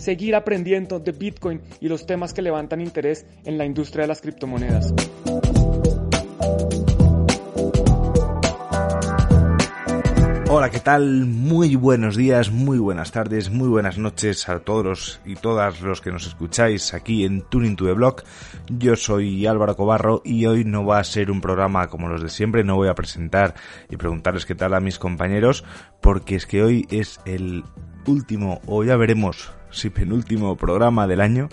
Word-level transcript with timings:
seguir 0.00 0.34
aprendiendo 0.34 0.98
de 0.98 1.12
Bitcoin 1.12 1.60
y 1.80 1.88
los 1.88 2.06
temas 2.06 2.32
que 2.32 2.42
levantan 2.42 2.80
interés 2.80 3.26
en 3.44 3.58
la 3.58 3.66
industria 3.66 4.02
de 4.02 4.08
las 4.08 4.20
criptomonedas. 4.20 4.94
Hola, 10.52 10.68
¿qué 10.68 10.80
tal? 10.80 11.26
Muy 11.26 11.76
buenos 11.76 12.16
días, 12.16 12.50
muy 12.50 12.78
buenas 12.78 13.12
tardes, 13.12 13.50
muy 13.50 13.68
buenas 13.68 13.98
noches 13.98 14.48
a 14.48 14.58
todos 14.58 15.20
y 15.24 15.36
todas 15.36 15.80
los 15.80 16.00
que 16.00 16.10
nos 16.10 16.26
escucháis 16.26 16.92
aquí 16.92 17.24
en 17.24 17.42
Tuning 17.42 17.76
to 17.76 17.84
the 17.84 17.92
Block. 17.92 18.24
Yo 18.68 18.96
soy 18.96 19.46
Álvaro 19.46 19.76
Cobarro 19.76 20.22
y 20.24 20.46
hoy 20.46 20.64
no 20.64 20.84
va 20.84 20.98
a 20.98 21.04
ser 21.04 21.30
un 21.30 21.40
programa 21.40 21.86
como 21.86 22.08
los 22.08 22.20
de 22.20 22.30
siempre, 22.30 22.64
no 22.64 22.74
voy 22.74 22.88
a 22.88 22.96
presentar 22.96 23.54
y 23.90 23.96
preguntarles 23.96 24.44
qué 24.44 24.56
tal 24.56 24.74
a 24.74 24.80
mis 24.80 24.98
compañeros, 24.98 25.62
porque 26.00 26.34
es 26.34 26.46
que 26.46 26.64
hoy 26.64 26.84
es 26.90 27.20
el 27.26 27.62
último, 28.06 28.60
o 28.66 28.82
ya 28.82 28.96
veremos 28.96 29.52
si 29.70 29.90
penúltimo 29.90 30.56
programa 30.56 31.06
del 31.06 31.20
año 31.20 31.48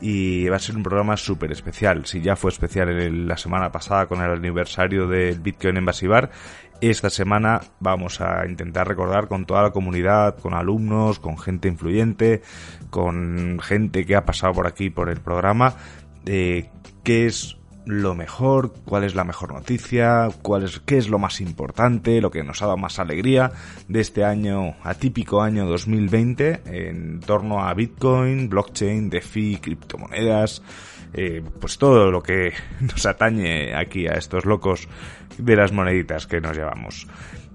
y 0.00 0.48
va 0.48 0.56
a 0.56 0.58
ser 0.58 0.76
un 0.76 0.82
programa 0.82 1.16
súper 1.16 1.52
especial. 1.52 2.06
Si 2.06 2.20
ya 2.20 2.34
fue 2.34 2.50
especial 2.50 3.28
la 3.28 3.36
semana 3.36 3.70
pasada 3.70 4.06
con 4.06 4.20
el 4.20 4.30
aniversario 4.30 5.06
del 5.06 5.38
Bitcoin 5.40 5.76
en 5.76 5.84
esta 6.90 7.10
semana 7.10 7.60
vamos 7.78 8.20
a 8.20 8.44
intentar 8.44 8.88
recordar 8.88 9.28
con 9.28 9.46
toda 9.46 9.62
la 9.62 9.70
comunidad, 9.70 10.36
con 10.38 10.52
alumnos, 10.52 11.20
con 11.20 11.38
gente 11.38 11.68
influyente, 11.68 12.42
con 12.90 13.60
gente 13.60 14.04
que 14.04 14.16
ha 14.16 14.24
pasado 14.24 14.52
por 14.54 14.66
aquí 14.66 14.90
por 14.90 15.08
el 15.08 15.20
programa, 15.20 15.76
de 16.24 16.70
qué 17.04 17.26
es 17.26 17.56
lo 17.86 18.14
mejor, 18.14 18.72
cuál 18.84 19.04
es 19.04 19.14
la 19.14 19.24
mejor 19.24 19.52
noticia, 19.52 20.28
cuál 20.42 20.64
es, 20.64 20.80
qué 20.80 20.98
es 20.98 21.08
lo 21.08 21.18
más 21.18 21.40
importante, 21.40 22.20
lo 22.20 22.30
que 22.30 22.42
nos 22.42 22.62
ha 22.62 22.66
dado 22.66 22.76
más 22.76 22.98
alegría 22.98 23.52
de 23.88 24.00
este 24.00 24.24
año, 24.24 24.74
atípico 24.82 25.42
año 25.42 25.66
2020, 25.66 26.62
en 26.66 27.20
torno 27.20 27.64
a 27.64 27.74
Bitcoin, 27.74 28.48
blockchain, 28.48 29.10
DeFi, 29.10 29.58
criptomonedas, 29.58 30.62
eh, 31.14 31.42
pues 31.60 31.78
todo 31.78 32.10
lo 32.10 32.22
que 32.22 32.52
nos 32.80 33.04
atañe 33.06 33.74
aquí 33.74 34.06
a 34.06 34.12
estos 34.12 34.44
locos 34.44 34.88
de 35.38 35.56
las 35.56 35.72
moneditas 35.72 36.26
que 36.26 36.40
nos 36.40 36.56
llevamos. 36.56 37.06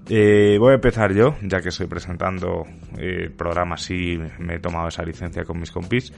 Eh, 0.09 0.55
voy 0.57 0.71
a 0.71 0.75
empezar 0.75 1.13
yo, 1.13 1.35
ya 1.41 1.59
que 1.59 1.67
estoy 1.67 1.87
presentando 1.87 2.65
el 2.97 3.25
eh, 3.25 3.29
programa 3.29 3.75
y 3.89 4.17
me 4.39 4.55
he 4.55 4.59
tomado 4.59 4.87
esa 4.87 5.03
licencia 5.03 5.43
con 5.43 5.59
mis 5.59 5.69
compis. 5.71 6.13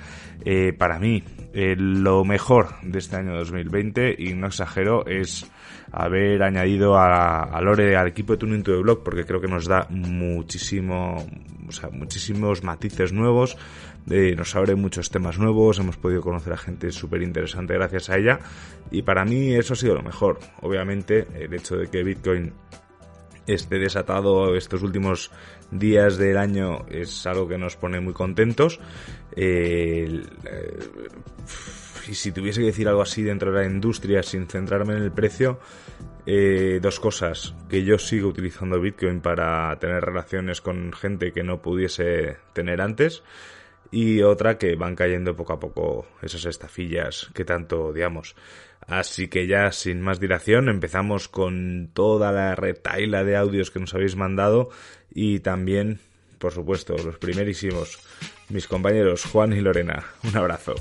Eh, 0.45 0.73
para 0.73 0.99
mí, 0.99 1.23
lo 1.53 2.23
mejor 2.23 2.67
de 2.83 2.99
este 2.99 3.15
año 3.15 3.35
2020, 3.35 4.15
y 4.15 4.35
no 4.35 4.47
exagero, 4.47 5.07
es 5.07 5.49
haber 5.91 6.43
añadido 6.43 6.99
a, 6.99 7.59
Lore 7.61 7.97
al 7.97 8.07
equipo 8.07 8.33
de 8.33 8.37
Tuning 8.37 8.61
to 8.61 8.73
the 8.73 8.81
Blog, 8.81 9.03
porque 9.03 9.25
creo 9.25 9.41
que 9.41 9.47
nos 9.47 9.65
da 9.65 9.87
muchísimo, 9.89 11.25
o 11.67 11.71
sea, 11.71 11.89
muchísimos 11.89 12.63
matices 12.63 13.11
nuevos, 13.11 13.57
nos 14.05 14.55
abre 14.55 14.75
muchos 14.75 15.09
temas 15.09 15.39
nuevos, 15.39 15.79
hemos 15.79 15.97
podido 15.97 16.21
conocer 16.21 16.53
a 16.53 16.57
gente 16.57 16.91
súper 16.91 17.23
interesante 17.23 17.73
gracias 17.73 18.11
a 18.11 18.17
ella, 18.17 18.39
y 18.91 19.01
para 19.01 19.25
mí 19.25 19.55
eso 19.55 19.73
ha 19.73 19.77
sido 19.77 19.95
lo 19.95 20.03
mejor. 20.03 20.37
Obviamente, 20.61 21.25
el 21.33 21.51
hecho 21.55 21.75
de 21.75 21.87
que 21.87 22.03
Bitcoin 22.03 22.53
esté 23.53 23.79
desatado 23.79 24.55
estos 24.55 24.83
últimos 24.83 25.31
días 25.71 26.17
del 26.17 26.37
año 26.37 26.85
es 26.89 27.25
algo 27.25 27.47
que 27.47 27.57
nos 27.57 27.75
pone 27.75 27.99
muy 27.99 28.13
contentos. 28.13 28.79
Eh, 29.35 30.21
y 32.07 32.15
si 32.15 32.31
tuviese 32.31 32.61
que 32.61 32.67
decir 32.67 32.87
algo 32.87 33.01
así 33.01 33.21
dentro 33.21 33.51
de 33.51 33.61
la 33.61 33.71
industria 33.71 34.23
sin 34.23 34.47
centrarme 34.47 34.95
en 34.95 35.03
el 35.03 35.11
precio, 35.11 35.59
eh, 36.25 36.79
dos 36.81 36.99
cosas. 36.99 37.55
Que 37.69 37.83
yo 37.83 37.97
sigo 37.97 38.29
utilizando 38.29 38.79
Bitcoin 38.79 39.21
para 39.21 39.77
tener 39.79 40.03
relaciones 40.03 40.61
con 40.61 40.93
gente 40.93 41.31
que 41.31 41.43
no 41.43 41.61
pudiese 41.61 42.37
tener 42.53 42.81
antes. 42.81 43.23
Y 43.91 44.21
otra 44.21 44.57
que 44.57 44.75
van 44.75 44.95
cayendo 44.95 45.35
poco 45.35 45.53
a 45.53 45.59
poco 45.59 46.05
esas 46.21 46.45
estafillas 46.45 47.31
que 47.33 47.45
tanto 47.45 47.85
odiamos. 47.85 48.35
Así 48.89 49.27
que 49.27 49.45
ya 49.45 49.71
sin 49.71 50.01
más 50.01 50.19
dilación 50.19 50.67
empezamos 50.67 51.27
con 51.27 51.91
toda 51.93 52.31
la 52.31 52.55
retaila 52.55 53.23
de 53.23 53.37
audios 53.37 53.69
que 53.69 53.79
nos 53.79 53.93
habéis 53.93 54.15
mandado 54.15 54.71
y 55.13 55.41
también, 55.41 55.99
por 56.39 56.53
supuesto, 56.53 56.97
los 56.97 57.19
primerísimos, 57.19 57.99
mis 58.49 58.67
compañeros 58.67 59.25
Juan 59.25 59.53
y 59.53 59.61
Lorena. 59.61 60.05
Un 60.23 60.35
abrazo. 60.35 60.73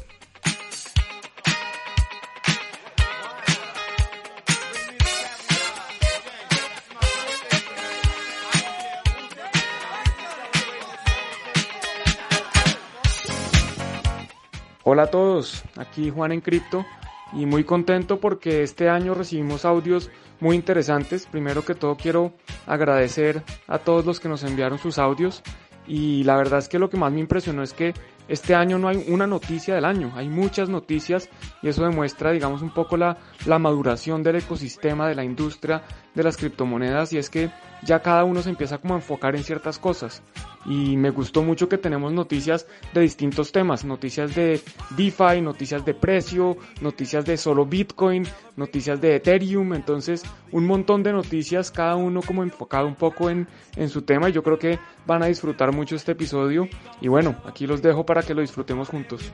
Hola 14.82 15.02
a 15.02 15.10
todos, 15.10 15.62
aquí 15.76 16.08
Juan 16.08 16.32
en 16.32 16.40
Cripto 16.40 16.86
y 17.32 17.46
muy 17.46 17.64
contento 17.64 18.20
porque 18.20 18.62
este 18.62 18.88
año 18.88 19.14
recibimos 19.14 19.64
audios 19.64 20.10
muy 20.40 20.56
interesantes. 20.56 21.26
Primero 21.26 21.64
que 21.64 21.74
todo 21.74 21.96
quiero 21.96 22.32
agradecer 22.66 23.42
a 23.66 23.78
todos 23.78 24.06
los 24.06 24.20
que 24.20 24.28
nos 24.28 24.44
enviaron 24.44 24.78
sus 24.78 24.98
audios 24.98 25.42
y 25.86 26.22
la 26.24 26.36
verdad 26.36 26.58
es 26.58 26.68
que 26.68 26.78
lo 26.78 26.90
que 26.90 26.98
más 26.98 27.12
me 27.12 27.20
impresionó 27.20 27.62
es 27.62 27.72
que 27.72 27.94
este 28.28 28.54
año 28.54 28.78
no 28.78 28.88
hay 28.88 29.06
una 29.08 29.26
noticia 29.26 29.74
del 29.74 29.86
año, 29.86 30.12
hay 30.14 30.28
muchas 30.28 30.68
noticias 30.68 31.30
y 31.62 31.68
eso 31.68 31.82
demuestra, 31.84 32.30
digamos, 32.30 32.60
un 32.60 32.74
poco 32.74 32.98
la, 32.98 33.16
la 33.46 33.58
maduración 33.58 34.22
del 34.22 34.36
ecosistema, 34.36 35.08
de 35.08 35.14
la 35.14 35.24
industria 35.24 35.82
de 36.14 36.22
las 36.22 36.36
criptomonedas 36.36 37.14
y 37.14 37.18
es 37.18 37.30
que 37.30 37.50
ya 37.82 38.00
cada 38.00 38.24
uno 38.24 38.42
se 38.42 38.50
empieza 38.50 38.78
como 38.78 38.94
a 38.94 38.98
enfocar 38.98 39.36
en 39.36 39.44
ciertas 39.44 39.78
cosas. 39.78 40.22
Y 40.64 40.96
me 40.96 41.10
gustó 41.10 41.42
mucho 41.42 41.68
que 41.68 41.78
tenemos 41.78 42.12
noticias 42.12 42.66
de 42.92 43.00
distintos 43.00 43.52
temas, 43.52 43.84
noticias 43.84 44.34
de 44.34 44.60
DeFi, 44.96 45.40
noticias 45.40 45.84
de 45.84 45.94
precio, 45.94 46.58
noticias 46.80 47.24
de 47.24 47.36
solo 47.36 47.64
Bitcoin, 47.64 48.26
noticias 48.56 49.00
de 49.00 49.16
Ethereum, 49.16 49.72
entonces 49.74 50.24
un 50.52 50.66
montón 50.66 51.02
de 51.02 51.12
noticias, 51.12 51.70
cada 51.70 51.96
uno 51.96 52.20
como 52.22 52.42
enfocado 52.42 52.86
un 52.86 52.96
poco 52.96 53.30
en, 53.30 53.46
en 53.76 53.88
su 53.88 54.02
tema 54.02 54.28
y 54.28 54.32
yo 54.32 54.42
creo 54.42 54.58
que 54.58 54.78
van 55.06 55.22
a 55.22 55.26
disfrutar 55.26 55.72
mucho 55.72 55.96
este 55.96 56.12
episodio 56.12 56.68
y 57.00 57.08
bueno, 57.08 57.36
aquí 57.46 57.66
los 57.66 57.80
dejo 57.80 58.04
para 58.04 58.22
que 58.22 58.34
lo 58.34 58.42
disfrutemos 58.42 58.88
juntos. 58.88 59.32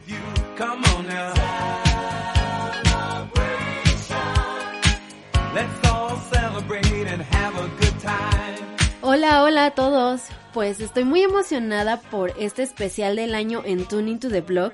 Hola, 9.17 9.45
hola 9.45 9.67
a 9.67 9.71
todos. 9.71 10.23
Pues 10.53 10.81
estoy 10.81 11.05
muy 11.05 11.23
emocionada 11.23 12.01
por 12.01 12.35
este 12.37 12.65
especial 12.65 13.15
del 13.15 13.37
año 13.37 13.63
en 13.65 13.87
Tuning 13.87 14.19
to 14.19 14.29
the 14.29 14.41
Blog, 14.41 14.73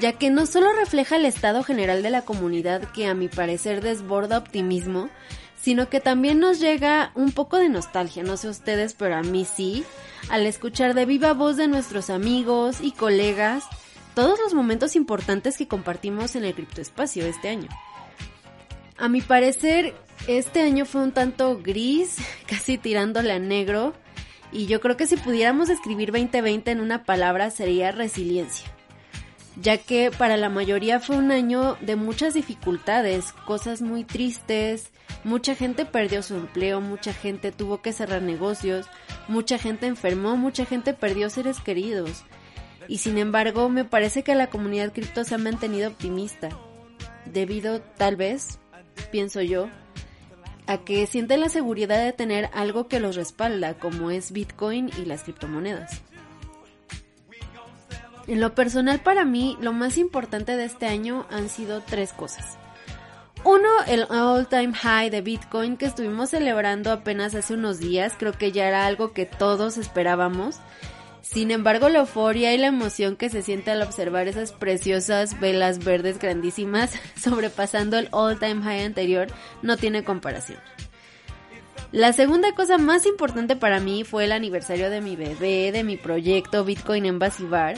ya 0.00 0.14
que 0.14 0.30
no 0.30 0.46
solo 0.46 0.72
refleja 0.72 1.16
el 1.16 1.26
estado 1.26 1.62
general 1.62 2.02
de 2.02 2.08
la 2.08 2.22
comunidad 2.22 2.90
que 2.92 3.06
a 3.06 3.12
mi 3.12 3.28
parecer 3.28 3.82
desborda 3.82 4.38
optimismo, 4.38 5.10
sino 5.60 5.90
que 5.90 6.00
también 6.00 6.38
nos 6.38 6.58
llega 6.58 7.12
un 7.14 7.32
poco 7.32 7.58
de 7.58 7.68
nostalgia, 7.68 8.22
no 8.22 8.38
sé 8.38 8.48
ustedes, 8.48 8.94
pero 8.94 9.14
a 9.14 9.22
mí 9.22 9.44
sí, 9.44 9.84
al 10.30 10.46
escuchar 10.46 10.94
de 10.94 11.04
viva 11.04 11.34
voz 11.34 11.58
de 11.58 11.68
nuestros 11.68 12.08
amigos 12.08 12.78
y 12.80 12.92
colegas 12.92 13.64
todos 14.14 14.38
los 14.38 14.54
momentos 14.54 14.96
importantes 14.96 15.58
que 15.58 15.68
compartimos 15.68 16.34
en 16.34 16.46
el 16.46 16.54
criptoespacio 16.54 17.26
este 17.26 17.50
año. 17.50 17.68
A 18.96 19.10
mi 19.10 19.20
parecer, 19.20 19.92
este 20.26 20.60
año 20.60 20.84
fue 20.84 21.02
un 21.02 21.12
tanto 21.12 21.60
gris, 21.62 22.16
casi 22.46 22.78
tirándole 22.78 23.32
a 23.32 23.38
negro, 23.38 23.94
y 24.52 24.66
yo 24.66 24.80
creo 24.80 24.96
que 24.96 25.06
si 25.06 25.16
pudiéramos 25.16 25.68
escribir 25.68 26.12
2020 26.12 26.70
en 26.70 26.80
una 26.80 27.04
palabra 27.04 27.50
sería 27.50 27.92
resiliencia, 27.92 28.68
ya 29.60 29.78
que 29.78 30.10
para 30.16 30.36
la 30.36 30.48
mayoría 30.48 31.00
fue 31.00 31.16
un 31.16 31.30
año 31.30 31.76
de 31.80 31.96
muchas 31.96 32.34
dificultades, 32.34 33.32
cosas 33.32 33.82
muy 33.82 34.04
tristes, 34.04 34.90
mucha 35.24 35.54
gente 35.54 35.84
perdió 35.84 36.22
su 36.22 36.34
empleo, 36.34 36.80
mucha 36.80 37.12
gente 37.12 37.52
tuvo 37.52 37.82
que 37.82 37.92
cerrar 37.92 38.22
negocios, 38.22 38.86
mucha 39.28 39.58
gente 39.58 39.86
enfermó, 39.86 40.36
mucha 40.36 40.64
gente 40.64 40.94
perdió 40.94 41.30
seres 41.30 41.60
queridos. 41.60 42.24
Y 42.88 42.98
sin 42.98 43.18
embargo, 43.18 43.68
me 43.68 43.84
parece 43.84 44.22
que 44.22 44.36
la 44.36 44.46
comunidad 44.46 44.92
cripto 44.92 45.24
se 45.24 45.34
ha 45.34 45.38
mantenido 45.38 45.88
optimista, 45.88 46.50
debido 47.24 47.80
tal 47.80 48.14
vez 48.14 48.60
pienso 49.10 49.42
yo, 49.42 49.68
a 50.66 50.78
que 50.78 51.06
sienten 51.06 51.40
la 51.40 51.48
seguridad 51.48 52.04
de 52.04 52.12
tener 52.12 52.50
algo 52.52 52.88
que 52.88 53.00
los 53.00 53.16
respalda, 53.16 53.74
como 53.74 54.10
es 54.10 54.32
Bitcoin 54.32 54.90
y 54.98 55.04
las 55.04 55.22
criptomonedas. 55.22 56.02
En 58.26 58.40
lo 58.40 58.54
personal 58.54 59.00
para 59.00 59.24
mí, 59.24 59.56
lo 59.60 59.72
más 59.72 59.98
importante 59.98 60.56
de 60.56 60.64
este 60.64 60.86
año 60.86 61.26
han 61.30 61.48
sido 61.48 61.80
tres 61.82 62.12
cosas. 62.12 62.58
Uno, 63.44 63.68
el 63.86 64.02
all 64.10 64.48
time 64.48 64.74
high 64.74 65.10
de 65.10 65.20
Bitcoin 65.20 65.76
que 65.76 65.86
estuvimos 65.86 66.30
celebrando 66.30 66.90
apenas 66.90 67.36
hace 67.36 67.54
unos 67.54 67.78
días, 67.78 68.14
creo 68.18 68.32
que 68.32 68.50
ya 68.50 68.66
era 68.66 68.86
algo 68.86 69.12
que 69.12 69.26
todos 69.26 69.76
esperábamos. 69.76 70.56
Sin 71.32 71.50
embargo, 71.50 71.88
la 71.88 71.98
euforia 71.98 72.54
y 72.54 72.58
la 72.58 72.68
emoción 72.68 73.16
que 73.16 73.28
se 73.28 73.42
siente 73.42 73.72
al 73.72 73.82
observar 73.82 74.28
esas 74.28 74.52
preciosas 74.52 75.38
velas 75.40 75.84
verdes 75.84 76.18
grandísimas 76.20 76.92
sobrepasando 77.20 77.98
el 77.98 78.08
all 78.12 78.38
time 78.38 78.62
high 78.62 78.84
anterior 78.84 79.26
no 79.60 79.76
tiene 79.76 80.04
comparación. 80.04 80.58
La 81.90 82.12
segunda 82.12 82.54
cosa 82.54 82.78
más 82.78 83.06
importante 83.06 83.56
para 83.56 83.80
mí 83.80 84.04
fue 84.04 84.24
el 84.24 84.32
aniversario 84.32 84.88
de 84.88 85.00
mi 85.00 85.16
bebé, 85.16 85.72
de 85.72 85.82
mi 85.82 85.96
proyecto 85.96 86.64
Bitcoin 86.64 87.06
Embassy 87.06 87.44
Bar, 87.44 87.74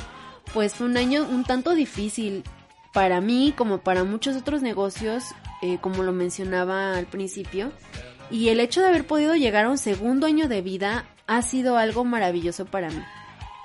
pues 0.53 0.75
fue 0.75 0.87
un 0.87 0.97
año 0.97 1.25
un 1.25 1.45
tanto 1.45 1.75
difícil 1.75 2.45
para 2.93 3.21
mí 3.21 3.55
como 3.57 3.79
para 3.79 4.05
muchos 4.05 4.37
otros 4.37 4.61
negocios, 4.63 5.25
eh, 5.63 5.79
como 5.81 6.03
lo 6.03 6.13
mencionaba 6.13 6.97
al 6.97 7.07
principio, 7.07 7.73
y 8.31 8.51
el 8.51 8.61
hecho 8.61 8.83
de 8.83 8.89
haber 8.89 9.07
podido 9.07 9.35
llegar 9.35 9.65
a 9.65 9.71
un 9.71 9.79
segundo 9.79 10.27
año 10.27 10.49
de 10.49 10.61
vida 10.61 11.07
ha 11.27 11.43
sido 11.43 11.77
algo 11.79 12.05
maravilloso 12.05 12.67
para 12.67 12.91
mí 12.91 13.03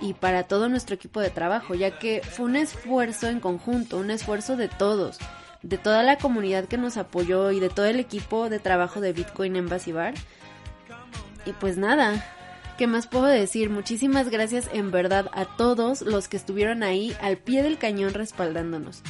y 0.03 0.13
para 0.13 0.43
todo 0.43 0.67
nuestro 0.67 0.95
equipo 0.95 1.21
de 1.21 1.29
trabajo, 1.29 1.75
ya 1.75 1.97
que 1.97 2.21
fue 2.21 2.45
un 2.45 2.57
esfuerzo 2.57 3.29
en 3.29 3.39
conjunto, 3.39 3.97
un 3.97 4.11
esfuerzo 4.11 4.57
de 4.57 4.67
todos, 4.67 5.17
de 5.61 5.77
toda 5.77 6.03
la 6.03 6.17
comunidad 6.17 6.65
que 6.65 6.77
nos 6.77 6.97
apoyó 6.97 7.51
y 7.51 7.61
de 7.61 7.69
todo 7.69 7.85
el 7.85 8.01
equipo 8.01 8.49
de 8.49 8.59
trabajo 8.59 8.99
de 8.99 9.13
Bitcoin 9.13 9.55
Embassy 9.55 9.93
Bar. 9.93 10.13
Y 11.45 11.53
pues 11.53 11.77
nada, 11.77 12.21
¿qué 12.77 12.85
más 12.85 13.07
puedo 13.07 13.27
decir? 13.27 13.69
Muchísimas 13.69 14.29
gracias 14.29 14.69
en 14.73 14.91
verdad 14.91 15.29
a 15.31 15.45
todos 15.45 16.01
los 16.01 16.27
que 16.27 16.35
estuvieron 16.35 16.83
ahí 16.83 17.15
al 17.21 17.37
pie 17.37 17.63
del 17.63 17.77
cañón 17.77 18.13
respaldándonos. 18.13 19.03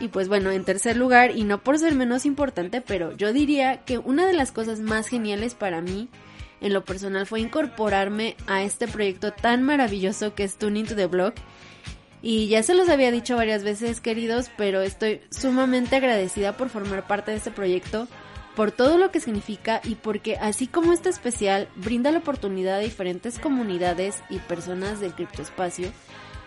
Y 0.00 0.08
pues 0.08 0.28
bueno, 0.28 0.50
en 0.50 0.64
tercer 0.64 0.98
lugar, 0.98 1.34
y 1.34 1.44
no 1.44 1.64
por 1.64 1.78
ser 1.78 1.94
menos 1.94 2.26
importante, 2.26 2.82
pero 2.82 3.16
yo 3.16 3.32
diría 3.32 3.86
que 3.86 3.96
una 3.96 4.26
de 4.26 4.34
las 4.34 4.52
cosas 4.52 4.80
más 4.80 5.08
geniales 5.08 5.54
para 5.54 5.80
mí 5.80 6.10
en 6.60 6.72
lo 6.72 6.84
personal 6.84 7.26
fue 7.26 7.40
incorporarme 7.40 8.36
a 8.46 8.62
este 8.62 8.88
proyecto 8.88 9.32
tan 9.32 9.62
maravilloso 9.62 10.34
que 10.34 10.44
es 10.44 10.56
Tuning 10.56 10.86
to 10.86 10.96
the 10.96 11.06
Block. 11.06 11.34
Y 12.20 12.48
ya 12.48 12.62
se 12.62 12.74
los 12.74 12.88
había 12.88 13.12
dicho 13.12 13.36
varias 13.36 13.62
veces, 13.62 14.00
queridos, 14.00 14.50
pero 14.56 14.80
estoy 14.82 15.20
sumamente 15.30 15.96
agradecida 15.96 16.56
por 16.56 16.68
formar 16.68 17.06
parte 17.06 17.30
de 17.30 17.36
este 17.36 17.52
proyecto, 17.52 18.08
por 18.56 18.72
todo 18.72 18.98
lo 18.98 19.12
que 19.12 19.20
significa 19.20 19.80
y 19.84 19.94
porque 19.94 20.36
así 20.36 20.66
como 20.66 20.92
este 20.92 21.10
especial 21.10 21.68
brinda 21.76 22.10
la 22.10 22.18
oportunidad 22.18 22.78
a 22.78 22.80
diferentes 22.80 23.38
comunidades 23.38 24.16
y 24.30 24.38
personas 24.38 24.98
del 24.98 25.14
criptoespacio 25.14 25.92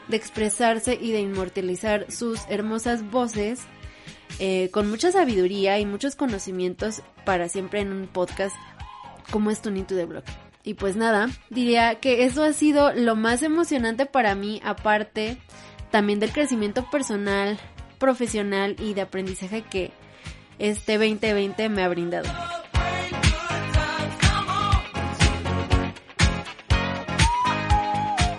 de 0.07 0.17
expresarse 0.17 0.97
y 0.99 1.11
de 1.11 1.21
inmortalizar 1.21 2.11
sus 2.11 2.41
hermosas 2.49 3.09
voces 3.09 3.61
eh, 4.39 4.69
con 4.71 4.89
mucha 4.89 5.11
sabiduría 5.11 5.79
y 5.79 5.85
muchos 5.85 6.15
conocimientos 6.15 7.01
para 7.25 7.49
siempre 7.49 7.81
en 7.81 7.91
un 7.91 8.07
podcast 8.07 8.55
como 9.31 9.49
es 9.49 9.61
Tuning 9.61 9.85
to 9.85 9.95
the 9.95 10.05
Block. 10.05 10.25
Y 10.63 10.75
pues 10.75 10.95
nada, 10.95 11.29
diría 11.49 11.95
que 11.95 12.23
eso 12.23 12.43
ha 12.43 12.53
sido 12.53 12.93
lo 12.93 13.15
más 13.15 13.41
emocionante 13.41 14.05
para 14.05 14.35
mí, 14.35 14.61
aparte 14.63 15.37
también 15.89 16.19
del 16.19 16.31
crecimiento 16.31 16.89
personal, 16.89 17.57
profesional 17.97 18.75
y 18.79 18.93
de 18.93 19.01
aprendizaje 19.01 19.63
que 19.63 19.91
este 20.59 20.97
2020 20.97 21.69
me 21.69 21.83
ha 21.83 21.89
brindado. 21.89 22.29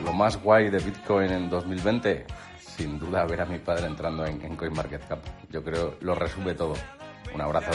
Lo 0.05 0.12
más 0.12 0.41
guay 0.41 0.71
de 0.71 0.79
Bitcoin 0.79 1.33
en 1.33 1.50
2020, 1.50 2.27
sin 2.59 2.99
duda 2.99 3.25
ver 3.25 3.41
a 3.41 3.47
mi 3.47 3.59
padre 3.59 3.87
entrando 3.87 4.25
en, 4.25 4.41
en 4.43 4.56
CoinMarketCap. 4.56 5.19
Yo 5.50 5.65
creo 5.65 5.97
lo 6.00 6.15
resume 6.15 6.55
todo. 6.55 6.75
Un 7.35 7.41
abrazo. 7.41 7.71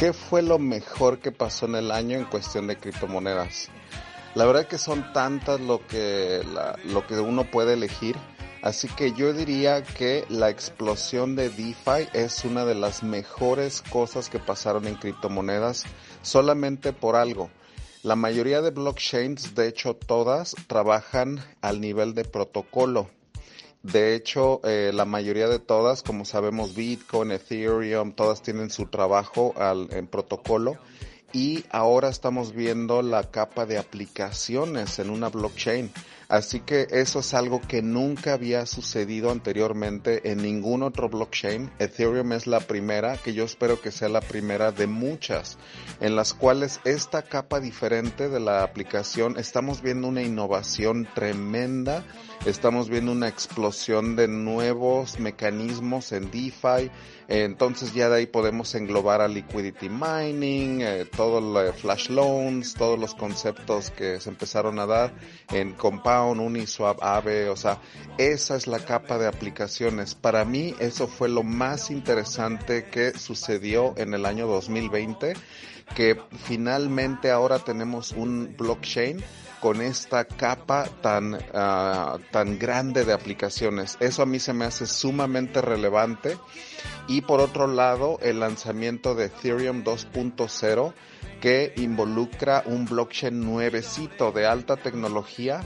¿Qué 0.00 0.14
fue 0.14 0.40
lo 0.40 0.58
mejor 0.58 1.18
que 1.18 1.30
pasó 1.30 1.66
en 1.66 1.74
el 1.74 1.90
año 1.90 2.16
en 2.16 2.24
cuestión 2.24 2.66
de 2.66 2.78
criptomonedas? 2.78 3.68
La 4.34 4.46
verdad 4.46 4.66
que 4.66 4.78
son 4.78 5.12
tantas 5.12 5.60
lo 5.60 5.86
que, 5.86 6.40
lo 6.86 7.06
que 7.06 7.20
uno 7.20 7.44
puede 7.44 7.74
elegir. 7.74 8.16
Así 8.62 8.88
que 8.88 9.12
yo 9.12 9.34
diría 9.34 9.82
que 9.82 10.24
la 10.30 10.48
explosión 10.48 11.36
de 11.36 11.50
DeFi 11.50 12.08
es 12.14 12.46
una 12.46 12.64
de 12.64 12.76
las 12.76 13.02
mejores 13.02 13.82
cosas 13.82 14.30
que 14.30 14.38
pasaron 14.38 14.86
en 14.86 14.94
criptomonedas 14.94 15.84
solamente 16.22 16.94
por 16.94 17.14
algo. 17.14 17.50
La 18.02 18.16
mayoría 18.16 18.62
de 18.62 18.70
blockchains, 18.70 19.54
de 19.54 19.68
hecho 19.68 19.92
todas, 19.92 20.56
trabajan 20.66 21.44
al 21.60 21.78
nivel 21.82 22.14
de 22.14 22.24
protocolo. 22.24 23.10
De 23.82 24.14
hecho, 24.14 24.60
eh, 24.64 24.90
la 24.92 25.06
mayoría 25.06 25.48
de 25.48 25.58
todas, 25.58 26.02
como 26.02 26.24
sabemos, 26.24 26.74
Bitcoin, 26.74 27.32
Ethereum, 27.32 28.12
todas 28.12 28.42
tienen 28.42 28.70
su 28.70 28.86
trabajo 28.86 29.54
al, 29.56 29.88
en 29.92 30.06
protocolo 30.06 30.76
y 31.32 31.64
ahora 31.70 32.08
estamos 32.08 32.52
viendo 32.52 33.02
la 33.02 33.30
capa 33.30 33.64
de 33.64 33.78
aplicaciones 33.78 34.98
en 34.98 35.10
una 35.10 35.28
blockchain. 35.28 35.90
Así 36.28 36.60
que 36.60 36.86
eso 36.90 37.20
es 37.20 37.34
algo 37.34 37.60
que 37.60 37.82
nunca 37.82 38.34
había 38.34 38.64
sucedido 38.64 39.32
anteriormente 39.32 40.30
en 40.30 40.38
ningún 40.38 40.84
otro 40.84 41.08
blockchain. 41.08 41.72
Ethereum 41.80 42.32
es 42.32 42.46
la 42.46 42.60
primera, 42.60 43.16
que 43.16 43.34
yo 43.34 43.44
espero 43.44 43.80
que 43.80 43.90
sea 43.90 44.08
la 44.08 44.20
primera 44.20 44.70
de 44.70 44.86
muchas, 44.86 45.58
en 46.00 46.14
las 46.14 46.32
cuales 46.32 46.80
esta 46.84 47.22
capa 47.22 47.58
diferente 47.58 48.28
de 48.28 48.38
la 48.38 48.62
aplicación 48.62 49.38
estamos 49.38 49.82
viendo 49.82 50.06
una 50.06 50.22
innovación 50.22 51.08
tremenda 51.14 52.04
estamos 52.46 52.88
viendo 52.88 53.12
una 53.12 53.28
explosión 53.28 54.16
de 54.16 54.26
nuevos 54.26 55.18
mecanismos 55.18 56.12
en 56.12 56.30
DeFi, 56.30 56.90
entonces 57.28 57.92
ya 57.92 58.08
de 58.08 58.16
ahí 58.16 58.26
podemos 58.26 58.74
englobar 58.74 59.20
a 59.20 59.28
liquidity 59.28 59.88
mining, 59.88 60.80
eh, 60.80 61.04
todo 61.04 61.40
lo 61.40 61.72
flash 61.74 62.08
loans, 62.08 62.74
todos 62.74 62.98
los 62.98 63.14
conceptos 63.14 63.90
que 63.90 64.20
se 64.20 64.30
empezaron 64.30 64.78
a 64.78 64.86
dar 64.86 65.12
en 65.52 65.74
Compound, 65.74 66.40
Uniswap, 66.40 67.02
Aave, 67.02 67.50
o 67.50 67.56
sea, 67.56 67.78
esa 68.18 68.56
es 68.56 68.66
la 68.66 68.78
capa 68.78 69.18
de 69.18 69.26
aplicaciones. 69.26 70.14
Para 70.14 70.44
mí 70.44 70.74
eso 70.80 71.06
fue 71.06 71.28
lo 71.28 71.42
más 71.42 71.90
interesante 71.90 72.86
que 72.86 73.16
sucedió 73.18 73.94
en 73.96 74.14
el 74.14 74.24
año 74.24 74.46
2020, 74.46 75.34
que 75.94 76.20
finalmente 76.44 77.30
ahora 77.30 77.58
tenemos 77.58 78.12
un 78.12 78.54
blockchain 78.56 79.22
con 79.60 79.80
esta 79.82 80.24
capa 80.24 80.88
tan, 81.02 81.34
uh, 81.34 82.18
tan 82.30 82.58
grande 82.58 83.04
de 83.04 83.12
aplicaciones. 83.12 83.96
Eso 84.00 84.22
a 84.22 84.26
mí 84.26 84.38
se 84.38 84.52
me 84.52 84.64
hace 84.64 84.86
sumamente 84.86 85.60
relevante. 85.60 86.38
Y 87.08 87.22
por 87.22 87.40
otro 87.40 87.66
lado, 87.66 88.18
el 88.22 88.40
lanzamiento 88.40 89.14
de 89.14 89.26
Ethereum 89.26 89.84
2.0 89.84 90.94
que 91.40 91.72
involucra 91.76 92.62
un 92.66 92.84
blockchain 92.84 93.40
nuevecito 93.40 94.32
de 94.32 94.46
alta 94.46 94.76
tecnología. 94.76 95.62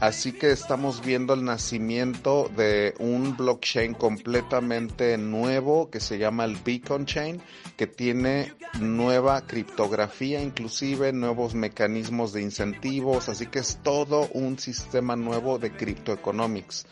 Así 0.00 0.32
que 0.32 0.50
estamos 0.50 1.02
viendo 1.02 1.32
el 1.32 1.42
nacimiento 1.42 2.50
de 2.54 2.94
un 2.98 3.34
blockchain 3.34 3.94
completamente 3.94 5.16
nuevo 5.16 5.90
que 5.90 6.00
se 6.00 6.18
llama 6.18 6.44
el 6.44 6.56
Beacon 6.62 7.06
Chain, 7.06 7.40
que 7.78 7.86
tiene 7.86 8.52
nueva 8.78 9.46
criptografía, 9.46 10.42
inclusive 10.42 11.14
nuevos 11.14 11.54
mecanismos 11.54 12.34
de 12.34 12.42
incentivos. 12.42 13.30
Así 13.30 13.46
que 13.46 13.60
es 13.60 13.78
todo 13.82 14.28
un 14.34 14.58
sistema 14.58 15.16
nuevo 15.16 15.58
de 15.58 15.72
criptoeconomics. 15.72 16.86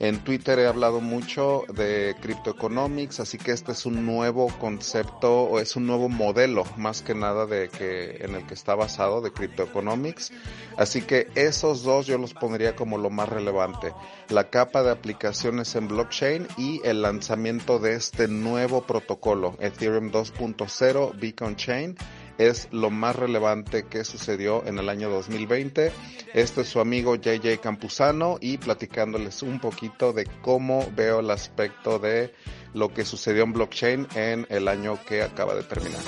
En 0.00 0.22
Twitter 0.22 0.60
he 0.60 0.68
hablado 0.68 1.00
mucho 1.00 1.64
de 1.74 2.14
cryptoeconomics, 2.20 3.18
así 3.18 3.36
que 3.36 3.50
este 3.50 3.72
es 3.72 3.84
un 3.84 4.06
nuevo 4.06 4.46
concepto 4.60 5.42
o 5.42 5.58
es 5.58 5.74
un 5.74 5.88
nuevo 5.88 6.08
modelo 6.08 6.62
más 6.76 7.02
que 7.02 7.16
nada 7.16 7.46
de 7.46 7.68
que 7.68 8.18
en 8.20 8.36
el 8.36 8.46
que 8.46 8.54
está 8.54 8.76
basado 8.76 9.20
de 9.20 9.32
cryptoeconomics. 9.32 10.30
Así 10.76 11.02
que 11.02 11.26
esos 11.34 11.82
dos 11.82 12.06
yo 12.06 12.16
los 12.16 12.32
pondría 12.32 12.76
como 12.76 12.96
lo 12.96 13.10
más 13.10 13.28
relevante. 13.28 13.92
La 14.28 14.50
capa 14.50 14.84
de 14.84 14.92
aplicaciones 14.92 15.74
en 15.74 15.88
blockchain 15.88 16.46
y 16.56 16.80
el 16.84 17.02
lanzamiento 17.02 17.80
de 17.80 17.96
este 17.96 18.28
nuevo 18.28 18.82
protocolo, 18.82 19.56
Ethereum 19.58 20.12
2.0 20.12 21.18
Beacon 21.18 21.56
Chain 21.56 21.96
es 22.38 22.68
lo 22.70 22.90
más 22.90 23.16
relevante 23.16 23.84
que 23.84 24.04
sucedió 24.04 24.64
en 24.64 24.78
el 24.78 24.88
año 24.88 25.10
2020. 25.10 25.92
Este 26.34 26.60
es 26.60 26.68
su 26.68 26.80
amigo 26.80 27.16
JJ 27.16 27.60
Campuzano 27.60 28.38
y 28.40 28.58
platicándoles 28.58 29.42
un 29.42 29.60
poquito 29.60 30.12
de 30.12 30.26
cómo 30.40 30.88
veo 30.96 31.20
el 31.20 31.30
aspecto 31.30 31.98
de 31.98 32.32
lo 32.74 32.94
que 32.94 33.04
sucedió 33.04 33.42
en 33.42 33.52
blockchain 33.52 34.06
en 34.14 34.46
el 34.48 34.68
año 34.68 34.98
que 35.04 35.22
acaba 35.22 35.54
de 35.54 35.64
terminar. 35.64 36.00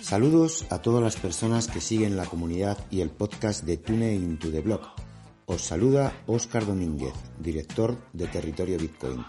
Saludos 0.00 0.64
a 0.70 0.80
todas 0.80 1.02
las 1.02 1.16
personas 1.16 1.68
que 1.68 1.80
siguen 1.80 2.16
la 2.16 2.24
comunidad 2.24 2.78
y 2.90 3.00
el 3.00 3.10
podcast 3.10 3.64
de 3.64 3.76
Tune 3.76 4.14
into 4.14 4.50
the 4.50 4.60
Block. 4.60 5.07
Os 5.48 5.64
saluda 5.64 6.12
Óscar 6.26 6.66
Domínguez, 6.66 7.14
director 7.40 7.96
de 8.12 8.26
Territorio 8.26 8.76
Bitcoin. 8.76 9.24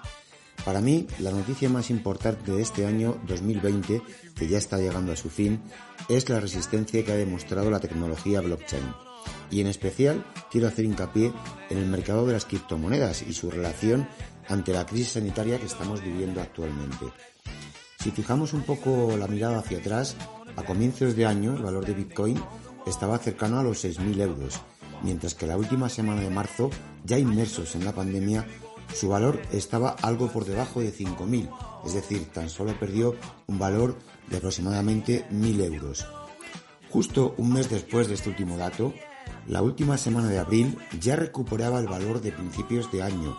Para 0.65 0.81
mí, 0.81 1.07
la 1.19 1.31
noticia 1.31 1.69
más 1.69 1.89
importante 1.89 2.51
de 2.51 2.61
este 2.61 2.85
año 2.85 3.17
2020, 3.25 4.01
que 4.35 4.47
ya 4.49 4.57
está 4.57 4.79
llegando 4.79 5.13
a 5.13 5.15
su 5.15 5.29
fin, 5.29 5.61
es 6.09 6.27
la 6.27 6.41
resistencia 6.41 7.05
que 7.05 7.13
ha 7.13 7.15
demostrado 7.15 7.71
la 7.71 7.79
tecnología 7.79 8.41
blockchain. 8.41 8.83
Y 9.49 9.61
en 9.61 9.67
especial 9.67 10.25
quiero 10.51 10.67
hacer 10.67 10.83
hincapié 10.83 11.31
en 11.69 11.77
el 11.77 11.85
mercado 11.85 12.27
de 12.27 12.33
las 12.33 12.43
criptomonedas 12.43 13.21
y 13.21 13.31
su 13.31 13.49
relación 13.49 14.05
ante 14.49 14.73
la 14.73 14.85
crisis 14.85 15.13
sanitaria 15.13 15.57
que 15.57 15.67
estamos 15.67 16.03
viviendo 16.03 16.41
actualmente. 16.41 17.05
Si 18.03 18.11
fijamos 18.11 18.51
un 18.51 18.63
poco 18.63 19.15
la 19.15 19.27
mirada 19.27 19.59
hacia 19.59 19.77
atrás, 19.77 20.17
a 20.57 20.63
comienzos 20.63 21.15
de 21.15 21.25
año 21.25 21.55
el 21.55 21.63
valor 21.63 21.85
de 21.85 21.93
Bitcoin 21.93 22.43
estaba 22.85 23.17
cercano 23.19 23.59
a 23.59 23.63
los 23.63 23.85
6.000 23.85 24.19
euros, 24.19 24.61
mientras 25.03 25.35
que 25.35 25.47
la 25.47 25.57
última 25.57 25.89
semana 25.89 26.21
de 26.21 26.29
marzo, 26.29 26.69
ya 27.05 27.17
inmersos 27.17 27.75
en 27.75 27.85
la 27.85 27.93
pandemia, 27.93 28.45
su 28.93 29.09
valor 29.09 29.41
estaba 29.51 29.89
algo 30.01 30.31
por 30.31 30.45
debajo 30.45 30.81
de 30.81 30.93
5.000, 30.93 31.49
es 31.85 31.93
decir, 31.93 32.25
tan 32.33 32.49
solo 32.49 32.77
perdió 32.79 33.15
un 33.47 33.59
valor 33.59 33.97
de 34.29 34.37
aproximadamente 34.37 35.25
1.000 35.31 35.63
euros. 35.63 36.07
Justo 36.89 37.35
un 37.37 37.53
mes 37.53 37.69
después 37.69 38.07
de 38.07 38.15
este 38.15 38.29
último 38.29 38.57
dato, 38.57 38.93
la 39.47 39.61
última 39.61 39.97
semana 39.97 40.27
de 40.27 40.39
abril 40.39 40.77
ya 40.99 41.15
recuperaba 41.15 41.79
el 41.79 41.87
valor 41.87 42.21
de 42.21 42.31
principios 42.31 42.91
de 42.91 43.03
año. 43.03 43.37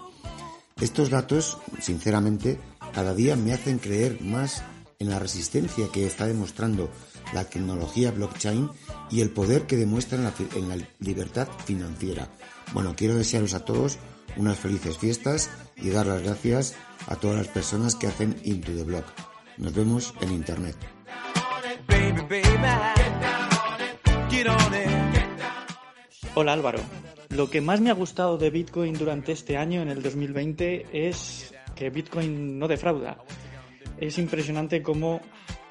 Estos 0.80 1.10
datos, 1.10 1.58
sinceramente, 1.80 2.60
cada 2.92 3.14
día 3.14 3.36
me 3.36 3.52
hacen 3.52 3.78
creer 3.78 4.20
más 4.22 4.62
en 4.98 5.10
la 5.10 5.18
resistencia 5.18 5.88
que 5.92 6.06
está 6.06 6.26
demostrando 6.26 6.90
la 7.32 7.44
tecnología 7.44 8.10
blockchain 8.10 8.70
y 9.10 9.20
el 9.20 9.30
poder 9.30 9.66
que 9.66 9.76
demuestra 9.76 10.18
en 10.18 10.24
la, 10.24 10.34
en 10.54 10.68
la 10.68 10.86
libertad 11.00 11.48
financiera. 11.64 12.28
Bueno, 12.72 12.94
quiero 12.96 13.16
desearos 13.16 13.54
a 13.54 13.64
todos 13.64 13.98
unas 14.36 14.58
felices 14.58 14.98
fiestas 14.98 15.50
y 15.76 15.90
dar 15.90 16.06
las 16.06 16.22
gracias 16.22 16.76
a 17.06 17.16
todas 17.16 17.36
las 17.36 17.48
personas 17.48 17.94
que 17.94 18.06
hacen 18.06 18.36
Into 18.44 18.72
the 18.72 18.84
Block. 18.84 19.04
Nos 19.58 19.74
vemos 19.74 20.14
en 20.20 20.32
Internet. 20.32 20.76
Hola 26.34 26.52
Álvaro. 26.52 26.80
Lo 27.30 27.50
que 27.50 27.60
más 27.60 27.80
me 27.80 27.90
ha 27.90 27.94
gustado 27.94 28.38
de 28.38 28.50
Bitcoin 28.50 28.94
durante 28.94 29.32
este 29.32 29.56
año, 29.56 29.82
en 29.82 29.88
el 29.88 30.02
2020, 30.02 30.86
es 30.92 31.54
que 31.74 31.90
Bitcoin 31.90 32.58
no 32.58 32.68
defrauda. 32.68 33.18
Es 33.98 34.18
impresionante 34.18 34.82
cómo 34.82 35.20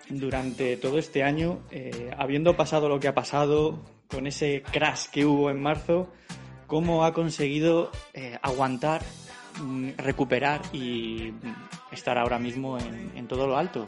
durante 0.09 0.77
todo 0.77 0.97
este 0.97 1.23
año, 1.23 1.59
eh, 1.71 2.11
habiendo 2.17 2.55
pasado 2.55 2.89
lo 2.89 2.99
que 2.99 3.07
ha 3.07 3.15
pasado, 3.15 3.79
con 4.07 4.25
ese 4.25 4.63
crash 4.63 5.05
que 5.11 5.25
hubo 5.25 5.51
en 5.51 5.61
marzo, 5.61 6.11
cómo 6.67 7.05
ha 7.05 7.13
conseguido 7.13 7.91
eh, 8.13 8.37
aguantar, 8.41 9.01
mm, 9.61 9.89
recuperar 9.97 10.61
y 10.73 11.31
mm, 11.31 11.93
estar 11.93 12.17
ahora 12.17 12.39
mismo 12.39 12.77
en, 12.79 13.27
todo 13.27 13.45
lo 13.45 13.57
alto. 13.57 13.85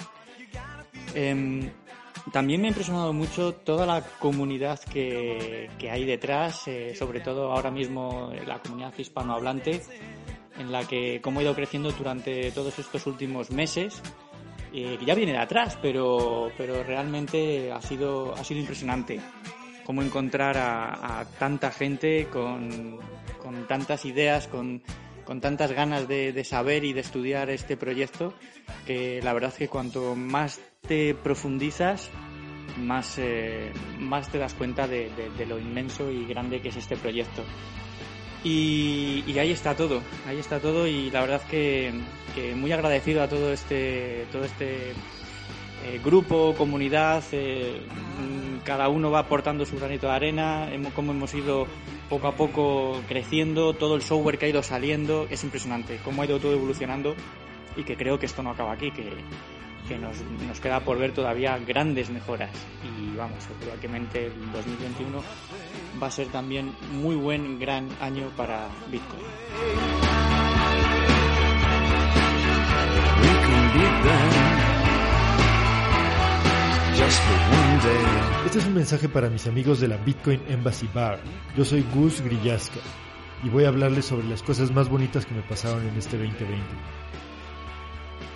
Em, 1.16 1.72
también 2.32 2.62
me 2.62 2.68
ha 2.68 2.70
impresionado 2.70 3.14
mucho 3.14 3.56
toda 3.56 3.88
la 3.88 4.02
comunidad 4.20 4.80
que, 4.80 5.70
hay 5.90 6.06
detrás, 6.06 6.68
eh, 6.68 6.94
sobre 6.96 7.20
todo 7.20 7.52
ahora 7.52 7.72
mismo 7.72 8.32
la 8.46 8.60
comunidad 8.60 8.94
hispanohablante, 8.96 9.82
en 10.60 10.72
la 10.72 10.88
que 10.88 11.20
cómo 11.22 11.40
ha 11.40 11.44
ido 11.44 11.56
creciendo 11.56 11.92
durante 11.92 12.52
todos 12.52 12.78
estos 12.78 13.08
últimos 13.08 13.50
meses, 13.50 14.04
eh, 14.74 14.98
ya 15.06 15.16
viene 15.16 15.34
de 15.34 15.40
atrás, 15.40 15.78
pero, 15.82 16.52
pero 16.58 16.84
realmente 16.84 17.72
ha 17.72 17.82
sido, 17.82 18.34
ha 18.34 18.44
sido 18.44 18.62
impresionante 18.62 19.20
cómo 19.84 20.02
encontrar 20.02 20.58
a, 20.58 21.26
tanta 21.38 21.72
gente 21.72 22.28
con, 22.28 23.00
tantas 23.68 24.06
ideas, 24.06 24.48
con, 24.48 24.82
tantas 25.42 25.72
ganas 25.74 26.08
de, 26.08 26.44
saber 26.44 26.86
y 26.86 26.94
de 26.94 27.02
estudiar 27.02 27.50
este 27.50 27.76
proyecto, 27.76 28.34
que 28.86 29.22
la 29.22 29.34
verdad 29.34 29.52
es 29.52 29.58
que 29.58 29.68
cuanto 29.68 30.16
más 30.16 30.62
te 30.88 31.14
profundizas, 31.16 32.10
más, 32.78 33.18
eh, 33.18 33.72
más 34.00 34.30
te 34.30 34.38
das 34.38 34.54
cuenta 34.54 34.88
de, 34.88 35.10
lo 35.48 35.60
inmenso 35.60 36.10
y 36.10 36.26
grande 36.26 36.62
que 36.62 36.70
es 36.70 36.78
este 36.78 36.96
proyecto. 36.96 37.44
Y, 38.44 39.38
ahí 39.38 39.52
está 39.52 39.76
todo, 39.76 40.02
ahí 40.28 40.40
está 40.40 40.60
todo 40.60 40.88
y 40.88 41.12
la 41.12 41.22
verdad 41.22 41.42
que, 41.50 41.94
que 42.34 42.56
muy 42.56 42.72
agradecido 42.72 43.22
a 43.22 43.28
todo 43.28 43.54
este, 43.54 44.26
todo 44.32 44.46
este 44.46 44.94
eh, 45.86 46.00
grupo, 46.04 46.56
comunidad, 46.58 47.24
eh, 47.32 47.82
mm, 48.20 48.64
cada 48.64 48.90
uno 48.90 49.12
va 49.12 49.20
aportando 49.20 49.66
su 49.66 49.78
granito 49.78 50.08
de 50.08 50.14
arena, 50.14 50.74
hemos, 50.74 50.92
cómo 50.94 51.12
hemos 51.12 51.34
ido 51.36 51.68
poco 52.10 52.28
a 52.28 52.36
poco 52.36 53.02
creciendo, 53.08 53.74
todo 53.74 53.96
el 53.96 54.02
software 54.02 54.40
que 54.40 54.48
ha 54.48 54.50
ido 54.50 54.64
saliendo, 54.64 55.28
es 55.30 55.44
impresionante, 55.44 56.00
cómo 56.04 56.22
ha 56.22 56.26
ido 56.26 56.40
todo 56.40 56.54
evolucionando 56.54 57.16
y 57.76 57.84
que 57.84 57.96
creo 57.96 58.18
que 58.18 58.26
esto 58.26 58.42
no 58.42 58.50
acaba 58.50 58.74
aquí, 58.74 58.92
que, 58.92 59.08
que 59.88 59.98
nos, 59.98 60.18
nos, 60.48 60.60
queda 60.60 60.80
por 60.82 60.98
ver 60.98 61.14
todavía 61.14 61.58
grandes 61.60 62.10
mejoras. 62.10 62.52
Y 62.84 63.16
vamos, 63.16 63.48
probablemente 63.60 64.26
el 64.26 64.52
2021 64.52 65.22
va 66.02 66.08
a 66.08 66.12
ser 66.12 66.28
también 66.28 66.76
muy 66.92 67.16
buen, 67.16 67.60
gran 67.60 67.90
año 68.00 68.30
para 68.36 68.68
Bitcoin. 68.92 69.22
Este 78.46 78.60
es 78.60 78.66
un 78.66 78.74
mensaje 78.74 79.10
para 79.10 79.30
mis 79.30 79.48
amigos 79.48 79.80
de 79.80 79.88
la 79.88 79.98
Bitcoin 79.98 80.42
Embassy 80.48 80.88
Bar. 80.94 81.20
Yo 81.56 81.66
soy 81.66 81.86
Gus 81.94 82.22
Grillaska 82.22 82.80
y 83.44 83.50
voy 83.50 83.64
a 83.64 83.70
hablarles 83.70 84.06
sobre 84.06 84.28
las 84.28 84.44
cosas 84.44 84.72
más 84.72 84.90
bonitas 84.90 85.26
que 85.26 85.34
me 85.34 85.42
pasaron 85.42 85.88
en 85.88 85.96
este 85.96 86.18
2020. 86.18 86.62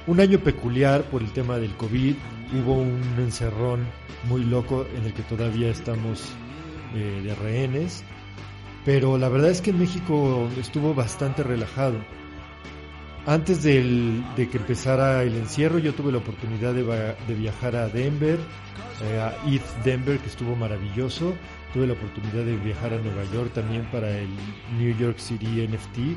Un 0.08 0.20
año 0.20 0.40
peculiar 0.40 1.04
por 1.10 1.22
el 1.22 1.32
tema 1.32 1.58
del 1.58 1.76
COVID, 1.76 2.16
hubo 2.54 2.74
un 2.74 3.02
encerrón 3.18 3.88
muy 4.30 4.44
loco 4.44 4.86
en 4.96 5.04
el 5.06 5.14
que 5.14 5.24
todavía 5.24 5.70
estamos 5.70 6.32
eh, 6.96 7.22
de 7.24 7.36
rehenes, 7.36 8.04
pero 8.84 9.18
la 9.18 9.30
verdad 9.30 9.52
es 9.52 9.62
que 9.62 9.74
México 9.74 10.50
estuvo 10.58 10.94
bastante 10.94 11.44
relajado 11.44 11.98
antes 13.28 13.64
de 13.64 14.24
que 14.36 14.58
empezara 14.58 15.24
el 15.24 15.36
encierro, 15.36 15.80
yo 15.80 15.96
tuve 15.96 16.12
la 16.12 16.20
oportunidad 16.20 16.74
de, 16.76 17.34
viajar 17.34 17.76
a 17.76 17.90
Denver, 17.90 18.38
eh, 19.02 19.20
a 19.20 19.36
ETH 19.52 19.84
Denver, 19.84 20.20
que 20.20 20.28
estuvo 20.28 20.56
maravilloso. 20.56 21.34
Tuve 21.74 21.88
la 21.88 21.94
oportunidad 21.94 22.46
de 22.46 22.56
viajar 22.58 22.94
a 22.94 22.98
Nueva 23.00 23.24
York 23.34 23.52
también 23.54 23.84
para 23.92 24.16
el 24.16 24.30
New 24.78 24.96
York 24.96 25.18
City 25.18 25.68
NFT 25.68 25.98
eh, 25.98 26.16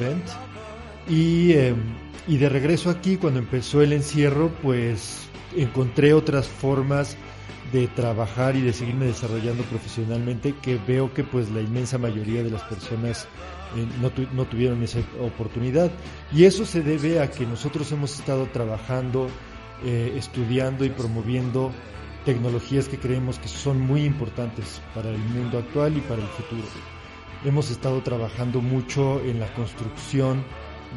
event. 0.00 0.24
Y, 1.06 1.52
eh, 1.52 1.74
y 2.26 2.38
de 2.38 2.48
regreso 2.48 2.88
aquí, 2.88 3.18
cuando 3.18 3.38
empezó 3.38 3.82
el 3.82 3.92
encierro, 3.92 4.50
pues 4.62 5.28
encontré 5.54 6.14
otras 6.14 6.48
formas 6.48 7.18
de 7.72 7.86
trabajar 7.88 8.56
y 8.56 8.62
de 8.62 8.72
seguirme 8.72 9.06
desarrollando 9.06 9.62
profesionalmente 9.64 10.54
que 10.62 10.78
veo 10.86 11.12
que 11.12 11.24
pues 11.24 11.50
la 11.50 11.60
inmensa 11.60 11.98
mayoría 11.98 12.42
de 12.42 12.50
las 12.50 12.62
personas 12.62 13.28
eh, 13.76 13.86
no, 14.00 14.44
tuvieron 14.46 14.82
esa 14.82 15.00
oportunidad. 15.20 15.90
Y 16.32 16.44
eso 16.44 16.64
se 16.64 16.82
debe 16.82 17.20
a 17.20 17.30
que 17.30 17.46
nosotros 17.46 17.90
hemos 17.92 18.18
estado 18.18 18.46
trabajando, 18.46 19.28
eh, 19.84 20.14
estudiando 20.16 20.84
y 20.84 20.90
promoviendo 20.90 21.72
tecnologías 22.24 22.88
que 22.88 22.98
creemos 22.98 23.38
que 23.38 23.48
son 23.48 23.80
muy 23.80 24.04
importantes 24.04 24.80
para 24.94 25.10
el 25.10 25.18
mundo 25.18 25.58
actual 25.58 25.96
y 25.96 26.00
para 26.00 26.22
el 26.22 26.28
futuro. 26.28 26.64
Hemos 27.44 27.70
estado 27.70 28.02
trabajando 28.02 28.60
mucho 28.60 29.20
en 29.20 29.38
la 29.40 29.52
construcción 29.54 30.42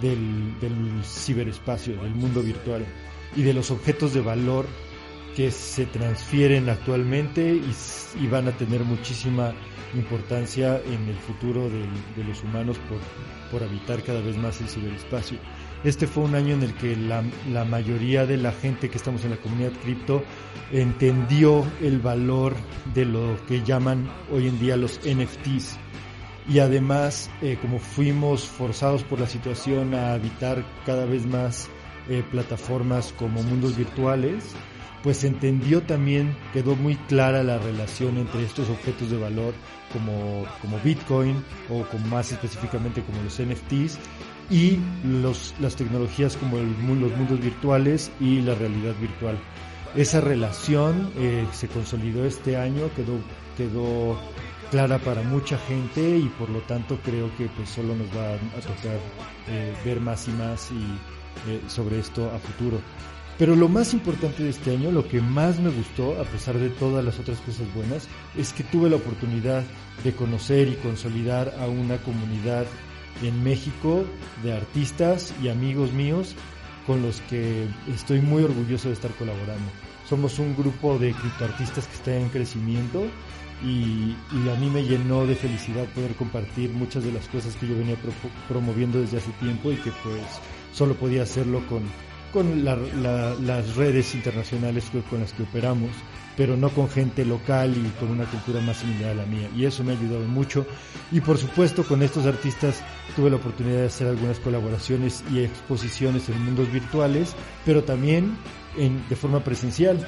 del, 0.01 1.03
ciberespacio, 1.03 2.01
del 2.01 2.15
mundo 2.15 2.41
virtual 2.41 2.85
y 3.35 3.43
de 3.43 3.53
los 3.53 3.71
objetos 3.71 4.13
de 4.13 4.21
valor 4.21 4.65
que 5.35 5.51
se 5.51 5.85
transfieren 5.85 6.69
actualmente 6.69 7.59
y 8.19 8.27
van 8.27 8.47
a 8.47 8.51
tener 8.51 8.83
muchísima 8.83 9.53
importancia 9.93 10.81
en 10.85 11.07
el 11.07 11.15
futuro 11.15 11.69
de, 11.69 12.23
los 12.23 12.43
humanos 12.43 12.77
por, 12.89 12.99
por, 13.51 13.67
habitar 13.67 14.03
cada 14.03 14.21
vez 14.21 14.37
más 14.37 14.61
el 14.61 14.67
ciberespacio. 14.67 15.37
Este 15.83 16.07
fue 16.07 16.23
un 16.23 16.35
año 16.35 16.53
en 16.53 16.63
el 16.63 16.73
que 16.75 16.95
la, 16.95 17.23
la 17.51 17.65
mayoría 17.65 18.25
de 18.25 18.37
la 18.37 18.51
gente 18.51 18.89
que 18.89 18.97
estamos 18.97 19.23
en 19.23 19.31
la 19.31 19.37
comunidad 19.37 19.71
cripto 19.81 20.23
entendió 20.71 21.65
el 21.81 21.99
valor 21.99 22.55
de 22.93 23.05
lo 23.05 23.37
que 23.47 23.63
llaman 23.63 24.09
hoy 24.31 24.47
en 24.47 24.59
día 24.59 24.77
los 24.77 24.99
NFTs. 24.99 25.77
Y 26.47 26.59
además, 26.59 27.29
eh, 27.41 27.57
como 27.61 27.79
fuimos 27.79 28.45
forzados 28.45 29.03
por 29.03 29.19
la 29.19 29.27
situación 29.27 29.93
a 29.93 30.13
habitar 30.13 30.65
cada 30.85 31.05
vez 31.05 31.25
más 31.25 31.69
eh, 32.09 32.23
plataformas 32.29 33.13
como 33.17 33.43
mundos 33.43 33.77
virtuales, 33.77 34.55
pues 35.03 35.23
entendió 35.23 35.81
también, 35.81 36.35
quedó 36.53 36.75
muy 36.75 36.95
clara 36.95 37.43
la 37.43 37.57
relación 37.57 38.17
entre 38.17 38.43
estos 38.43 38.69
objetos 38.69 39.09
de 39.09 39.17
valor 39.17 39.53
como, 39.91 40.45
como 40.61 40.79
Bitcoin 40.79 41.43
o 41.69 41.85
más 42.07 42.31
específicamente 42.31 43.01
como 43.01 43.21
los 43.23 43.41
NFTs 43.41 43.97
y 44.49 44.77
los, 45.03 45.55
las 45.59 45.75
tecnologías 45.75 46.37
como 46.37 46.57
los 46.57 47.11
mundos 47.17 47.39
virtuales 47.39 48.11
y 48.19 48.41
la 48.41 48.53
realidad 48.55 48.93
virtual. 48.99 49.37
Esa 49.95 50.21
relación 50.21 51.11
eh, 51.17 51.45
se 51.51 51.67
consolidó 51.67 52.25
este 52.25 52.57
año, 52.57 52.89
quedó, 52.95 53.17
quedó 53.57 54.17
clara 54.69 54.99
para 54.99 55.21
mucha 55.21 55.57
gente 55.57 56.17
y 56.17 56.29
por 56.39 56.49
lo 56.49 56.59
tanto 56.61 56.97
creo 57.03 57.29
que 57.37 57.47
pues 57.47 57.69
solo 57.69 57.95
nos 57.95 58.07
va 58.15 58.33
a 58.33 58.61
tocar 58.61 58.99
eh, 59.49 59.73
ver 59.83 59.99
más 59.99 60.27
y 60.27 60.31
más 60.31 60.71
y 60.71 61.51
eh, 61.51 61.61
sobre 61.67 61.99
esto 61.99 62.31
a 62.31 62.39
futuro. 62.39 62.79
Pero 63.41 63.55
lo 63.55 63.67
más 63.67 63.95
importante 63.95 64.43
de 64.43 64.51
este 64.51 64.69
año, 64.69 64.91
lo 64.91 65.07
que 65.07 65.19
más 65.19 65.59
me 65.59 65.71
gustó, 65.71 66.21
a 66.21 66.25
pesar 66.25 66.59
de 66.59 66.69
todas 66.69 67.03
las 67.03 67.17
otras 67.17 67.39
cosas 67.39 67.65
buenas, 67.73 68.07
es 68.37 68.53
que 68.53 68.63
tuve 68.63 68.87
la 68.87 68.97
oportunidad 68.97 69.63
de 70.03 70.13
conocer 70.13 70.67
y 70.67 70.75
consolidar 70.75 71.51
a 71.59 71.65
una 71.67 71.97
comunidad 71.97 72.67
en 73.23 73.43
México 73.43 74.05
de 74.43 74.53
artistas 74.53 75.33
y 75.41 75.49
amigos 75.49 75.91
míos 75.91 76.35
con 76.85 77.01
los 77.01 77.19
que 77.21 77.65
estoy 77.91 78.21
muy 78.21 78.43
orgulloso 78.43 78.89
de 78.89 78.93
estar 78.93 79.09
colaborando. 79.15 79.71
Somos 80.07 80.37
un 80.37 80.55
grupo 80.55 80.99
de 80.99 81.11
criptoartistas 81.11 81.87
que 81.87 81.95
está 81.95 82.15
en 82.15 82.29
crecimiento 82.29 83.07
y, 83.65 84.15
a 84.51 84.55
mí 84.59 84.69
me 84.69 84.83
llenó 84.83 85.25
de 85.25 85.33
felicidad 85.33 85.85
poder 85.95 86.13
compartir 86.13 86.69
muchas 86.73 87.03
de 87.03 87.11
las 87.11 87.27
cosas 87.27 87.55
que 87.55 87.67
yo 87.67 87.75
venía 87.75 87.97
promoviendo 88.47 89.01
desde 89.01 89.17
hace 89.17 89.31
tiempo 89.39 89.71
y 89.71 89.77
que 89.77 89.91
pues 90.03 90.21
solo 90.73 90.93
podía 90.93 91.23
hacerlo 91.23 91.65
con, 91.67 91.81
con 92.31 92.63
las 92.63 93.75
redes 93.75 94.15
internacionales 94.15 94.91
con 95.09 95.19
las 95.19 95.33
que 95.33 95.43
operamos, 95.43 95.91
pero 96.37 96.55
no 96.57 96.69
con 96.69 96.89
gente 96.89 97.25
local 97.25 97.75
y 97.75 97.89
con 97.99 98.09
una 98.09 98.25
cultura 98.25 98.61
más 98.61 98.77
similar 98.77 99.11
a 99.11 99.15
la 99.15 99.25
mía. 99.25 99.49
Y 99.55 99.65
eso 99.65 99.83
me 99.83 99.93
ha 99.93 99.97
ayudado 99.97 100.25
mucho. 100.25 100.65
Y 101.11 101.21
por 101.21 101.37
supuesto 101.37 101.83
con 101.83 102.01
estos 102.01 102.25
artistas 102.25 102.83
tuve 103.15 103.29
la 103.29 103.35
oportunidad 103.35 103.81
de 103.81 103.87
hacer 103.87 104.07
algunas 104.07 104.39
colaboraciones 104.39 105.23
y 105.31 105.39
exposiciones 105.39 106.29
en 106.29 106.43
mundos 106.43 106.71
virtuales, 106.71 107.35
pero 107.65 107.83
también 107.83 108.37
en, 108.77 109.07
de 109.09 109.15
forma 109.15 109.43
presencial. 109.43 110.05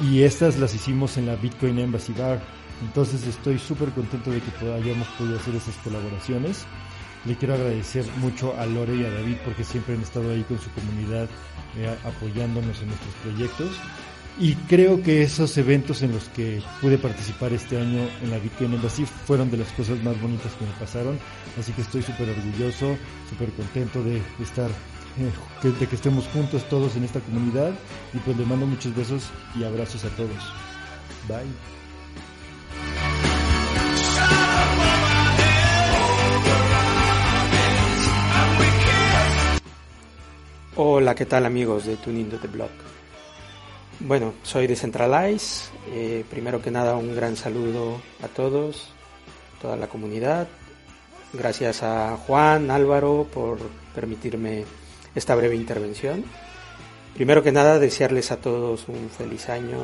Y 0.00 0.22
estas 0.22 0.58
las 0.58 0.74
hicimos 0.74 1.16
en 1.18 1.26
la 1.26 1.36
Bitcoin 1.36 1.78
Embassy 1.78 2.12
Bar 2.12 2.40
entonces 2.82 3.26
estoy 3.26 3.58
súper 3.58 3.90
contento 3.90 4.30
de 4.30 4.40
que 4.40 4.72
hayamos 4.72 5.06
podido 5.08 5.38
hacer 5.38 5.54
esas 5.54 5.76
colaboraciones. 5.76 6.64
Le 7.26 7.36
quiero 7.36 7.54
agradecer 7.54 8.06
mucho 8.16 8.54
a 8.58 8.64
Lore 8.64 8.96
y 8.96 9.04
a 9.04 9.10
David 9.10 9.36
porque 9.44 9.64
siempre 9.64 9.94
han 9.94 10.00
estado 10.00 10.30
ahí 10.30 10.42
con 10.44 10.58
su 10.58 10.70
comunidad 10.70 11.28
eh, 11.76 11.96
apoyándonos 12.04 12.80
en 12.80 12.88
nuestros 12.88 13.14
proyectos. 13.22 13.70
Y 14.38 14.54
creo 14.54 15.02
que 15.02 15.22
esos 15.22 15.56
eventos 15.58 16.02
en 16.02 16.12
los 16.12 16.28
que 16.30 16.62
pude 16.80 16.96
participar 16.96 17.52
este 17.52 17.78
año 17.78 18.08
en 18.22 18.30
la 18.30 18.38
Bitcoin 18.38 18.74
Embassy 18.74 19.04
fueron 19.04 19.50
de 19.50 19.58
las 19.58 19.68
cosas 19.72 20.02
más 20.02 20.18
bonitas 20.20 20.52
que 20.54 20.64
me 20.64 20.72
pasaron. 20.78 21.18
Así 21.58 21.72
que 21.72 21.82
estoy 21.82 22.02
súper 22.02 22.30
orgulloso, 22.30 22.96
súper 23.28 23.50
contento 23.52 24.02
de, 24.02 24.22
estar, 24.42 24.70
eh, 25.18 25.68
de 25.68 25.86
que 25.86 25.94
estemos 25.94 26.26
juntos 26.28 26.66
todos 26.68 26.96
en 26.96 27.04
esta 27.04 27.20
comunidad. 27.20 27.72
Y 28.14 28.18
pues 28.18 28.36
le 28.36 28.46
mando 28.46 28.66
muchos 28.66 28.94
besos 28.94 29.30
y 29.58 29.64
abrazos 29.64 30.04
a 30.04 30.08
todos. 30.10 30.54
Bye. 31.28 31.89
Hola, 40.82 41.14
¿qué 41.14 41.26
tal 41.26 41.44
amigos 41.44 41.84
de 41.84 41.98
Tuning 41.98 42.30
the 42.30 42.48
Blog? 42.48 42.70
Bueno, 43.98 44.32
soy 44.42 44.66
de 44.66 44.74
Centralize. 44.74 45.68
Eh, 45.90 46.24
primero 46.30 46.62
que 46.62 46.70
nada, 46.70 46.96
un 46.96 47.14
gran 47.14 47.36
saludo 47.36 48.00
a 48.22 48.28
todos, 48.28 48.88
toda 49.60 49.76
la 49.76 49.88
comunidad. 49.88 50.48
Gracias 51.34 51.82
a 51.82 52.16
Juan, 52.26 52.70
Álvaro, 52.70 53.26
por 53.30 53.58
permitirme 53.94 54.64
esta 55.14 55.34
breve 55.34 55.54
intervención. 55.54 56.24
Primero 57.12 57.42
que 57.42 57.52
nada, 57.52 57.78
desearles 57.78 58.32
a 58.32 58.38
todos 58.38 58.88
un 58.88 59.10
feliz 59.10 59.50
año, 59.50 59.76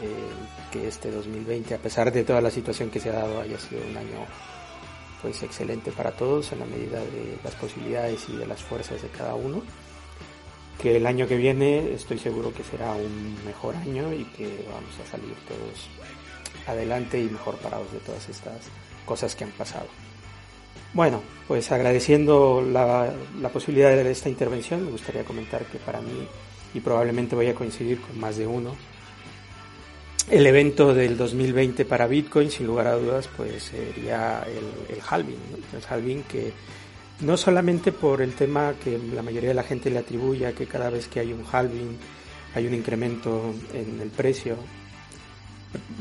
eh, 0.00 0.70
que 0.70 0.86
este 0.86 1.10
2020, 1.10 1.74
a 1.74 1.78
pesar 1.78 2.12
de 2.12 2.22
toda 2.22 2.40
la 2.40 2.52
situación 2.52 2.88
que 2.88 3.00
se 3.00 3.10
ha 3.10 3.14
dado, 3.14 3.40
haya 3.40 3.58
sido 3.58 3.80
un 3.82 3.96
año 3.96 4.26
pues 5.22 5.42
excelente 5.42 5.90
para 5.90 6.12
todos 6.12 6.52
en 6.52 6.60
la 6.60 6.66
medida 6.66 7.00
de 7.00 7.36
las 7.42 7.56
posibilidades 7.56 8.28
y 8.28 8.36
de 8.36 8.46
las 8.46 8.62
fuerzas 8.62 9.02
de 9.02 9.08
cada 9.08 9.34
uno 9.34 9.62
que 10.80 10.96
el 10.96 11.06
año 11.06 11.26
que 11.26 11.36
viene 11.36 11.92
estoy 11.92 12.18
seguro 12.18 12.52
que 12.52 12.64
será 12.64 12.92
un 12.92 13.36
mejor 13.44 13.76
año 13.76 14.12
y 14.12 14.24
que 14.36 14.64
vamos 14.66 14.94
a 15.04 15.10
salir 15.10 15.34
todos 15.46 15.88
adelante 16.66 17.20
y 17.20 17.24
mejor 17.24 17.56
parados 17.56 17.92
de 17.92 17.98
todas 17.98 18.28
estas 18.28 18.68
cosas 19.04 19.34
que 19.34 19.44
han 19.44 19.50
pasado. 19.50 19.86
Bueno, 20.92 21.22
pues 21.46 21.70
agradeciendo 21.70 22.62
la, 22.62 23.12
posibilidad 23.52 23.90
de 23.90 24.10
esta 24.10 24.28
intervención, 24.28 24.84
me 24.84 24.90
gustaría 24.90 25.24
comentar 25.24 25.64
que 25.66 25.78
para 25.78 26.00
mí, 26.00 26.26
y 26.74 26.80
probablemente 26.80 27.36
voy 27.36 27.46
a 27.46 27.54
coincidir 27.54 28.00
con 28.00 28.18
más 28.18 28.36
de 28.36 28.46
uno, 28.46 28.74
el 30.30 30.46
evento 30.46 30.94
del 30.94 31.16
2020 31.16 31.84
para 31.84 32.06
Bitcoin, 32.06 32.50
sin 32.50 32.66
lugar 32.66 32.86
a 32.88 32.94
dudas, 32.94 33.28
pues 33.36 33.64
sería 33.64 34.44
el, 34.46 34.96
el 34.96 35.02
halving, 35.08 35.38
el 35.74 35.82
halving 35.88 36.22
que 36.24 36.52
no 37.22 37.36
solamente 37.36 37.92
por 37.92 38.22
el 38.22 38.34
tema 38.34 38.74
que 38.82 38.98
la 38.98 39.22
mayoría 39.22 39.50
de 39.50 39.54
la 39.54 39.62
gente 39.62 39.90
le 39.90 39.98
atribuye 39.98 40.52
que 40.54 40.66
cada 40.66 40.90
vez 40.90 41.08
que 41.08 41.20
hay 41.20 41.32
un 41.32 41.44
halving 41.50 41.98
hay 42.54 42.66
un 42.66 42.74
incremento 42.74 43.54
en 43.72 44.00
el 44.00 44.10
precio 44.10 44.56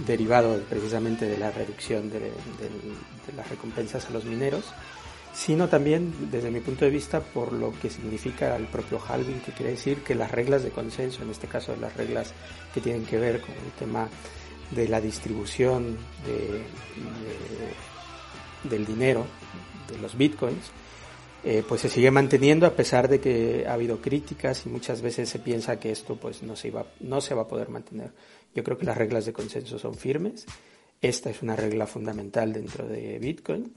derivado 0.05 0.60
precisamente 0.67 1.25
de 1.27 1.38
la 1.38 1.51
reducción 1.51 2.10
de, 2.10 2.32
las 3.36 3.47
recompensas 3.49 4.08
a 4.08 4.10
los 4.10 4.25
mineros, 4.25 4.65
sino 5.32 5.67
también 5.69 6.32
desde 6.32 6.49
mi 6.49 6.60
punto 6.60 6.86
de 6.86 6.91
vista 6.91 7.19
por 7.21 7.53
lo 7.53 7.71
que 7.79 7.91
significa 7.91 8.55
el 8.55 8.65
propio 8.65 8.99
halving, 8.99 9.41
que 9.41 9.51
quiere 9.51 9.73
decir 9.73 10.01
que 10.03 10.15
las 10.15 10.32
reglas 10.32 10.63
de 10.63 10.71
consenso, 10.71 11.21
en 11.21 11.29
este 11.29 11.47
caso 11.47 11.75
las 11.75 11.95
reglas 11.95 12.34
que 12.73 12.82
tienen 12.82 13.05
que 13.05 13.19
ver 13.19 13.41
con 13.41 13.51
el 13.51 13.71
tema 13.77 14.10
de 14.71 14.88
la 14.88 14.99
distribución 14.99 15.97
del 18.63 18.86
dinero, 18.88 19.27
de 19.91 19.99
los 19.99 20.17
bitcoins, 20.17 20.71
eh, 21.43 21.63
pues 21.67 21.82
se 21.82 21.89
sigue 21.89 22.12
manteniendo 22.12 22.65
a 22.65 22.75
pesar 22.75 23.08
de 23.08 23.19
que 23.19 23.65
ha 23.67 23.73
habido 23.73 24.02
críticas 24.02 24.65
y 24.65 24.69
muchas 24.69 25.02
veces 25.02 25.30
se 25.30 25.39
piensa 25.39 25.80
que 25.80 25.91
esto 25.91 26.15
pues 26.15 26.43
no 26.43 26.56
se, 26.56 26.67
iba, 26.69 26.86
no 26.99 27.21
se 27.21 27.34
va 27.34 27.43
a 27.43 27.47
poder 27.47 27.69
mantener. 27.69 28.12
Yo 28.54 28.63
creo 28.63 28.78
que 28.78 28.86
las 28.86 28.97
reglas 28.97 29.25
de 29.25 29.34
consenso 29.34 29.80
son 29.80 29.95
firmes. 29.95 30.45
Esta 31.02 31.30
es 31.30 31.41
una 31.41 31.56
regla 31.56 31.88
fundamental 31.88 32.52
dentro 32.52 32.88
de 32.88 33.19
Bitcoin. 33.19 33.73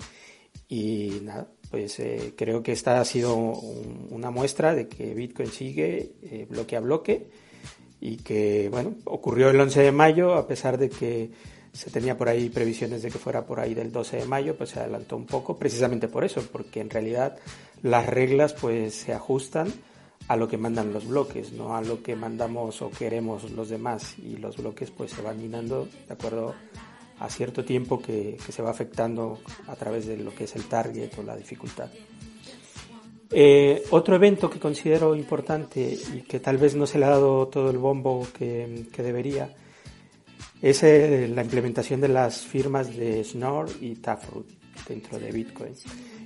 Y 0.68 1.20
nada, 1.22 1.48
pues 1.70 2.00
eh, 2.00 2.34
creo 2.36 2.62
que 2.62 2.72
esta 2.72 3.00
ha 3.00 3.04
sido 3.04 3.34
una 3.36 4.30
muestra 4.30 4.74
de 4.74 4.88
que 4.88 5.14
Bitcoin 5.14 5.50
sigue 5.50 6.12
eh, 6.22 6.46
bloque 6.48 6.76
a 6.76 6.80
bloque 6.80 7.26
y 8.00 8.16
que, 8.16 8.68
bueno, 8.70 8.96
ocurrió 9.04 9.50
el 9.50 9.60
11 9.60 9.82
de 9.82 9.92
mayo 9.92 10.34
a 10.34 10.48
pesar 10.48 10.78
de 10.78 10.90
que 10.90 11.30
se 11.72 11.90
tenía 11.90 12.16
por 12.18 12.28
ahí 12.28 12.50
previsiones 12.50 13.02
de 13.02 13.10
que 13.10 13.18
fuera 13.18 13.46
por 13.46 13.58
ahí 13.58 13.74
del 13.74 13.90
12 13.90 14.18
de 14.18 14.24
mayo, 14.26 14.56
pues 14.56 14.70
se 14.70 14.80
adelantó 14.80 15.16
un 15.16 15.26
poco, 15.26 15.56
precisamente 15.56 16.06
por 16.06 16.24
eso, 16.24 16.42
porque 16.52 16.80
en 16.80 16.90
realidad 16.90 17.38
las 17.82 18.06
reglas 18.06 18.52
pues 18.52 18.94
se 18.94 19.14
ajustan 19.14 19.72
a 20.28 20.36
lo 20.36 20.48
que 20.48 20.58
mandan 20.58 20.92
los 20.92 21.06
bloques, 21.06 21.52
no 21.52 21.74
a 21.74 21.82
lo 21.82 22.02
que 22.02 22.14
mandamos 22.14 22.82
o 22.82 22.90
queremos 22.90 23.50
los 23.50 23.70
demás 23.70 24.18
y 24.18 24.36
los 24.36 24.56
bloques 24.56 24.90
pues 24.90 25.10
se 25.10 25.22
van 25.22 25.40
minando 25.40 25.88
de 26.06 26.14
acuerdo 26.14 26.54
a 27.18 27.28
cierto 27.28 27.64
tiempo 27.64 28.00
que, 28.00 28.36
se 28.48 28.62
va 28.62 28.70
afectando 28.70 29.40
a 29.66 29.76
través 29.76 30.06
de 30.06 30.16
lo 30.16 30.34
que 30.34 30.44
es 30.44 30.56
el 30.56 30.64
target 30.64 31.18
o 31.18 31.22
la 31.22 31.36
dificultad. 31.36 31.88
Eh, 33.30 33.84
otro 33.90 34.14
evento 34.14 34.50
que 34.50 34.58
considero 34.58 35.14
importante 35.16 35.80
y 36.14 36.20
que 36.20 36.38
tal 36.38 36.58
vez 36.58 36.74
no 36.74 36.86
se 36.86 36.98
le 36.98 37.06
ha 37.06 37.10
dado 37.10 37.48
todo 37.48 37.70
el 37.70 37.78
bombo 37.78 38.26
que, 38.36 38.86
que 38.92 39.02
debería 39.02 39.54
es 40.62 40.84
eh, 40.84 41.28
la 41.28 41.42
implementación 41.42 42.00
de 42.00 42.08
las 42.08 42.38
firmas 42.38 42.96
de 42.96 43.24
Snor 43.24 43.68
y 43.80 43.96
Taproot 43.96 44.46
dentro 44.88 45.18
de 45.18 45.32
Bitcoin. 45.32 45.74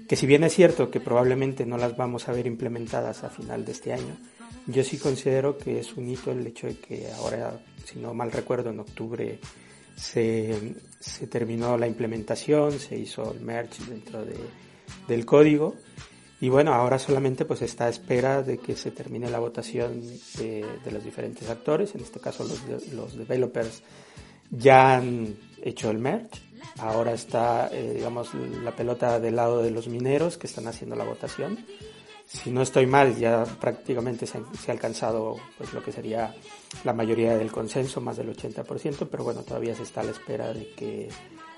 Que 0.06 0.14
si 0.14 0.26
bien 0.26 0.44
es 0.44 0.54
cierto 0.54 0.90
que 0.90 1.00
probablemente 1.00 1.64
no 1.64 1.78
las 1.78 1.96
vamos 1.96 2.28
a 2.28 2.32
ver 2.32 2.46
implementadas 2.46 3.24
a 3.24 3.30
final 3.30 3.64
de 3.64 3.72
este 3.72 3.94
año, 3.94 4.16
yo 4.66 4.84
sí 4.84 4.98
considero 4.98 5.56
que 5.56 5.80
es 5.80 5.96
un 5.96 6.08
hito 6.08 6.30
el 6.32 6.46
hecho 6.46 6.66
de 6.66 6.76
que 6.76 7.10
ahora, 7.12 7.58
si 7.84 7.98
no 7.98 8.12
mal 8.12 8.30
recuerdo, 8.30 8.70
en 8.70 8.80
octubre 8.80 9.38
se, 9.96 10.74
terminó 11.30 11.78
la 11.78 11.86
implementación, 11.86 12.78
se 12.78 12.98
hizo 12.98 13.32
el 13.32 13.40
merge 13.40 13.84
dentro 13.88 14.22
del 15.08 15.24
código 15.24 15.74
y 16.40 16.50
bueno, 16.50 16.74
ahora 16.74 16.98
solamente 16.98 17.46
pues 17.46 17.62
está 17.62 17.86
a 17.86 17.88
espera 17.88 18.42
de 18.42 18.58
que 18.58 18.76
se 18.76 18.90
termine 18.90 19.30
la 19.30 19.38
votación 19.38 20.02
de, 20.36 20.66
los 20.92 21.02
diferentes 21.02 21.48
actores, 21.48 21.94
en 21.94 22.02
este 22.02 22.20
caso 22.20 22.44
los, 22.44 22.92
los 22.92 23.16
developers 23.16 23.82
ya 24.50 24.96
han 24.96 25.36
hecho 25.62 25.90
el 25.90 25.98
merge. 25.98 26.40
Ahora 26.78 27.12
está, 27.12 27.68
eh, 27.72 27.94
digamos, 27.94 28.34
la 28.34 28.74
pelota 28.74 29.18
del 29.18 29.36
lado 29.36 29.62
de 29.62 29.70
los 29.70 29.88
mineros 29.88 30.36
que 30.36 30.46
están 30.46 30.66
haciendo 30.66 30.94
la 30.96 31.04
votación. 31.04 31.64
Si 32.26 32.50
no 32.50 32.62
estoy 32.62 32.86
mal, 32.86 33.16
ya 33.16 33.44
prácticamente 33.44 34.26
se, 34.26 34.38
ha 34.38 34.72
alcanzado 34.72 35.36
pues, 35.56 35.72
lo 35.72 35.82
que 35.82 35.92
sería 35.92 36.34
la 36.84 36.92
mayoría 36.92 37.38
del 37.38 37.52
consenso, 37.52 38.00
más 38.00 38.16
del 38.16 38.36
80%, 38.36 39.08
pero 39.10 39.24
bueno, 39.24 39.42
todavía 39.42 39.74
se 39.74 39.84
está 39.84 40.00
a 40.00 40.04
la 40.04 40.10
espera 40.10 40.52
de 40.52 40.72
que 40.72 41.08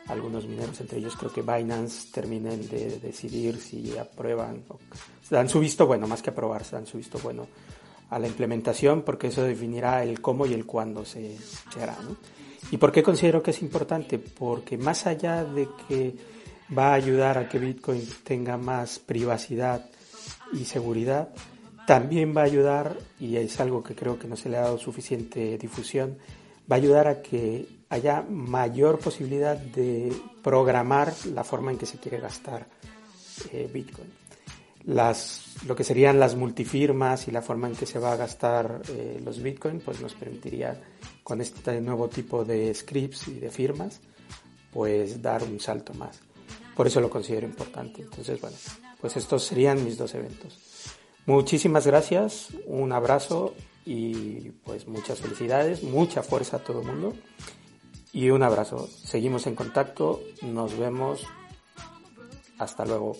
algunos 0.09 0.47
mineros, 0.47 0.81
entre 0.81 0.99
ellos 0.99 1.17
creo 1.17 1.33
que 1.33 1.43
Binance, 1.43 2.09
terminen 2.13 2.69
de 2.69 3.01
decidir 3.01 3.59
si 3.61 3.97
aprueban 3.97 4.63
o 4.69 4.79
dan 5.31 5.49
su 5.49 5.61
visto 5.61 5.87
bueno, 5.87 6.07
más 6.07 6.23
que 6.23 6.31
aprobar, 6.31 6.63
dan 6.71 6.87
su 6.87 6.99
visto 6.99 7.19
bueno 7.19 7.47
a 8.11 8.19
la 8.19 8.27
implementación, 8.27 9.03
porque 9.03 9.29
eso 9.29 9.43
definirá 9.43 10.03
el 10.03 10.21
cómo 10.21 10.47
y 10.47 10.55
el 10.55 10.65
cuándo 10.65 11.05
se, 11.05 11.37
se 11.73 11.83
hará. 11.83 11.97
¿no? 12.03 12.17
¿Y 12.71 12.77
por 12.77 12.93
qué 12.93 13.03
considero 13.03 13.43
que 13.43 13.53
es 13.53 13.63
importante? 13.63 14.19
Porque 14.19 14.77
más 14.77 15.07
allá 15.07 15.45
de 15.45 15.69
que 15.87 16.15
va 16.77 16.91
a 16.91 16.95
ayudar 16.95 17.39
a 17.39 17.49
que 17.49 17.59
Bitcoin 17.59 18.07
tenga 18.25 18.57
más 18.57 18.99
privacidad 18.99 19.87
y 20.53 20.65
seguridad, 20.65 21.31
también 21.87 22.37
va 22.37 22.43
a 22.43 22.45
ayudar, 22.45 22.99
y 23.19 23.37
es 23.37 23.59
algo 23.61 23.83
que 23.83 23.95
creo 23.95 24.19
que 24.19 24.29
no 24.29 24.37
se 24.37 24.51
le 24.51 24.59
ha 24.59 24.63
dado 24.63 24.79
suficiente 24.79 25.57
difusión, 25.57 26.19
va 26.71 26.77
a 26.77 26.79
ayudar 26.79 27.09
a 27.09 27.23
que 27.23 27.67
haya 27.89 28.23
mayor 28.29 28.99
posibilidad 28.99 29.57
de 29.57 30.13
programar 30.43 31.15
la 31.33 31.45
forma 31.45 31.71
en 31.71 31.79
que 31.79 31.87
se 31.87 31.99
quiere 31.99 32.21
gastar 32.21 32.67
eh, 33.53 33.71
Bitcoin. 33.73 34.09
Las, 34.85 35.57
lo 35.67 35.75
que 35.75 35.85
serían 35.85 36.21
las 36.21 36.37
multifirmas 36.37 37.29
y 37.29 37.31
la 37.31 37.43
forma 37.43 37.69
en 37.69 37.75
que 37.75 37.87
se 37.87 37.99
va 37.99 38.13
a 38.13 38.17
gastar 38.17 38.83
eh, 38.91 39.21
los 39.25 39.43
Bitcoin, 39.43 39.81
pues 39.81 40.01
nos 40.01 40.15
permitiría 40.15 40.79
con 41.29 41.43
este 41.43 41.79
nuevo 41.83 42.09
tipo 42.09 42.43
de 42.43 42.75
scripts 42.75 43.29
y 43.29 43.35
de 43.35 43.51
firmas, 43.51 44.01
pues 44.73 45.21
dar 45.21 45.43
un 45.43 45.61
salto 45.61 45.93
más. 45.93 46.21
Por 46.75 46.87
eso 46.87 47.03
lo 47.03 47.11
considero 47.11 47.47
importante. 47.47 48.01
Entonces, 48.01 48.41
bueno, 48.41 48.57
pues 48.99 49.15
estos 49.19 49.45
serían 49.45 49.85
mis 49.85 49.99
dos 49.99 50.15
eventos. 50.15 50.59
Muchísimas 51.27 51.87
gracias, 51.87 52.49
un 52.65 52.93
abrazo 52.93 53.55
y 53.85 54.53
pues 54.65 54.89
muchas 54.89 55.19
felicidades, 55.19 55.83
mucha 55.83 56.23
fuerza 56.23 56.57
a 56.57 56.61
todo 56.61 56.81
el 56.81 56.87
mundo 56.87 57.15
y 58.15 58.31
un 58.31 58.43
abrazo. 58.43 58.89
Seguimos 58.89 59.47
en 59.47 59.55
contacto, 59.55 60.23
nos 60.41 60.79
vemos, 60.79 61.27
hasta 62.57 62.87
luego. 62.87 63.19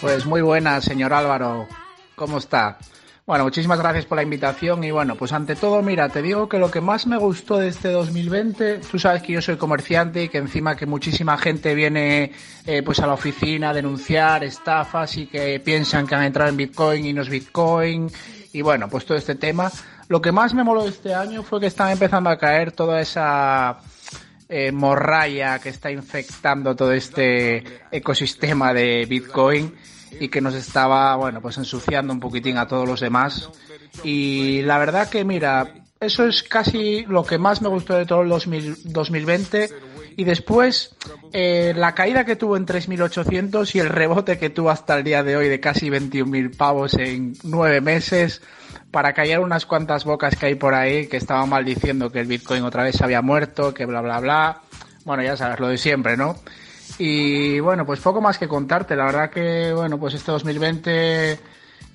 Pues 0.00 0.26
muy 0.26 0.42
buena, 0.42 0.80
señor 0.80 1.12
Álvaro. 1.12 1.66
¿Cómo 2.14 2.38
está? 2.38 2.78
Bueno, 3.26 3.44
muchísimas 3.44 3.80
gracias 3.80 4.06
por 4.06 4.16
la 4.16 4.22
invitación 4.22 4.84
y 4.84 4.92
bueno, 4.92 5.16
pues 5.16 5.32
ante 5.32 5.56
todo, 5.56 5.82
mira, 5.82 6.08
te 6.08 6.22
digo 6.22 6.48
que 6.48 6.58
lo 6.58 6.70
que 6.70 6.80
más 6.80 7.06
me 7.08 7.16
gustó 7.16 7.58
de 7.58 7.68
este 7.68 7.90
2020, 7.90 8.78
tú 8.90 8.98
sabes 8.98 9.22
que 9.22 9.32
yo 9.32 9.42
soy 9.42 9.56
comerciante 9.56 10.22
y 10.22 10.28
que 10.28 10.38
encima 10.38 10.76
que 10.76 10.86
muchísima 10.86 11.36
gente 11.36 11.74
viene 11.74 12.32
eh, 12.64 12.82
pues 12.82 13.00
a 13.00 13.06
la 13.06 13.14
oficina 13.14 13.70
a 13.70 13.74
denunciar 13.74 14.44
estafas 14.44 15.16
y 15.16 15.26
que 15.26 15.60
piensan 15.60 16.06
que 16.06 16.14
han 16.14 16.22
entrado 16.22 16.48
en 16.48 16.56
Bitcoin 16.56 17.04
y 17.04 17.12
no 17.12 17.22
es 17.22 17.28
Bitcoin 17.28 18.08
y 18.52 18.62
bueno, 18.62 18.88
pues 18.88 19.04
todo 19.04 19.18
este 19.18 19.34
tema. 19.34 19.70
Lo 20.08 20.22
que 20.22 20.32
más 20.32 20.54
me 20.54 20.64
moló 20.64 20.86
este 20.86 21.12
año 21.12 21.42
fue 21.42 21.60
que 21.60 21.66
están 21.66 21.90
empezando 21.90 22.30
a 22.30 22.38
caer 22.38 22.72
toda 22.72 23.00
esa 23.00 23.78
eh, 24.48 24.72
morralla 24.72 25.58
que 25.58 25.68
está 25.68 25.90
infectando 25.90 26.74
todo 26.74 26.92
este 26.92 27.62
ecosistema 27.90 28.72
de 28.72 29.04
Bitcoin 29.06 29.74
y 30.20 30.28
que 30.28 30.40
nos 30.40 30.54
estaba, 30.54 31.14
bueno, 31.16 31.40
pues 31.40 31.58
ensuciando 31.58 32.12
un 32.12 32.20
poquitín 32.20 32.56
a 32.56 32.66
todos 32.66 32.88
los 32.88 33.00
demás. 33.00 33.50
Y 34.04 34.62
la 34.62 34.78
verdad 34.78 35.08
que, 35.08 35.24
mira, 35.24 35.74
eso 36.00 36.26
es 36.26 36.42
casi 36.42 37.04
lo 37.06 37.24
que 37.24 37.38
más 37.38 37.60
me 37.60 37.68
gustó 37.68 37.94
de 37.94 38.06
todo 38.06 38.22
el 38.22 38.28
2020. 38.28 39.68
Y 40.18 40.24
después, 40.24 40.96
eh, 41.32 41.72
la 41.76 41.94
caída 41.94 42.24
que 42.24 42.34
tuvo 42.34 42.56
en 42.56 42.66
3.800 42.66 43.72
y 43.76 43.78
el 43.78 43.88
rebote 43.88 44.36
que 44.36 44.50
tuvo 44.50 44.70
hasta 44.70 44.98
el 44.98 45.04
día 45.04 45.22
de 45.22 45.36
hoy 45.36 45.48
de 45.48 45.60
casi 45.60 45.90
21.000 45.90 46.56
pavos 46.56 46.94
en 46.94 47.34
nueve 47.44 47.80
meses 47.80 48.42
para 48.90 49.12
callar 49.12 49.38
unas 49.38 49.64
cuantas 49.64 50.04
bocas 50.04 50.34
que 50.34 50.46
hay 50.46 50.54
por 50.56 50.74
ahí 50.74 51.06
que 51.06 51.18
estaban 51.18 51.48
maldiciendo 51.48 52.10
que 52.10 52.18
el 52.18 52.26
Bitcoin 52.26 52.64
otra 52.64 52.82
vez 52.82 53.00
había 53.00 53.22
muerto, 53.22 53.72
que 53.72 53.86
bla, 53.86 54.00
bla, 54.00 54.18
bla. 54.18 54.62
Bueno, 55.04 55.22
ya 55.22 55.36
sabes, 55.36 55.60
lo 55.60 55.68
de 55.68 55.78
siempre, 55.78 56.16
¿no? 56.16 56.34
Y 56.98 57.60
bueno, 57.60 57.86
pues 57.86 58.00
poco 58.00 58.20
más 58.20 58.38
que 58.38 58.48
contarte. 58.48 58.96
La 58.96 59.04
verdad 59.04 59.30
que, 59.30 59.72
bueno, 59.72 60.00
pues 60.00 60.14
este 60.14 60.32
2020, 60.32 61.38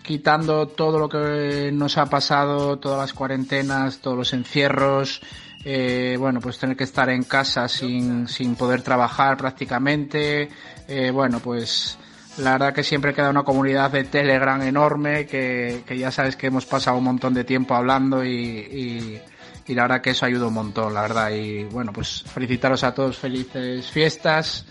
quitando 0.02 0.70
todo 0.70 0.98
lo 0.98 1.10
que 1.10 1.72
nos 1.74 1.98
ha 1.98 2.06
pasado, 2.06 2.80
todas 2.80 3.00
las 3.00 3.12
cuarentenas, 3.12 4.00
todos 4.00 4.16
los 4.16 4.32
encierros, 4.32 5.22
eh, 5.66 6.16
bueno, 6.20 6.40
pues 6.40 6.58
tener 6.58 6.76
que 6.76 6.84
estar 6.84 7.10
en 7.10 7.24
casa 7.24 7.68
sin, 7.68 8.28
sin 8.28 8.56
poder 8.56 8.82
trabajar 8.82 9.38
prácticamente, 9.38 10.50
eh, 10.88 11.12
bueno, 11.12 11.40
pues 11.40 11.98
la 12.38 12.54
verdad 12.54 12.74
que 12.74 12.84
siempre 12.84 13.14
queda 13.14 13.30
una 13.30 13.44
comunidad 13.44 13.92
de 13.92 14.04
Telegram 14.06 14.62
enorme 14.62 15.26
que, 15.26 15.84
que 15.86 15.98
ya 15.98 16.12
sabes 16.12 16.36
que 16.36 16.48
hemos 16.48 16.66
pasado 16.66 16.98
un 16.98 17.04
montón 17.04 17.34
de 17.34 17.44
tiempo 17.44 17.76
hablando 17.76 18.24
y, 18.24 18.30
y, 18.32 19.22
y 19.68 19.74
la 19.76 19.84
verdad 19.84 20.02
que 20.02 20.12
eso 20.12 20.26
ayuda 20.26 20.48
un 20.48 20.54
montón, 20.54 20.94
la 20.94 21.04
verdad. 21.04 21.30
Y 21.32 21.64
bueno, 21.66 21.94
pues 21.94 22.24
felicitaros 22.24 22.84
a 22.84 22.94
todos, 22.94 23.18
felices 23.18 23.90
fiestas 23.90 24.66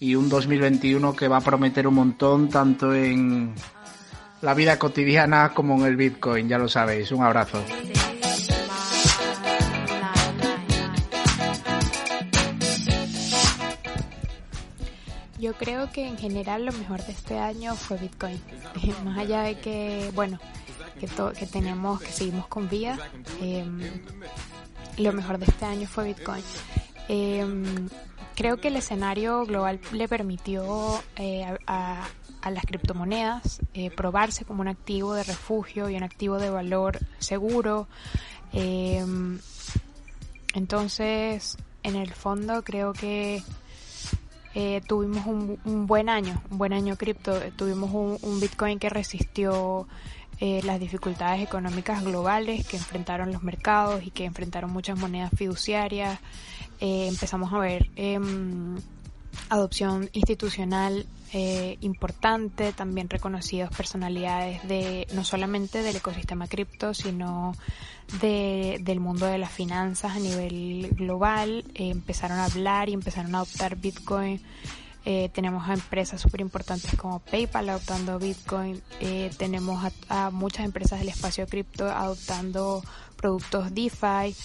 y 0.00 0.14
un 0.14 0.28
2021 0.28 1.14
que 1.14 1.28
va 1.28 1.36
a 1.36 1.40
prometer 1.40 1.86
un 1.86 1.94
montón 1.94 2.48
tanto 2.48 2.92
en 2.94 3.54
la 4.40 4.54
vida 4.54 4.78
cotidiana 4.78 5.52
como 5.54 5.78
en 5.78 5.86
el 5.86 5.96
Bitcoin, 5.96 6.48
ya 6.48 6.58
lo 6.58 6.68
sabéis. 6.68 7.12
Un 7.12 7.22
abrazo. 7.22 7.62
Yo 15.42 15.54
creo 15.54 15.90
que 15.90 16.06
en 16.06 16.16
general 16.16 16.64
lo 16.64 16.70
mejor 16.70 17.04
de 17.04 17.10
este 17.10 17.36
año 17.36 17.74
fue 17.74 17.98
Bitcoin. 17.98 18.40
Más 19.04 19.18
allá 19.18 19.42
de 19.42 19.58
que, 19.58 20.12
bueno, 20.14 20.38
que, 21.00 21.08
que 21.36 21.46
tenemos, 21.46 22.00
que 22.00 22.12
seguimos 22.12 22.46
con 22.46 22.68
vida, 22.68 22.96
eh, 23.40 23.66
lo 24.98 25.12
mejor 25.12 25.38
de 25.38 25.46
este 25.46 25.64
año 25.64 25.88
fue 25.88 26.04
Bitcoin. 26.04 26.44
Eh, 27.08 27.44
creo 28.36 28.58
que 28.58 28.68
el 28.68 28.76
escenario 28.76 29.44
global 29.44 29.80
le 29.90 30.06
permitió 30.06 31.02
eh, 31.16 31.58
a, 31.66 32.06
las 32.48 32.64
criptomonedas 32.64 33.60
eh, 33.74 33.90
probarse 33.90 34.44
como 34.44 34.60
un 34.60 34.68
activo 34.68 35.12
de 35.14 35.24
refugio 35.24 35.90
y 35.90 35.96
un 35.96 36.04
activo 36.04 36.38
de 36.38 36.50
valor 36.50 37.00
seguro. 37.18 37.88
Eh, 38.52 39.04
entonces, 40.54 41.56
en 41.82 41.96
el 41.96 42.12
fondo 42.12 42.62
creo 42.62 42.92
que 42.92 43.42
tuvimos 44.86 45.26
un, 45.26 45.86
buen 45.86 46.08
año, 46.08 46.42
un 46.50 46.58
buen 46.58 46.72
año 46.72 46.96
cripto. 46.96 47.38
Tuvimos 47.56 47.90
un, 47.92 48.18
un 48.22 48.40
Bitcoin 48.40 48.78
que 48.78 48.88
resistió 48.88 49.86
las 50.40 50.80
dificultades 50.80 51.40
económicas 51.40 52.02
globales 52.02 52.66
que 52.66 52.76
enfrentaron 52.76 53.32
los 53.32 53.44
mercados 53.44 54.04
y 54.04 54.10
que 54.10 54.24
enfrentaron 54.24 54.72
muchas 54.72 54.98
monedas 54.98 55.30
fiduciarias. 55.36 56.18
Eh, 56.84 57.06
empezamos 57.06 57.52
a 57.52 57.58
ver 57.58 57.90
em, 57.94 58.74
adopción 59.48 60.10
institucional 60.12 61.06
eh, 61.32 61.78
importante, 61.80 62.72
también 62.72 63.08
reconocidos 63.08 63.74
personalidades 63.74 64.66
de 64.68 65.06
no 65.14 65.24
solamente 65.24 65.82
del 65.82 65.96
ecosistema 65.96 66.46
cripto, 66.46 66.92
sino 66.92 67.54
de, 68.20 68.78
del 68.82 69.00
mundo 69.00 69.26
de 69.26 69.38
las 69.38 69.50
finanzas 69.50 70.16
a 70.16 70.18
nivel 70.18 70.90
global. 70.92 71.64
Eh, 71.74 71.88
empezaron 71.88 72.38
a 72.38 72.44
hablar 72.44 72.88
y 72.88 72.92
empezaron 72.92 73.34
a 73.34 73.38
adoptar 73.38 73.76
Bitcoin. 73.76 74.42
tenemos 75.32 75.68
a 75.68 75.74
empresas 75.74 76.20
súper 76.20 76.42
importantes 76.42 76.94
como 76.96 77.18
PayPal 77.18 77.70
adoptando 77.70 78.18
Bitcoin. 78.18 78.80
tenemos 79.36 79.84
a, 80.08 80.26
a 80.26 80.30
muchas 80.30 80.64
empresas 80.64 81.00
del 81.00 81.08
espacio 81.08 81.46
cripto 81.46 81.90
adoptando 81.90 82.84
productos 83.16 83.74
DeFi 83.74 84.36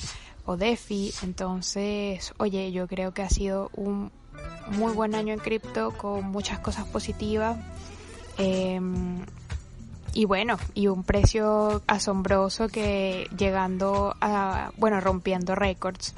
o 0.45 0.55
DeFi. 0.55 1.13
Entonces, 1.23 2.33
oye, 2.37 2.71
yo 2.71 2.87
creo 2.87 3.13
que 3.13 3.21
ha 3.21 3.29
sido 3.29 3.69
un 3.73 4.11
muy 4.71 4.93
buen 4.93 5.15
año 5.15 5.33
en 5.33 5.39
cripto 5.39 5.91
con 5.91 6.25
muchas 6.25 6.59
cosas 6.59 6.85
positivas. 6.87 7.57
Em, 8.37 9.25
y 10.13 10.25
bueno, 10.25 10.57
y 10.73 10.87
un 10.87 11.03
precio 11.03 11.81
asombroso 11.87 12.67
que 12.69 13.29
llegando 13.37 14.15
a, 14.19 14.71
bueno, 14.77 14.99
rompiendo 14.99 15.55
récords. 15.55 16.15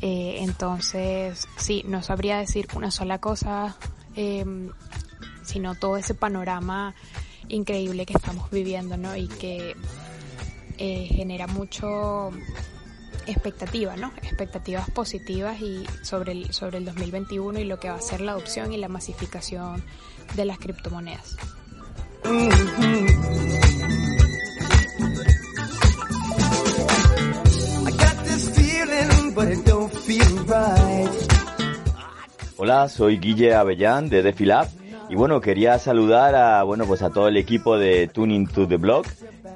Eh, 0.00 0.38
entonces, 0.40 1.46
sí, 1.56 1.84
no 1.86 2.02
sabría 2.02 2.38
decir 2.38 2.68
una 2.74 2.90
sola 2.90 3.18
cosa, 3.18 3.76
eh, 4.14 4.44
sino 5.42 5.74
todo 5.74 5.96
ese 5.96 6.14
panorama 6.14 6.94
increíble 7.48 8.06
que 8.06 8.14
estamos 8.14 8.50
viviendo, 8.50 8.96
¿no? 8.96 9.16
Y 9.16 9.28
que 9.28 9.76
eh, 10.78 11.08
genera 11.10 11.46
mucho 11.46 12.30
expectativas, 13.26 13.98
¿no? 13.98 14.12
Expectativas 14.22 14.90
positivas 14.90 15.60
y 15.60 15.84
sobre 16.02 16.32
el, 16.32 16.52
sobre 16.52 16.78
el 16.78 16.84
2021 16.84 17.60
y 17.60 17.64
lo 17.64 17.78
que 17.78 17.88
va 17.88 17.96
a 17.96 18.00
ser 18.00 18.20
la 18.20 18.32
adopción 18.32 18.72
y 18.72 18.76
la 18.76 18.88
masificación 18.88 19.82
de 20.34 20.44
las 20.44 20.58
criptomonedas. 20.58 21.36
Hola, 32.56 32.88
soy 32.88 33.18
Guille 33.18 33.54
Avellán 33.54 34.08
de 34.08 34.22
DefiLab 34.22 34.68
y 35.08 35.14
bueno, 35.14 35.40
quería 35.40 35.78
saludar 35.78 36.34
a 36.34 36.62
bueno 36.62 36.84
pues 36.86 37.02
a 37.02 37.10
todo 37.10 37.28
el 37.28 37.36
equipo 37.36 37.78
de 37.78 38.08
Tuning 38.08 38.48
to 38.48 38.66
the 38.66 38.76
Block 38.76 39.06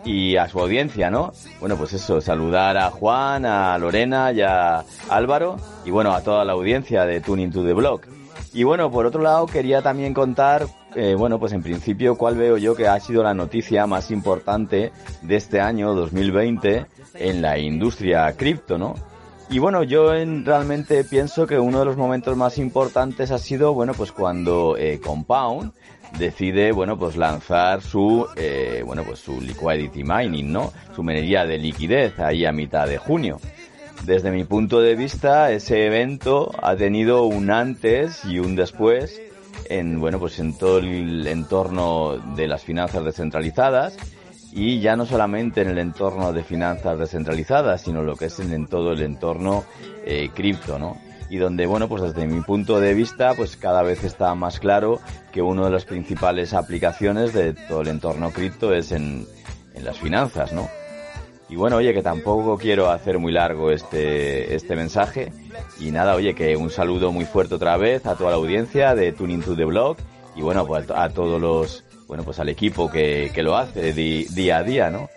y 0.05 0.37
a 0.37 0.49
su 0.49 0.61
audiencia, 0.61 1.11
¿no? 1.11 1.33
Bueno, 1.61 1.77
pues 1.77 1.93
eso, 1.93 2.21
saludar 2.21 2.77
a 2.77 2.91
Juan, 2.91 3.45
a 3.45 3.77
Lorena 3.79 4.33
y 4.33 4.41
a 4.41 4.85
Álvaro 5.09 5.57
y 5.85 5.91
bueno, 5.91 6.13
a 6.13 6.23
toda 6.23 6.45
la 6.45 6.53
audiencia 6.53 7.05
de 7.05 7.21
Tuning 7.21 7.51
to 7.51 7.65
the 7.65 7.73
Block. 7.73 8.07
Y 8.53 8.65
bueno, 8.65 8.91
por 8.91 9.07
otro 9.07 9.23
lado, 9.23 9.47
quería 9.47 9.81
también 9.81 10.13
contar 10.13 10.67
eh, 10.95 11.15
bueno, 11.17 11.39
pues 11.39 11.53
en 11.53 11.63
principio, 11.63 12.17
¿cuál 12.17 12.37
veo 12.37 12.57
yo 12.57 12.75
que 12.75 12.89
ha 12.89 12.99
sido 12.99 13.23
la 13.23 13.35
noticia 13.35 13.87
más 13.87 14.11
importante 14.11 14.93
de 15.23 15.37
este 15.37 15.61
año 15.61 15.95
2020 15.95 16.87
en 17.15 17.43
la 17.43 17.59
industria 17.59 18.33
cripto, 18.37 18.77
¿no? 18.77 18.95
Y 19.49 19.59
bueno, 19.59 19.83
yo 19.83 20.15
en, 20.15 20.45
realmente 20.45 21.05
pienso 21.05 21.47
que 21.47 21.59
uno 21.59 21.81
de 21.81 21.85
los 21.85 21.97
momentos 21.97 22.37
más 22.37 22.59
importantes 22.59 23.31
ha 23.31 23.39
sido, 23.39 23.75
bueno, 23.75 23.95
pues 23.95 24.13
cuando 24.13 24.77
eh, 24.77 25.01
Compound 25.05 25.73
decide, 26.19 26.73
bueno, 26.73 26.99
pues 26.99 27.17
lanzar 27.17 27.83
su, 27.83 28.27
eh, 28.37 28.83
bueno, 28.85 29.05
pues 29.05 29.21
su 29.21 29.41
liquidity 29.41 30.05
mining, 30.05 30.53
¿no? 30.53 30.73
Su 30.95 31.03
minería 31.03 31.45
de 31.47 31.59
liquidez 31.59 32.19
ahí 32.19 32.45
a 32.45 32.53
mitad 32.53 32.87
de 32.87 32.99
junio. 32.99 33.41
Desde 34.05 34.31
mi 34.31 34.45
punto 34.45 34.81
de 34.81 34.95
vista, 34.95 35.53
ese 35.53 35.87
evento 35.87 36.51
ha 36.63 36.75
tenido 36.75 37.25
un 37.25 37.51
antes 37.51 38.25
y 38.25 38.39
un 38.39 38.57
después 38.57 39.21
en, 39.69 40.01
bueno, 40.01 40.19
pues 40.19 40.39
en 40.39 40.57
todo 40.57 40.79
el 40.79 41.27
entorno 41.27 42.17
de 42.35 42.49
las 42.49 42.65
finanzas 42.65 43.05
descentralizadas 43.05 43.97
y 44.53 44.81
ya 44.81 44.97
no 44.97 45.07
solamente 45.07 45.61
en 45.61 45.69
el 45.69 45.79
entorno 45.79 46.33
de 46.33 46.43
finanzas 46.43 46.99
descentralizadas, 46.99 47.83
sino 47.83 48.03
lo 48.03 48.17
que 48.17 48.27
es 48.27 48.41
en, 48.41 48.67
todo 48.67 48.93
el 48.93 49.03
entorno 49.03 49.65
eh, 50.05 50.31
cripto, 50.35 50.79
¿no? 50.79 50.97
Y 51.31 51.39
donde, 51.39 51.67
bueno, 51.67 51.89
pues 51.89 52.03
desde 52.03 52.27
mi 52.27 52.41
punto 52.43 52.81
de 52.81 52.93
vista, 52.93 53.35
pues 53.35 53.57
cada 53.57 53.83
vez 53.83 54.03
está 54.05 54.35
más 54.35 54.59
claro 54.59 55.01
que 55.33 55.41
una 55.41 55.65
de 55.65 55.71
las 55.71 55.85
principales 55.85 56.53
aplicaciones 56.53 57.33
de 57.33 57.55
todo 57.55 57.83
el 57.83 57.89
entorno 57.89 58.31
cripto 58.31 58.75
es 58.75 58.91
en, 58.91 59.27
en 59.75 59.85
las 59.85 59.99
finanzas, 59.99 60.53
¿no? 60.53 60.69
Y 61.49 61.57
bueno, 61.57 61.77
oye, 61.77 61.93
que 61.93 62.03
tampoco 62.03 62.57
quiero 62.57 62.91
hacer 62.91 63.19
muy 63.19 63.33
largo 63.33 63.73
este, 63.73 64.55
este 64.55 64.77
mensaje. 64.77 65.33
Y 65.81 65.91
nada, 65.91 66.15
oye, 66.15 66.35
que 66.35 66.57
un 66.57 66.71
saludo 66.71 67.11
muy 67.11 67.25
fuerte 67.25 67.57
otra 67.57 67.77
vez 67.77 68.07
a 68.07 68.15
toda 68.15 68.31
la 68.31 68.37
audiencia 68.37 68.95
de 68.95 69.13
Tuning 69.13 69.43
to 69.43 69.57
the 69.57 69.65
Blog. 69.65 69.97
Y 70.37 70.43
bueno, 70.43 70.65
pues 70.65 70.89
a 70.91 71.09
todos 71.09 71.41
los, 71.41 71.85
bueno, 72.07 72.23
pues 72.23 72.39
al 72.39 72.49
equipo 72.49 72.89
que, 72.89 73.33
que 73.35 73.43
lo 73.43 73.57
hace 73.57 73.93
día 73.93 74.59
a 74.59 74.63
día, 74.63 74.91
¿no? 74.91 75.09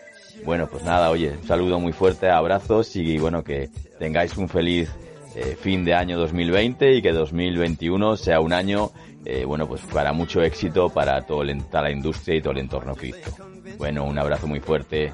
Bueno, 0.43 0.67
pues 0.67 0.83
nada, 0.83 1.11
oye, 1.11 1.31
un 1.39 1.47
saludo 1.47 1.79
muy 1.79 1.93
fuerte, 1.93 2.29
abrazos 2.29 2.95
y 2.95 3.19
bueno, 3.19 3.43
que 3.43 3.69
tengáis 3.99 4.35
un 4.35 4.49
feliz 4.49 4.89
eh, 5.35 5.57
fin 5.59 5.83
de 5.83 5.93
año 5.93 6.17
2020 6.17 6.95
y 6.95 7.01
que 7.01 7.11
2021 7.11 8.17
sea 8.17 8.39
un 8.39 8.53
año, 8.53 8.91
eh, 9.25 9.45
bueno, 9.45 9.67
pues 9.67 9.81
para 9.81 10.13
mucho 10.13 10.41
éxito 10.41 10.89
para 10.89 11.25
toda 11.25 11.45
la 11.45 11.91
industria 11.91 12.37
y 12.37 12.41
todo 12.41 12.51
el 12.51 12.59
entorno 12.59 12.95
cripto. 12.95 13.31
Bueno, 13.77 14.03
un 14.03 14.17
abrazo 14.17 14.47
muy 14.47 14.59
fuerte. 14.59 15.13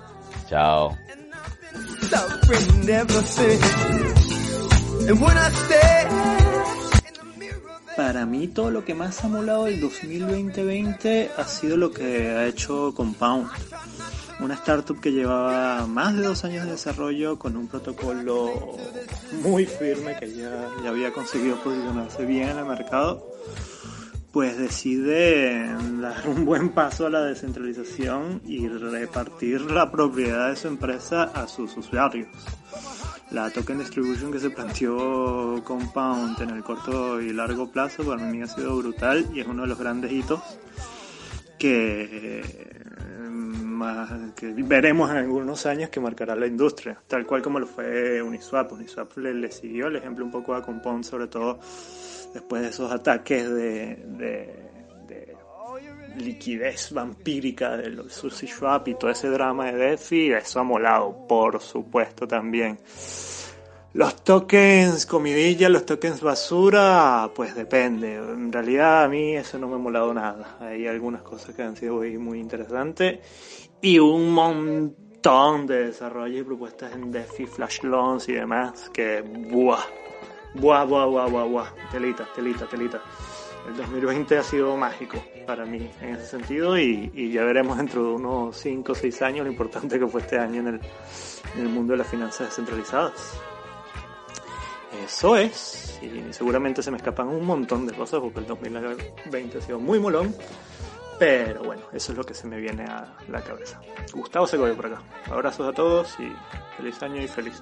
Chao. 0.49 0.97
Para 7.95 8.25
mí 8.25 8.47
todo 8.47 8.71
lo 8.71 8.86
que 8.86 8.93
más 8.93 9.23
ha 9.23 9.27
molado 9.27 9.67
el 9.67 9.79
2020 9.79 11.32
ha 11.38 11.43
sido 11.45 11.77
lo 11.77 11.91
que 11.91 12.29
ha 12.29 12.47
hecho 12.47 12.93
Compound. 12.95 13.47
Una 14.39 14.53
startup 14.53 14.99
que 15.01 15.12
llevaba 15.12 15.86
más 15.86 16.15
de 16.15 16.23
dos 16.23 16.45
años 16.45 16.65
de 16.65 16.71
desarrollo 16.71 17.38
con 17.38 17.58
un 17.58 17.67
protocolo 17.67 18.77
muy 19.31 19.65
firme 19.65 20.17
que 20.19 20.33
ya, 20.33 20.69
ya 20.83 20.89
había 20.89 21.11
conseguido 21.11 21.57
posicionarse 21.57 22.25
bien 22.25 22.49
en 22.49 22.57
el 22.59 22.65
mercado 22.65 23.25
pues 24.31 24.57
decide 24.57 25.75
dar 25.99 26.27
un 26.27 26.45
buen 26.45 26.69
paso 26.69 27.07
a 27.07 27.09
la 27.09 27.21
descentralización 27.21 28.41
y 28.45 28.67
repartir 28.67 29.61
la 29.61 29.91
propiedad 29.91 30.49
de 30.49 30.55
su 30.55 30.67
empresa 30.67 31.23
a 31.23 31.47
sus 31.47 31.75
usuarios. 31.77 32.27
La 33.31 33.49
token 33.49 33.79
distribution 33.79 34.31
que 34.31 34.39
se 34.39 34.49
planteó 34.49 35.63
Compound 35.63 36.41
en 36.41 36.49
el 36.51 36.63
corto 36.63 37.21
y 37.21 37.31
largo 37.33 37.71
plazo 37.71 38.03
para 38.03 38.23
mí 38.23 38.41
ha 38.41 38.47
sido 38.47 38.75
brutal 38.77 39.27
y 39.33 39.39
es 39.39 39.47
uno 39.47 39.63
de 39.63 39.67
los 39.67 39.79
grandes 39.79 40.11
hitos 40.11 40.41
que, 41.57 42.41
que 44.35 44.53
veremos 44.53 45.09
en 45.11 45.17
algunos 45.17 45.65
años 45.65 45.89
que 45.89 45.99
marcará 45.99 46.35
la 46.35 46.47
industria, 46.47 47.01
tal 47.07 47.25
cual 47.25 47.41
como 47.41 47.59
lo 47.59 47.67
fue 47.67 48.21
Uniswap. 48.21 48.71
Uniswap 48.73 49.17
le, 49.17 49.51
siguió 49.51 49.87
el 49.87 49.97
ejemplo 49.97 50.25
un 50.25 50.31
poco 50.31 50.53
a 50.53 50.61
Compound, 50.61 51.03
sobre 51.03 51.27
todo 51.27 51.59
después 52.33 52.61
de 52.61 52.69
esos 52.69 52.91
ataques 52.91 53.49
de, 53.49 53.95
de, 54.17 54.69
liquidez 56.17 56.91
vampírica 56.91 57.77
de 57.77 57.89
los 57.89 58.13
Sushi 58.13 58.47
Swap 58.47 58.87
y 58.87 58.95
todo 58.95 59.11
ese 59.11 59.29
drama 59.29 59.71
de 59.71 59.77
DeFi, 59.77 60.33
eso 60.33 60.59
ha 60.59 60.63
molado, 60.63 61.27
por 61.27 61.61
supuesto, 61.61 62.27
también. 62.27 62.79
Los 63.93 64.23
tokens 64.23 65.07
comidilla, 65.07 65.67
los 65.67 65.83
tokens 65.85 66.21
basura, 66.21 67.31
pues 67.35 67.55
depende. 67.55 68.15
En 68.15 68.51
realidad 68.51 69.03
a 69.03 69.07
mí 69.07 69.35
eso 69.35 69.57
no 69.57 69.67
me 69.67 69.75
ha 69.75 69.79
molado 69.79 70.13
nada. 70.13 70.57
Hay 70.59 70.85
algunas 70.85 71.23
cosas 71.23 71.55
que 71.55 71.63
han 71.63 71.75
sido 71.75 71.95
muy 71.95 72.39
interesantes 72.39 73.19
y 73.81 73.99
un 73.99 74.31
montón 74.31 75.67
de 75.67 75.87
desarrollos 75.87 76.41
y 76.41 76.43
propuestas 76.43 76.93
en 76.93 77.11
DeFi, 77.11 77.45
Flash 77.45 77.83
Loans 77.83 78.27
y 78.29 78.33
demás 78.33 78.89
que, 78.89 79.21
¡buah! 79.21 79.83
Buah, 80.55 80.83
buah, 80.83 81.05
buah, 81.05 81.27
buah, 81.27 81.45
buah. 81.45 81.67
Telita, 81.91 82.27
telita, 82.33 82.65
telita. 82.65 83.01
El 83.67 83.77
2020 83.77 84.37
ha 84.37 84.43
sido 84.43 84.75
mágico 84.75 85.23
para 85.45 85.65
mí 85.65 85.89
en 86.01 86.15
ese 86.15 86.25
sentido 86.25 86.77
y, 86.77 87.31
ya 87.31 87.43
veremos 87.43 87.77
dentro 87.77 88.03
de 88.03 88.09
unos 88.15 88.57
5 88.57 88.91
o 88.91 88.95
6 88.95 89.21
años 89.21 89.45
lo 89.45 89.51
importante 89.51 89.99
que 89.99 90.07
fue 90.07 90.21
este 90.21 90.39
año 90.39 90.61
en 90.61 90.67
el, 90.67 90.81
en 91.55 91.61
el 91.61 91.69
mundo 91.69 91.93
de 91.93 91.97
las 91.97 92.07
finanzas 92.07 92.47
descentralizadas. 92.47 93.39
Eso 95.05 95.35
es, 95.35 95.99
y 96.01 96.33
seguramente 96.33 96.81
se 96.81 96.89
me 96.89 96.97
escapan 96.97 97.27
un 97.27 97.45
montón 97.45 97.85
de 97.85 97.93
cosas 97.93 98.19
porque 98.19 98.39
el 98.39 98.47
2020 98.47 99.57
ha 99.57 99.61
sido 99.61 99.79
muy 99.79 99.99
molón, 99.99 100.33
pero 101.19 101.63
bueno, 101.63 101.84
eso 101.91 102.13
es 102.13 102.17
lo 102.17 102.23
que 102.23 102.34
se 102.34 102.47
me 102.47 102.58
viene 102.58 102.86
a 102.86 103.13
la 103.27 103.41
cabeza. 103.41 103.79
Gustavo 104.13 104.47
Segovia 104.47 104.73
por 104.73 104.86
acá. 104.86 105.01
Abrazos 105.29 105.67
a 105.67 105.73
todos 105.73 106.15
y 106.19 106.34
feliz 106.77 107.03
año 107.03 107.21
y 107.21 107.27
feliz 107.27 107.62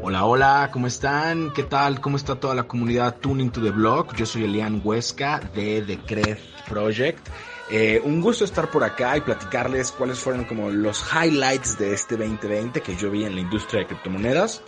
Hola, 0.00 0.24
hola, 0.24 0.70
¿cómo 0.72 0.86
están? 0.86 1.52
¿Qué 1.52 1.64
tal? 1.64 2.00
¿Cómo 2.00 2.16
está 2.16 2.36
toda 2.36 2.54
la 2.54 2.62
comunidad 2.62 3.16
Tuning 3.16 3.50
to 3.50 3.60
the 3.60 3.70
Blog? 3.70 4.14
Yo 4.14 4.24
soy 4.24 4.44
Elian 4.44 4.80
Huesca 4.82 5.40
de 5.54 5.82
The 5.82 5.98
Cred 5.98 6.38
Project. 6.68 7.28
Eh, 7.70 8.00
un 8.02 8.22
gusto 8.22 8.44
estar 8.44 8.70
por 8.70 8.84
acá 8.84 9.16
y 9.16 9.20
platicarles 9.20 9.92
cuáles 9.92 10.18
fueron 10.18 10.44
como 10.44 10.70
los 10.70 11.04
highlights 11.12 11.76
de 11.78 11.92
este 11.92 12.16
2020 12.16 12.80
que 12.80 12.96
yo 12.96 13.10
vi 13.10 13.24
en 13.24 13.34
la 13.34 13.40
industria 13.40 13.80
de 13.80 13.88
criptomonedas. 13.88 14.62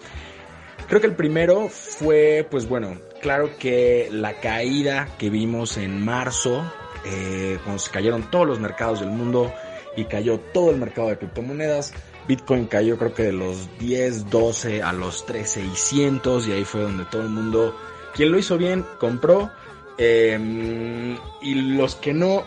Creo 0.91 1.01
que 1.01 1.07
el 1.07 1.15
primero 1.15 1.69
fue, 1.69 2.45
pues 2.51 2.69
bueno, 2.69 2.99
claro 3.23 3.57
que 3.61 4.09
la 4.11 4.41
caída 4.41 5.07
que 5.19 5.31
vimos 5.31 5.77
en 5.77 6.05
marzo, 6.05 6.65
eh, 7.05 7.61
cuando 7.63 7.79
se 7.79 7.93
cayeron 7.93 8.29
todos 8.29 8.45
los 8.45 8.59
mercados 8.59 8.99
del 8.99 9.11
mundo 9.11 9.55
y 9.97 10.07
cayó 10.07 10.41
todo 10.41 10.73
el 10.73 10.79
mercado 10.79 11.11
de 11.11 11.17
criptomonedas, 11.17 11.95
Bitcoin 12.27 12.67
cayó 12.67 12.99
creo 12.99 13.15
que 13.15 13.23
de 13.23 13.33
los 13.33 13.69
10, 13.79 14.31
12 14.31 14.83
a 14.83 14.93
los 14.93 15.27
13,600 15.27 16.49
y 16.49 16.53
ahí 16.55 16.65
fue 16.65 16.81
donde 16.81 17.05
todo 17.05 17.23
el 17.23 17.29
mundo, 17.29 17.79
quien 18.13 18.33
lo 18.33 18.39
hizo 18.41 18.59
bien, 18.59 18.85
compró. 18.99 19.49
Em, 19.97 21.17
y 21.41 21.55
los 21.55 21.95
que 21.95 22.13
no, 22.13 22.43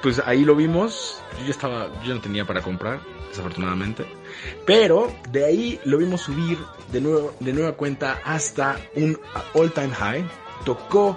pues 0.00 0.22
ahí 0.24 0.44
lo 0.44 0.54
vimos. 0.54 1.20
Yo 1.44 1.50
estaba, 1.50 1.88
yo 2.04 2.14
no 2.14 2.20
tenía 2.20 2.44
para 2.44 2.62
comprar, 2.62 3.00
desafortunadamente. 3.30 4.19
Pero 4.66 5.12
de 5.30 5.44
ahí 5.44 5.80
lo 5.84 5.98
vimos 5.98 6.22
subir 6.22 6.58
de, 6.92 7.00
nuevo, 7.00 7.34
de 7.40 7.52
nueva 7.52 7.72
cuenta 7.72 8.20
hasta 8.24 8.80
un 8.94 9.18
all 9.54 9.72
time 9.72 9.90
high. 9.90 10.24
Tocó 10.64 11.16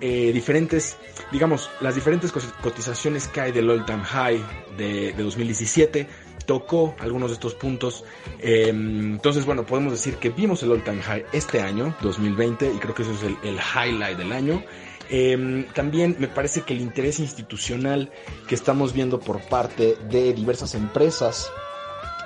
eh, 0.00 0.30
diferentes, 0.32 0.96
digamos, 1.32 1.70
las 1.80 1.94
diferentes 1.94 2.32
cotizaciones 2.32 3.28
que 3.28 3.40
hay 3.40 3.52
del 3.52 3.68
all 3.70 3.84
time 3.84 4.04
high 4.04 4.42
de, 4.76 5.12
2017. 5.12 6.08
Tocó 6.46 6.94
algunos 6.98 7.30
de 7.30 7.34
estos 7.34 7.54
puntos. 7.54 8.04
Em, 8.40 9.12
entonces, 9.14 9.44
bueno, 9.44 9.66
podemos 9.66 9.92
decir 9.92 10.16
que 10.16 10.30
vimos 10.30 10.62
el 10.62 10.72
all 10.72 10.82
time 10.82 11.02
high 11.02 11.26
este 11.32 11.60
año, 11.60 11.94
2020, 12.00 12.72
y 12.72 12.78
creo 12.78 12.94
que 12.94 13.02
eso 13.02 13.12
es 13.12 13.22
el, 13.22 13.36
el 13.42 13.58
highlight 13.58 14.16
del 14.16 14.32
año. 14.32 14.62
Em, 15.10 15.64
también 15.72 16.16
me 16.18 16.28
parece 16.28 16.62
que 16.62 16.74
el 16.74 16.80
interés 16.80 17.18
institucional 17.18 18.10
que 18.46 18.54
estamos 18.54 18.92
viendo 18.92 19.20
por 19.20 19.40
parte 19.40 19.96
de 20.10 20.34
diversas 20.34 20.74
empresas 20.74 21.50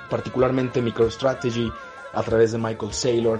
particularmente 0.09 0.81
MicroStrategy, 0.81 1.71
a 2.13 2.21
través 2.23 2.51
de 2.51 2.57
Michael 2.57 2.93
Saylor, 2.93 3.39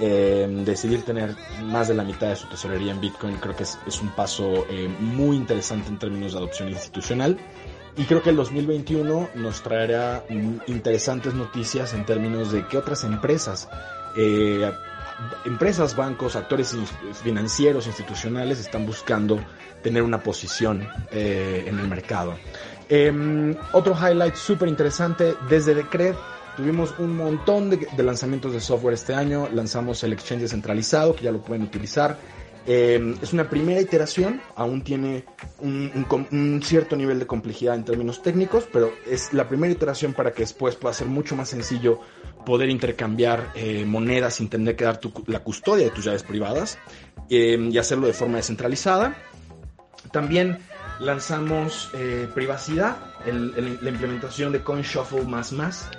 eh, 0.00 0.48
decidir 0.64 1.04
tener 1.04 1.36
más 1.62 1.86
de 1.86 1.94
la 1.94 2.02
mitad 2.02 2.28
de 2.28 2.34
su 2.34 2.48
tesorería 2.48 2.90
en 2.90 3.00
Bitcoin, 3.00 3.36
creo 3.36 3.54
que 3.54 3.62
es, 3.62 4.00
un 4.02 4.08
paso 4.08 4.66
eh, 4.68 4.88
muy 4.98 5.36
interesante 5.36 5.88
en 5.88 5.98
términos 5.98 6.32
de 6.32 6.38
adopción 6.38 6.68
institucional. 6.68 7.38
Y 7.96 8.02
creo 8.04 8.20
que 8.20 8.30
el 8.30 8.36
2021 8.36 9.30
nos 9.36 9.62
traerá 9.62 10.24
interesantes 10.66 11.32
noticias 11.34 11.94
en 11.94 12.04
términos 12.04 12.50
de 12.50 12.66
qué 12.66 12.76
otras 12.76 13.04
empresas, 13.04 13.68
eh, 14.16 14.68
empresas, 15.44 15.94
bancos, 15.94 16.34
actores 16.34 16.74
financieros, 17.22 17.86
institucionales 17.86 18.58
están 18.58 18.84
buscando 18.84 19.38
tener 19.84 20.02
una 20.02 20.24
posición 20.24 20.88
en 21.12 21.78
el 21.78 21.86
mercado. 21.86 22.34
Em, 22.88 23.56
otro 23.72 23.94
highlight 23.94 24.34
súper 24.34 24.68
interesante, 24.68 25.34
desde 25.48 25.74
Decred 25.74 26.14
tuvimos 26.56 26.94
un 26.98 27.16
montón 27.16 27.70
de, 27.70 28.02
lanzamientos 28.02 28.52
de 28.52 28.60
software 28.60 28.94
este 28.94 29.14
año, 29.14 29.48
lanzamos 29.52 30.04
el 30.04 30.12
exchange 30.12 30.48
centralizado 30.48 31.16
que 31.16 31.24
ya 31.24 31.32
lo 31.32 31.40
pueden 31.40 31.64
utilizar 31.64 32.16
Eh, 32.66 33.16
es 33.20 33.32
una 33.34 33.48
primera 33.48 33.80
iteración, 33.80 34.40
aún 34.56 34.82
tiene 34.82 35.24
un, 35.60 36.62
cierto 36.64 36.96
nivel 36.96 37.18
de 37.18 37.26
complejidad 37.26 37.74
en 37.74 37.84
términos 37.84 38.22
técnicos, 38.22 38.66
pero 38.72 38.92
es 39.06 39.34
la 39.34 39.46
primera 39.46 39.72
iteración 39.72 40.14
para 40.14 40.32
que 40.32 40.42
después 40.42 40.74
pueda 40.74 40.94
ser 40.94 41.08
mucho 41.08 41.36
más 41.36 41.50
sencillo 41.50 42.00
poder 42.46 42.70
intercambiar 42.70 43.52
eh, 43.54 43.84
monedas 43.84 44.34
sin 44.34 44.48
tener 44.48 44.76
que 44.76 44.84
dar 44.84 44.98
la 45.26 45.40
custodia 45.40 45.84
de 45.84 45.90
tus 45.90 46.04
llaves 46.04 46.22
privadas 46.22 46.78
eh, 47.28 47.58
y 47.70 47.76
hacerlo 47.76 48.06
de 48.06 48.14
forma 48.14 48.38
descentralizada. 48.38 49.14
También 50.10 50.58
lanzamos 50.98 51.90
eh, 51.94 52.28
privacidad, 52.34 52.96
el, 53.26 53.78
la 53.80 53.90
implementación 53.90 54.52
de 54.52 54.62
CoinShuffle 54.62 55.22
más 55.22 55.52
más, 55.52 55.90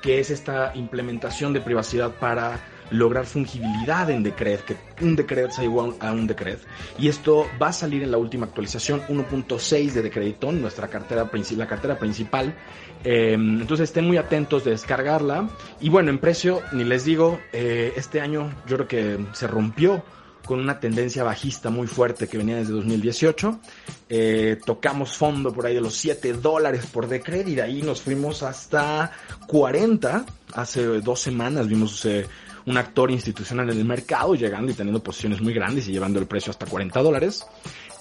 que 0.00 0.20
es 0.20 0.30
esta 0.30 0.72
implementación 0.74 1.52
de 1.52 1.60
privacidad 1.60 2.10
para 2.12 2.60
lograr 2.90 3.26
fungibilidad 3.26 4.10
en 4.10 4.22
Decred, 4.22 4.60
que 4.60 4.76
un 5.00 5.16
Decred 5.16 5.50
sea 5.50 5.64
igual 5.64 5.94
a 6.00 6.12
un 6.12 6.26
Decred. 6.26 6.58
Y 6.98 7.08
esto 7.08 7.46
va 7.60 7.68
a 7.68 7.72
salir 7.72 8.02
en 8.02 8.10
la 8.10 8.18
última 8.18 8.46
actualización 8.46 9.02
1.6 9.08 9.92
de 9.92 10.02
Decrediton, 10.02 10.60
nuestra 10.60 10.88
cartera, 10.88 11.28
la 11.56 11.66
cartera 11.66 11.98
principal. 11.98 12.54
Eh, 13.02 13.32
entonces 13.32 13.88
estén 13.88 14.06
muy 14.06 14.16
atentos 14.16 14.64
de 14.64 14.72
descargarla. 14.72 15.48
Y 15.80 15.88
bueno, 15.88 16.10
en 16.10 16.18
precio, 16.18 16.62
ni 16.72 16.84
les 16.84 17.04
digo, 17.04 17.40
eh, 17.52 17.92
este 17.96 18.20
año 18.20 18.54
yo 18.66 18.76
creo 18.76 18.88
que 18.88 19.26
se 19.32 19.46
rompió 19.46 20.02
con 20.44 20.60
una 20.60 20.78
tendencia 20.78 21.24
bajista 21.24 21.70
muy 21.70 21.86
fuerte 21.86 22.28
que 22.28 22.38
venía 22.38 22.56
desde 22.56 22.72
2018. 22.72 23.60
Eh, 24.08 24.58
tocamos 24.64 25.16
fondo 25.16 25.52
por 25.52 25.66
ahí 25.66 25.74
de 25.74 25.80
los 25.80 25.94
7 25.94 26.34
dólares 26.34 26.86
por 26.86 27.08
Decred 27.08 27.46
y 27.46 27.54
de 27.54 27.62
ahí 27.62 27.82
nos 27.82 28.02
fuimos 28.02 28.42
hasta 28.42 29.12
40. 29.46 30.24
Hace 30.54 30.84
dos 31.00 31.20
semanas 31.20 31.66
vimos 31.66 32.04
eh, 32.04 32.26
un 32.66 32.76
actor 32.76 33.10
institucional 33.10 33.70
en 33.70 33.78
el 33.78 33.84
mercado 33.84 34.34
llegando 34.34 34.70
y 34.70 34.74
teniendo 34.74 35.02
posiciones 35.02 35.40
muy 35.40 35.52
grandes 35.52 35.88
y 35.88 35.92
llevando 35.92 36.18
el 36.18 36.26
precio 36.26 36.50
hasta 36.50 36.66
40 36.66 37.02
dólares. 37.02 37.44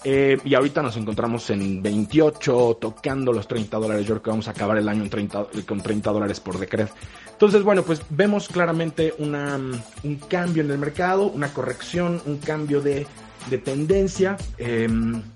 Eh, 0.05 0.37
y 0.43 0.53
ahorita 0.53 0.81
nos 0.81 0.97
encontramos 0.97 1.49
en 1.49 1.81
28, 1.81 2.77
tocando 2.79 3.31
los 3.31 3.47
30 3.47 3.77
dólares. 3.77 4.05
Yo 4.05 4.15
creo 4.15 4.23
que 4.23 4.29
vamos 4.31 4.47
a 4.49 4.51
acabar 4.51 4.77
el 4.77 4.89
año 4.89 5.03
en 5.03 5.09
30, 5.09 5.47
con 5.65 5.81
30 5.81 6.11
dólares 6.11 6.39
por 6.41 6.59
Decred. 6.59 6.89
Entonces, 7.33 7.63
bueno, 7.63 7.83
pues 7.83 8.01
vemos 8.09 8.47
claramente 8.47 9.13
una, 9.17 9.59
un 10.03 10.15
cambio 10.29 10.63
en 10.63 10.71
el 10.71 10.77
mercado, 10.77 11.27
una 11.27 11.49
corrección, 11.53 12.21
un 12.25 12.37
cambio 12.37 12.81
de, 12.81 13.05
de 13.49 13.57
tendencia. 13.57 14.37
Eh, 14.57 14.87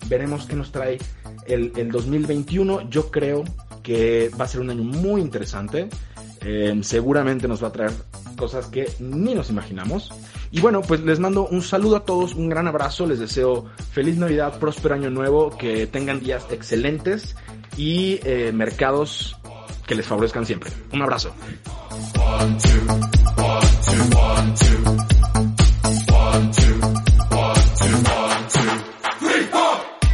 veremos 0.08 0.46
qué 0.46 0.56
nos 0.56 0.72
trae 0.72 0.98
el, 1.48 1.74
el 1.76 1.92
2021. 1.92 2.90
Yo 2.90 3.12
creo 3.12 3.44
que 3.84 4.30
va 4.40 4.46
a 4.46 4.48
ser 4.48 4.62
un 4.62 4.70
año 4.70 4.84
muy 4.84 5.22
interesante. 5.22 5.90
Eh, 6.42 6.80
seguramente 6.82 7.48
nos 7.48 7.64
va 7.64 7.70
a 7.70 7.72
traer 7.72 7.92
cosas 8.38 8.68
que 8.68 8.90
ni 9.00 9.34
nos 9.34 9.50
imaginamos. 9.50 10.12
Y 10.52 10.62
bueno, 10.62 10.82
pues 10.82 11.02
les 11.02 11.20
mando 11.20 11.48
un 11.48 11.62
saludo 11.62 11.98
a 11.98 12.06
todos, 12.06 12.36
un 12.36 12.48
gran 12.48 12.68
abrazo, 12.68 13.06
les 13.06 13.20
deseo 13.20 13.66
feliz 13.92 14.18
Navidad, 14.18 14.60
próspero 14.60 14.96
año 14.96 15.10
nuevo, 15.10 15.58
que 15.58 15.88
tengan 15.88 16.22
días 16.22 16.46
excelentes 16.52 17.36
y 17.76 18.20
eh, 18.24 18.52
mercados 18.54 19.36
que 19.88 19.96
les 19.96 20.06
favorezcan 20.06 20.46
siempre. 20.46 20.70
Un 20.94 21.02
abrazo. 21.02 21.34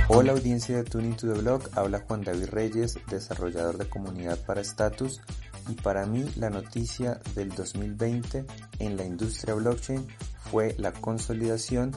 Hola 0.07 0.31
audiencia 0.31 0.77
de 0.77 0.83
Tuning 0.83 1.15
to 1.15 1.33
the 1.33 1.41
Blog, 1.41 1.63
habla 1.75 2.03
Juan 2.07 2.23
David 2.23 2.49
Reyes, 2.51 2.99
desarrollador 3.09 3.77
de 3.77 3.89
comunidad 3.89 4.37
para 4.45 4.61
Status 4.61 5.21
y 5.67 5.73
para 5.73 6.05
mí 6.05 6.23
la 6.35 6.51
noticia 6.51 7.19
del 7.35 7.49
2020 7.49 8.45
en 8.79 8.97
la 8.97 9.05
industria 9.05 9.55
blockchain 9.55 10.07
fue 10.51 10.75
la 10.77 10.91
consolidación 10.91 11.91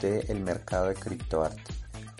del 0.00 0.40
mercado 0.40 0.86
de 0.86 0.94
criptoarte. 0.94 1.74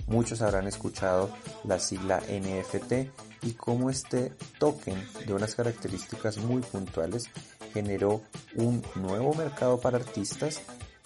Muchos 0.07 0.43
habrán 0.43 0.67
escuchado 0.67 1.31
la 1.65 1.79
sigla 1.79 2.21
NFT 2.21 3.28
y 3.43 3.53
cómo 3.53 3.91
este 3.91 4.33
token 4.59 5.07
de 5.27 5.35
unas 5.35 5.55
características 5.55 6.39
muy 6.39 6.63
puntuales 6.63 7.25
generó 7.73 8.23
un 8.55 8.83
nuevo 8.95 9.35
mercado 9.35 9.81
para 9.81 9.99
artistas 9.99 10.61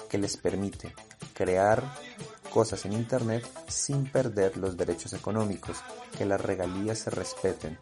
que 0.08 0.18
les 0.18 0.36
permite 0.36 0.94
crear 1.34 1.82
cosas 2.52 2.84
en 2.84 2.92
Internet 2.92 3.48
sin 3.66 4.04
perder 4.04 4.58
los 4.58 4.76
derechos 4.76 5.14
económicos, 5.14 5.78
que 6.16 6.26
las 6.26 6.40
regalías 6.40 6.98
se 6.98 7.10
respeten. 7.10 7.78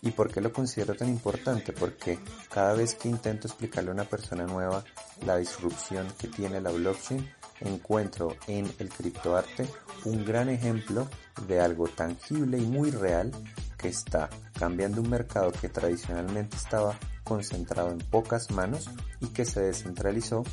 ¿Y 0.00 0.12
por 0.12 0.30
qué 0.30 0.40
lo 0.40 0.52
considero 0.52 0.94
tan 0.94 1.08
importante? 1.08 1.72
Porque 1.72 2.18
cada 2.48 2.74
vez 2.74 2.94
que 2.94 3.08
intento 3.08 3.48
explicarle 3.48 3.90
a 3.90 3.94
una 3.94 4.04
persona 4.04 4.44
nueva 4.44 4.84
la 5.26 5.36
disrupción 5.36 6.06
que 6.18 6.28
tiene 6.28 6.60
la 6.60 6.70
blockchain, 6.70 7.28
encuentro 7.64 8.36
en 8.46 8.70
el 8.78 8.88
criptoarte 8.88 9.66
un 10.04 10.24
gran 10.24 10.48
ejemplo 10.48 11.08
de 11.46 11.60
algo 11.60 11.88
tangible 11.88 12.58
y 12.58 12.66
muy 12.66 12.90
real 12.90 13.30
que 13.78 13.88
está 13.88 14.30
cambiando 14.58 15.00
un 15.00 15.10
mercado 15.10 15.52
que 15.52 15.68
tradicionalmente 15.68 16.56
estaba 16.56 16.98
concentrado 17.24 17.90
en 17.90 17.98
pocas 17.98 18.50
manos 18.50 18.90
y 19.20 19.28
que 19.28 19.44
se 19.44 19.60
descentralizó 19.60 20.44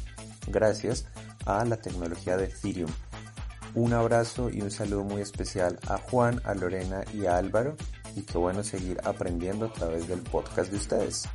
gracias 0.47 1.05
a 1.45 1.63
la 1.65 1.77
tecnología 1.77 2.37
de 2.37 2.45
Ethereum. 2.45 2.91
Un 3.75 3.93
abrazo 3.93 4.49
y 4.49 4.61
un 4.61 4.71
saludo 4.71 5.03
muy 5.03 5.21
especial 5.21 5.79
a 5.87 5.97
Juan, 5.97 6.41
a 6.43 6.55
Lorena 6.55 7.03
y 7.13 7.27
a 7.27 7.37
Álvaro 7.37 7.75
y 8.15 8.23
qué 8.23 8.37
bueno 8.37 8.63
seguir 8.63 8.99
aprendiendo 9.03 9.67
a 9.67 9.73
través 9.73 10.07
del 10.07 10.21
podcast 10.21 10.71
de 10.71 10.77
ustedes. 10.77 11.29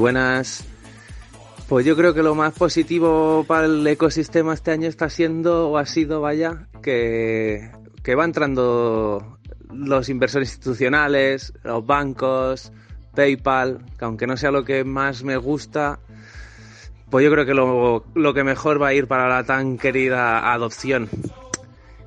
Buenas. 0.00 0.64
Pues 1.68 1.86
yo 1.86 1.94
creo 1.96 2.14
que 2.14 2.22
lo 2.22 2.34
más 2.34 2.54
positivo 2.54 3.44
para 3.46 3.66
el 3.66 3.86
ecosistema 3.86 4.54
este 4.54 4.72
año 4.72 4.88
está 4.88 5.08
siendo, 5.08 5.68
o 5.68 5.78
ha 5.78 5.86
sido, 5.86 6.20
vaya, 6.20 6.66
que, 6.82 7.70
que 8.02 8.14
va 8.16 8.24
entrando 8.24 9.38
los 9.72 10.08
inversores 10.08 10.50
institucionales, 10.50 11.52
los 11.62 11.86
bancos, 11.86 12.72
PayPal, 13.14 13.84
que 13.98 14.04
aunque 14.04 14.26
no 14.26 14.36
sea 14.36 14.50
lo 14.50 14.64
que 14.64 14.82
más 14.82 15.22
me 15.22 15.36
gusta, 15.36 16.00
pues 17.10 17.24
yo 17.24 17.30
creo 17.30 17.46
que 17.46 17.54
lo, 17.54 18.04
lo, 18.14 18.34
que 18.34 18.42
mejor 18.42 18.82
va 18.82 18.88
a 18.88 18.94
ir 18.94 19.06
para 19.06 19.28
la 19.28 19.44
tan 19.44 19.78
querida 19.78 20.52
adopción. 20.52 21.08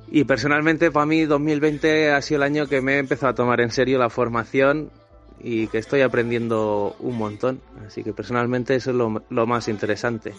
Y 0.08 0.24
personalmente 0.24 0.90
para 0.90 1.06
mí 1.06 1.24
2020 1.24 2.12
ha 2.12 2.20
sido 2.20 2.38
el 2.38 2.42
año 2.42 2.66
que 2.66 2.82
me 2.82 2.96
he 2.96 2.98
empezado 2.98 3.30
a 3.30 3.34
tomar 3.34 3.60
en 3.60 3.70
serio 3.70 3.98
la 3.98 4.10
formación 4.10 4.90
y 5.44 5.66
que 5.66 5.78
estoy 5.78 6.00
aprendiendo 6.00 6.96
un 7.00 7.18
montón. 7.18 7.60
Así 7.86 8.02
que 8.02 8.14
personalmente 8.14 8.74
eso 8.74 8.90
es 8.90 8.96
lo, 8.96 9.46
más 9.46 9.68
interesante. 9.68 10.32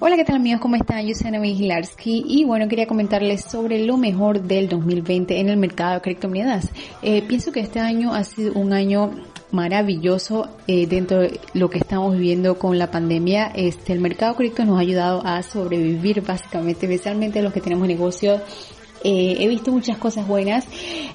Hola, 0.00 0.16
¿qué 0.16 0.24
tal 0.24 0.36
amigos? 0.36 0.60
¿Cómo 0.60 0.76
están? 0.76 1.06
Yo 1.06 1.14
soy 1.14 1.28
Ana 1.28 1.40
Vigilarski 1.40 2.24
y 2.26 2.44
bueno, 2.44 2.68
quería 2.68 2.86
comentarles 2.86 3.42
sobre 3.42 3.84
lo 3.84 3.96
mejor 3.96 4.42
del 4.42 4.68
2020 4.68 5.40
en 5.40 5.48
el 5.48 5.56
mercado 5.56 5.94
de 5.94 6.00
criptomonedas. 6.02 6.70
Eh, 7.02 7.22
pienso 7.26 7.52
que 7.52 7.60
este 7.60 7.80
año 7.80 8.14
ha 8.14 8.22
sido 8.24 8.52
un 8.52 8.72
año 8.72 9.10
maravilloso 9.50 10.48
eh, 10.66 10.86
dentro 10.86 11.20
de 11.20 11.40
lo 11.54 11.70
que 11.70 11.78
estamos 11.78 12.14
viviendo 12.14 12.58
con 12.58 12.78
la 12.78 12.90
pandemia. 12.90 13.52
Este, 13.54 13.92
el 13.92 14.00
mercado 14.00 14.36
cripto 14.36 14.64
nos 14.64 14.78
ha 14.78 14.80
ayudado 14.80 15.22
a 15.24 15.42
sobrevivir 15.42 16.22
básicamente, 16.22 16.86
especialmente 16.86 17.42
los 17.42 17.52
que 17.52 17.60
tenemos 17.60 17.88
negocios 17.88 18.40
eh, 19.04 19.36
he 19.38 19.48
visto 19.48 19.70
muchas 19.70 19.98
cosas 19.98 20.26
buenas. 20.26 20.66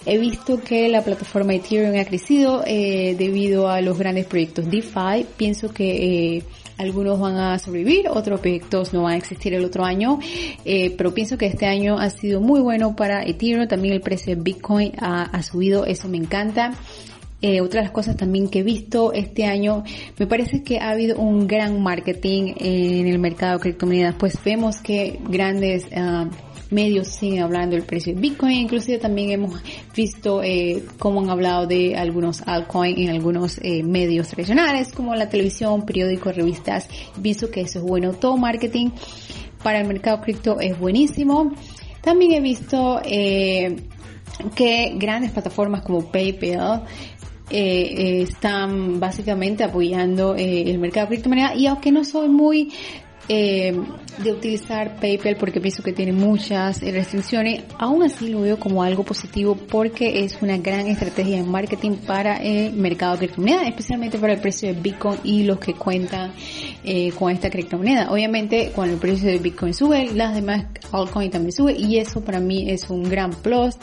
He 0.06 0.18
visto 0.18 0.62
que 0.62 0.90
la 0.90 1.04
plataforma 1.04 1.54
Ethereum 1.54 2.00
ha 2.00 2.06
crecido 2.06 2.64
eh, 2.66 3.16
debido 3.18 3.70
a 3.70 3.82
los 3.82 3.98
grandes 3.98 4.26
proyectos 4.26 4.70
DeFi. 4.70 5.26
Pienso 5.38 5.74
que 5.74 6.38
eh, 6.38 6.44
algunos 6.78 7.20
van 7.20 7.38
a 7.38 7.60
sobrevivir, 7.60 8.08
otros 8.10 8.40
proyectos 8.40 8.94
no 8.94 9.04
van 9.04 9.14
a 9.14 9.18
existir 9.18 9.54
el 9.54 9.64
otro 9.64 9.86
año, 9.86 10.20
eh, 10.66 10.94
pero 10.98 11.14
pienso 11.14 11.38
que 11.38 11.46
este 11.46 11.66
año 11.66 12.00
ha 12.00 12.10
sido 12.10 12.42
muy 12.42 12.62
bueno 12.62 12.96
para 12.96 13.24
Ethereum. 13.24 13.68
También 13.68 13.94
el 13.94 14.02
precio 14.02 14.36
de 14.36 14.42
Bitcoin 14.42 14.94
ha, 15.00 15.24
ha 15.24 15.44
subido, 15.44 15.86
eso 15.86 16.08
me 16.08 16.18
encanta. 16.18 16.74
Eh, 17.46 17.60
otra 17.60 17.82
de 17.82 17.88
las 17.88 17.92
cosas 17.92 18.16
también 18.16 18.48
que 18.48 18.60
he 18.60 18.64
visto 18.64 19.12
este 19.12 19.44
año, 19.44 19.84
me 20.18 20.28
parece 20.28 20.64
que 20.64 20.80
ha 20.80 20.92
habido 20.92 21.18
un 21.18 21.46
gran 21.46 21.82
marketing 21.84 22.54
en 22.56 23.06
el 23.06 23.20
mercado 23.20 23.58
de 23.58 23.64
criptomonedas, 23.64 24.16
pues 24.18 24.42
vemos 24.46 24.78
que 24.78 25.20
grandes 25.28 25.88
uh, 25.88 26.30
medios 26.72 27.10
siguen 27.10 27.44
hablando 27.44 27.76
del 27.76 27.86
precio 27.86 28.16
de 28.16 28.22
Bitcoin, 28.22 28.60
inclusive 28.60 28.98
también 28.98 29.32
hemos 29.32 29.62
visto 29.94 30.42
eh, 30.42 30.86
cómo 30.98 31.20
han 31.20 31.30
hablado 31.30 31.68
de 31.68 31.98
algunos 31.98 32.42
altcoins 32.46 32.98
en 32.98 33.10
algunos 33.10 33.60
eh, 33.62 33.84
medios 33.84 34.30
tradicionales 34.30 34.94
como 34.94 35.14
la 35.14 35.28
televisión, 35.28 35.86
periódicos, 35.86 36.38
revistas. 36.38 36.88
Pienso 37.22 37.52
que 37.52 37.60
eso 37.60 37.80
es 37.80 37.86
bueno. 37.86 38.14
Todo 38.14 38.38
marketing 38.38 38.92
para 39.62 39.82
el 39.82 39.88
mercado 39.88 40.22
cripto 40.22 40.62
es 40.62 40.80
buenísimo. 40.80 41.52
También 42.02 42.32
he 42.34 42.40
visto 42.40 43.02
eh, 43.04 43.76
que 44.56 44.94
grandes 44.96 45.32
plataformas 45.32 45.84
como 45.84 46.12
PayPal 46.12 46.84
eh, 47.50 48.22
están 48.22 49.00
básicamente 49.00 49.64
apoyando 49.64 50.36
eh, 50.36 50.70
el 50.70 50.80
mercado 50.80 51.08
de 51.08 51.16
criptomonedas 51.16 51.56
y 51.58 51.68
aunque 51.68 51.92
no 51.92 52.04
soy 52.04 52.30
muy 52.30 52.72
eh, 53.30 53.74
de 54.22 54.32
utilizar 54.34 55.00
PayPal 55.00 55.38
porque 55.38 55.62
pienso 55.62 55.82
que 55.82 55.94
tiene 55.94 56.12
muchas 56.12 56.82
restricciones, 56.82 57.64
aún 57.80 58.04
así 58.04 58.28
lo 58.28 58.42
veo 58.42 58.60
como 58.60 58.84
algo 58.84 59.04
positivo 59.04 59.56
porque 59.56 60.26
es 60.26 60.38
una 60.42 60.58
gran 60.58 60.88
estrategia 60.88 61.38
de 61.38 61.44
marketing 61.44 61.92
para 62.06 62.36
el 62.44 62.74
mercado 62.74 63.14
de 63.14 63.20
criptomonedas, 63.20 63.68
especialmente 63.68 64.18
para 64.18 64.34
el 64.34 64.42
precio 64.42 64.74
de 64.74 64.80
Bitcoin 64.80 65.20
y 65.24 65.44
los 65.44 65.58
que 65.58 65.74
cuentan 65.74 66.34
eh, 66.84 67.14
con 67.18 67.32
esta 67.32 67.50
criptomoneda. 67.50 68.12
Obviamente 68.12 68.74
cuando 68.76 68.96
el 68.96 69.00
precio 69.00 69.30
de 69.30 69.40
Bitcoin 69.40 69.74
sube, 69.74 70.12
las 70.14 70.36
demás 70.36 70.66
altcoins 70.92 71.32
también 71.32 71.54
sube 71.54 71.74
y 71.74 72.00
eso 72.00 72.26
para 72.26 72.42
mí 72.42 72.70
es 72.70 72.90
un 72.90 73.04
gran 73.04 73.32
plus. 73.32 73.78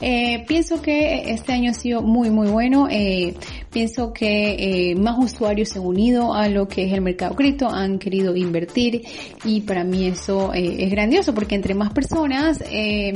Eh, 0.00 0.44
pienso 0.46 0.80
que 0.80 1.30
este 1.30 1.52
año 1.52 1.70
ha 1.70 1.74
sido 1.74 2.02
muy 2.02 2.30
muy 2.30 2.48
bueno. 2.48 2.88
Eh, 2.90 3.34
pienso 3.72 4.12
que 4.12 4.90
eh, 4.90 4.94
más 4.94 5.18
usuarios 5.18 5.70
se 5.70 5.78
han 5.78 5.86
unido 5.86 6.34
a 6.34 6.48
lo 6.48 6.68
que 6.68 6.86
es 6.86 6.92
el 6.92 7.00
mercado 7.00 7.34
cripto, 7.34 7.68
han 7.68 7.98
querido 7.98 8.34
invertir 8.36 9.02
y 9.44 9.62
para 9.62 9.84
mí 9.84 10.06
eso 10.06 10.52
eh, 10.54 10.84
es 10.84 10.90
grandioso 10.90 11.34
porque 11.34 11.54
entre 11.54 11.74
más 11.74 11.92
personas 11.92 12.62
eh, 12.70 13.12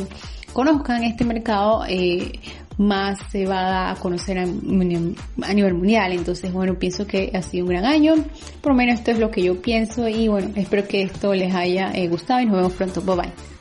conozcan 0.53 1.05
este 1.05 1.25
mercado, 1.25 1.85
eh, 1.89 2.33
más 2.79 3.19
se 3.31 3.47
va 3.47 3.91
a 3.91 3.95
conocer 3.97 4.39
a, 4.39 4.43
a, 4.43 5.55
nivel 5.55 5.75
mundial. 5.75 6.13
Entonces, 6.13 6.53
bueno, 6.53 6.79
pienso 6.79 7.07
que 7.07 7.31
ha 7.35 7.43
sido 7.43 7.65
un 7.65 7.71
gran 7.71 7.85
año. 7.85 8.15
Por 8.61 8.73
lo 8.73 8.77
menos 8.77 8.99
esto 8.99 9.11
es 9.11 9.19
lo 9.19 9.31
que 9.31 9.43
yo 9.43 9.61
pienso 9.61 10.09
y 10.09 10.29
bueno, 10.29 10.51
espero 10.57 10.87
que 10.87 11.03
esto 11.03 11.35
les 11.35 11.55
haya 11.55 11.93
eh, 11.95 12.09
gustado 12.09 12.41
y 12.41 12.47
nos 12.47 12.57
vemos 12.57 12.73
pronto. 12.73 13.03
Bye 13.03 13.17
bye. 13.17 13.52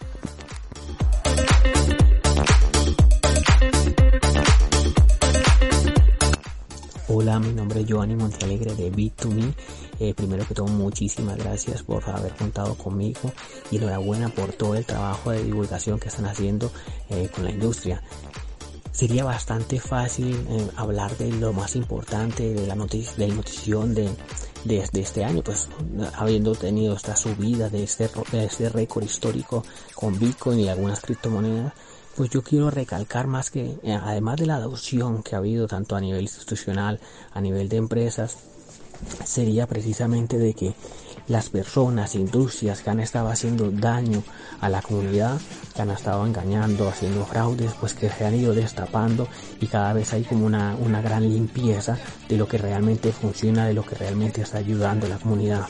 Hola, 7.14 7.39
mi 7.39 7.51
nombre 7.51 7.82
es 7.82 7.88
Giovanni 7.88 8.16
Montealegre 8.16 8.74
de 8.74 8.89
Bit2Me. 8.89 9.53
Eh, 9.99 10.14
primero 10.14 10.47
que 10.47 10.53
todo, 10.53 10.68
muchísimas 10.68 11.36
gracias 11.36 11.84
por 11.84 12.09
haber 12.09 12.34
contado 12.36 12.74
conmigo 12.76 13.34
y 13.70 13.76
enhorabuena 13.76 14.30
por 14.30 14.53
todo 14.53 14.76
el 14.76 14.86
trabajo 14.86 15.32
de 15.32 15.43
divulgación 15.43 15.99
que 15.99 16.07
están 16.07 16.24
haciendo 16.24 16.72
eh, 17.09 17.28
con 17.36 17.43
la 17.43 17.51
industria. 17.51 18.01
Sería 18.93 19.26
bastante 19.26 19.82
fácil 19.82 20.38
eh, 20.49 20.70
hablar 20.78 21.18
de 21.18 21.34
lo 21.34 21.51
más 21.51 21.76
importante 21.76 22.53
de 22.53 22.66
la 22.66 22.76
noticia, 22.76 23.14
de 23.18 23.28
notición 23.28 23.93
de, 23.93 24.09
de, 24.64 24.88
de, 24.89 25.01
este 25.01 25.26
año, 25.26 25.43
pues 25.43 25.68
habiendo 26.16 26.55
tenido 26.55 26.95
esta 26.95 27.18
subida 27.18 27.68
de 27.68 27.84
este, 27.84 28.09
de 28.32 28.45
este 28.45 28.70
récord 28.70 29.03
histórico 29.03 29.66
con 29.95 30.18
Bitcoin 30.18 30.62
y 30.62 30.70
algunas 30.70 31.01
criptomonedas 31.01 31.74
pues 32.16 32.30
yo 32.30 32.41
quiero 32.41 32.70
recalcar 32.70 33.28
más 33.28 33.51
que, 33.51 33.78
eh, 33.84 33.93
además 33.93 34.38
de 34.38 34.45
la 34.45 34.55
adopción 34.55 35.24
que 35.24 35.36
ha 35.36 35.39
habido 35.39 35.68
tanto 35.68 35.95
a 35.95 36.01
nivel 36.01 36.24
institucional, 36.24 36.99
a 37.34 37.41
nivel 37.41 37.70
de 37.70 37.78
empresas, 37.78 38.38
sería 39.26 39.68
precisamente 39.68 40.38
de 40.38 40.53
que 40.53 40.76
las 41.28 41.49
personas, 41.49 42.16
industrias 42.16 42.82
que 42.82 42.89
han 42.89 42.99
estado 42.99 43.30
haciendo 43.30 43.72
daño 43.72 44.24
a 44.59 44.70
la 44.70 44.82
comunidad, 44.82 45.39
que 45.74 45.82
han 45.82 45.91
estado 45.91 46.26
engañando, 46.26 46.89
haciendo 46.89 47.26
fraudes, 47.26 47.72
pues 47.80 47.93
que 47.93 48.09
se 48.09 48.26
han 48.26 48.36
ido 48.36 48.53
destapando 48.53 49.28
y 49.59 49.68
cada 49.68 49.93
vez 49.93 50.14
hay 50.14 50.24
como 50.24 50.45
una, 50.45 50.76
una 50.76 51.01
gran 51.01 51.28
limpieza 51.28 51.97
de 52.28 52.38
lo 52.38 52.47
que 52.47 52.57
realmente 52.57 53.12
funciona, 53.12 53.66
de 53.66 53.74
lo 53.74 53.86
que 53.86 53.95
realmente 53.95 54.41
está 54.41 54.57
ayudando 54.57 55.05
a 55.05 55.09
la 55.09 55.18
comunidad. 55.18 55.68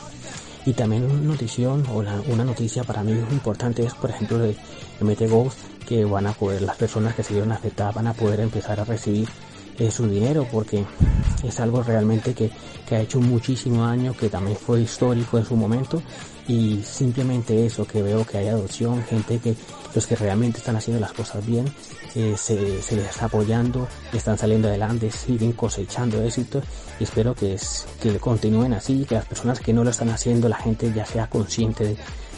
Y 0.66 0.74
también 0.74 1.06
una 1.06 1.22
notición 1.22 1.86
o 1.88 2.04
una 2.32 2.46
noticia 2.46 2.84
para 2.84 3.04
mí 3.04 3.14
importante 3.32 3.84
es, 3.84 3.94
por 3.96 4.12
ejemplo, 4.12 4.38
de 4.38 4.56
MT 5.00 5.28
Ghost, 5.28 5.58
que 5.88 6.06
van 6.06 6.28
a 6.28 6.34
poder, 6.34 6.62
las 6.62 6.78
personas 6.78 7.16
que 7.16 7.24
se 7.24 7.34
vieron 7.34 7.52
afectadas 7.52 7.96
van 7.96 8.08
a 8.08 8.14
poder 8.14 8.40
empezar 8.40 8.80
a 8.80 8.86
recibir 8.86 9.28
eh, 9.80 9.90
su 9.90 10.08
dinero 10.08 10.48
porque 10.52 10.86
es 11.44 11.60
algo 11.60 11.82
realmente 11.82 12.34
que, 12.34 12.52
que, 12.88 12.96
ha 12.96 13.02
hecho 13.02 13.20
muchísimo 13.20 13.86
daño, 13.86 14.16
que 14.16 14.30
también 14.30 14.58
fue 14.58 14.82
histórico 14.82 15.38
en 15.38 15.46
su 15.46 15.56
momento. 15.56 16.04
Y 16.48 16.82
simplemente 16.84 17.66
eso, 17.66 17.88
que 17.88 18.02
veo 18.02 18.26
que 18.26 18.38
hay 18.38 18.48
adopción, 18.48 19.04
gente 19.04 19.40
que 19.40 19.56
los 19.96 20.06
que 20.06 20.16
realmente 20.16 20.58
están 20.58 20.76
haciendo 20.76 21.00
las 21.00 21.14
cosas 21.14 21.46
bien, 21.46 21.66
eh, 22.14 22.36
se, 22.38 22.82
se, 22.82 22.96
les 22.96 23.10
está 23.10 23.26
apoyando, 23.26 23.88
están 24.12 24.38
saliendo 24.38 24.68
adelante, 24.68 25.10
siguen 25.10 25.54
cosechando 25.54 26.22
éxito. 26.22 26.62
Y 27.00 27.06
espero 27.06 27.34
que, 27.34 27.54
es, 27.54 27.88
que 28.02 28.20
continúen 28.20 28.74
así, 28.74 29.06
que 29.06 29.16
las 29.16 29.26
personas 29.26 29.60
que 29.60 29.74
no 29.74 29.84
lo 29.84 29.90
están 29.90 30.10
haciendo, 30.10 30.50
la 30.50 30.58
gente 30.58 30.92
ya 30.94 31.06
sea 31.06 31.28
consciente 31.28 31.86
de, 31.86 31.98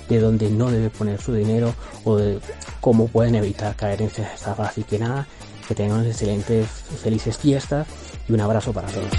de 0.09 0.19
dónde 0.19 0.49
no 0.49 0.71
debe 0.71 0.89
poner 0.89 1.21
su 1.21 1.33
dinero 1.33 1.73
o 2.03 2.17
de 2.17 2.39
cómo 2.81 3.07
pueden 3.07 3.35
evitar 3.35 3.75
caer 3.75 4.01
en 4.01 4.07
esa 4.07 4.33
estafa. 4.33 4.67
Así 4.67 4.83
que 4.83 4.99
nada, 4.99 5.27
que 5.67 5.75
tengan 5.75 6.05
excelentes, 6.05 6.67
felices 7.01 7.37
fiestas 7.37 7.87
y 8.27 8.33
un 8.33 8.41
abrazo 8.41 8.73
para 8.73 8.87
todos. 8.89 9.09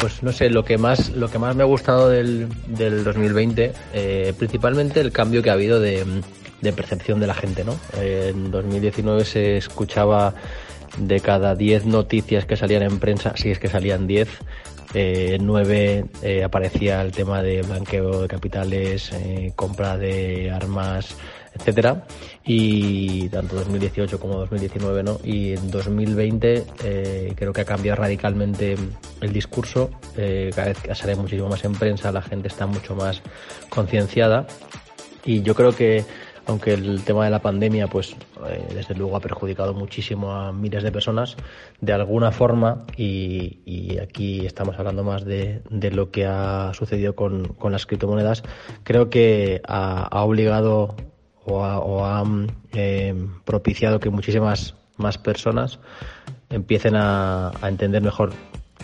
Pues 0.00 0.22
no 0.22 0.32
sé, 0.32 0.48
lo 0.48 0.64
que 0.64 0.78
más, 0.78 1.10
lo 1.10 1.28
que 1.28 1.38
más 1.38 1.56
me 1.56 1.62
ha 1.62 1.66
gustado 1.66 2.08
del, 2.08 2.48
del 2.66 3.02
2020, 3.02 3.72
eh, 3.92 4.32
principalmente 4.38 5.00
el 5.00 5.12
cambio 5.12 5.42
que 5.42 5.50
ha 5.50 5.54
habido 5.54 5.80
de, 5.80 6.04
de 6.60 6.72
percepción 6.72 7.20
de 7.20 7.26
la 7.26 7.34
gente, 7.34 7.64
¿no? 7.64 7.78
Eh, 7.96 8.32
en 8.34 8.50
2019 8.50 9.24
se 9.24 9.56
escuchaba 9.56 10.34
de 10.98 11.20
cada 11.20 11.54
10 11.54 11.86
noticias 11.86 12.44
que 12.44 12.56
salían 12.56 12.82
en 12.82 12.98
prensa, 12.98 13.34
si 13.36 13.50
es 13.50 13.58
que 13.58 13.68
salían 13.68 14.06
10, 14.06 14.28
eh, 14.94 15.38
9 15.40 16.04
eh, 16.22 16.44
aparecía 16.44 17.02
el 17.02 17.12
tema 17.12 17.42
de 17.42 17.62
blanqueo 17.62 18.22
de 18.22 18.28
capitales, 18.28 19.12
eh, 19.12 19.52
compra 19.54 19.96
de 19.96 20.50
armas, 20.50 21.16
etcétera. 21.54 22.06
Y 22.44 23.28
tanto 23.28 23.56
2018 23.56 24.18
como 24.18 24.38
2019 24.38 25.02
no 25.02 25.18
y 25.22 25.52
en 25.52 25.70
2020 25.70 26.64
eh, 26.84 27.32
creo 27.36 27.52
que 27.52 27.60
ha 27.60 27.66
cambiado 27.66 28.00
radicalmente 28.00 28.76
el 29.20 29.32
discurso. 29.32 29.90
Cada 30.14 30.68
vez 30.68 30.78
sale 30.94 31.14
muchísimo 31.14 31.48
más 31.48 31.64
en 31.64 31.72
prensa 31.72 32.10
la 32.10 32.22
gente 32.22 32.48
está 32.48 32.66
mucho 32.66 32.94
más 32.94 33.22
concienciada. 33.68 34.46
Y 35.24 35.42
yo 35.42 35.54
creo 35.54 35.72
que 35.72 36.04
aunque 36.48 36.72
el 36.72 37.04
tema 37.04 37.26
de 37.26 37.30
la 37.30 37.40
pandemia, 37.40 37.88
pues 37.88 38.16
eh, 38.48 38.66
desde 38.74 38.94
luego 38.94 39.14
ha 39.16 39.20
perjudicado 39.20 39.74
muchísimo 39.74 40.32
a 40.32 40.50
miles 40.50 40.82
de 40.82 40.90
personas, 40.90 41.36
de 41.82 41.92
alguna 41.92 42.32
forma, 42.32 42.86
y, 42.96 43.98
aquí 44.02 44.46
estamos 44.46 44.78
hablando 44.78 45.04
más 45.04 45.24
de, 45.26 45.62
lo 45.92 46.10
que 46.10 46.24
ha 46.24 46.72
sucedido 46.72 47.14
con, 47.14 47.54
las 47.70 47.84
criptomonedas, 47.84 48.42
creo 48.82 49.10
que 49.10 49.60
ha, 49.68 50.22
obligado 50.24 50.96
o 51.44 51.64
ha, 51.64 51.80
o 51.80 52.06
ha 52.06 52.24
eh, 52.72 53.14
propiciado 53.44 54.00
que 54.00 54.08
muchísimas 54.08 54.74
más 54.96 55.18
personas 55.18 55.80
empiecen 56.48 56.96
a, 56.96 57.52
a 57.60 57.68
entender 57.68 58.00
mejor 58.00 58.32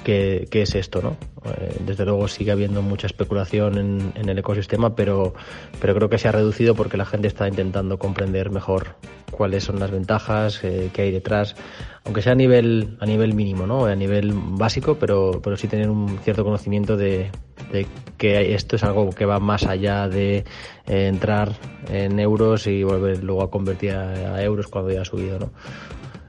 qué, 0.04 0.46
qué, 0.50 0.62
es 0.62 0.74
esto, 0.74 1.02
¿no? 1.02 1.16
Eh, 1.50 1.76
desde 1.84 2.04
luego 2.04 2.28
sigue 2.28 2.52
habiendo 2.52 2.82
mucha 2.82 3.06
especulación 3.06 3.78
en, 3.78 4.12
en, 4.14 4.28
el 4.28 4.38
ecosistema, 4.38 4.94
pero, 4.94 5.34
pero 5.80 5.94
creo 5.94 6.08
que 6.08 6.18
se 6.18 6.28
ha 6.28 6.32
reducido 6.32 6.74
porque 6.74 6.96
la 6.96 7.04
gente 7.06 7.26
está 7.26 7.48
intentando 7.48 7.98
comprender 7.98 8.50
mejor 8.50 8.96
cuáles 9.30 9.64
son 9.64 9.80
las 9.80 9.90
ventajas, 9.90 10.62
eh, 10.62 10.90
qué 10.92 11.02
hay 11.02 11.10
detrás, 11.10 11.56
aunque 12.04 12.22
sea 12.22 12.32
a 12.32 12.36
nivel, 12.36 12.96
a 13.00 13.06
nivel 13.06 13.34
mínimo, 13.34 13.66
¿no? 13.66 13.86
A 13.86 13.96
nivel 13.96 14.32
básico, 14.32 14.96
pero, 14.98 15.40
pero 15.42 15.56
sí 15.56 15.66
tener 15.66 15.90
un 15.90 16.18
cierto 16.20 16.44
conocimiento 16.44 16.96
de, 16.96 17.30
de 17.72 17.86
que 18.16 18.54
esto 18.54 18.76
es 18.76 18.84
algo 18.84 19.10
que 19.10 19.24
va 19.26 19.40
más 19.40 19.64
allá 19.64 20.08
de 20.08 20.44
eh, 20.86 21.06
entrar 21.08 21.52
en 21.90 22.20
euros 22.20 22.66
y 22.66 22.84
volver 22.84 23.24
luego 23.24 23.42
a 23.42 23.50
convertir 23.50 23.92
a, 23.92 24.36
a 24.36 24.42
euros 24.42 24.68
cuando 24.68 24.92
ya 24.92 25.02
ha 25.02 25.04
subido, 25.04 25.38
¿no? 25.38 25.50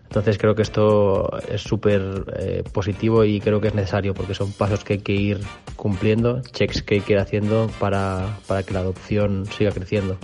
Entonces 0.07 0.37
creo 0.37 0.55
que 0.55 0.61
esto 0.61 1.29
es 1.49 1.61
súper 1.61 2.23
eh, 2.37 2.63
positivo 2.71 3.23
y 3.25 3.41
creo 3.41 3.59
que 3.59 3.67
es 3.67 3.75
necesario 3.75 4.13
porque 4.13 4.33
son 4.33 4.51
pasos 4.53 4.83
que 4.83 4.93
hay 4.93 4.99
que 4.99 5.13
ir 5.13 5.41
cumpliendo, 5.75 6.41
checks 6.41 6.81
que 6.81 6.95
hay 6.95 7.01
que 7.01 7.13
ir 7.13 7.19
haciendo 7.19 7.69
para, 7.79 8.37
para 8.47 8.63
que 8.63 8.73
la 8.73 8.79
adopción 8.79 9.45
siga 9.45 9.71
creciendo. 9.71 10.17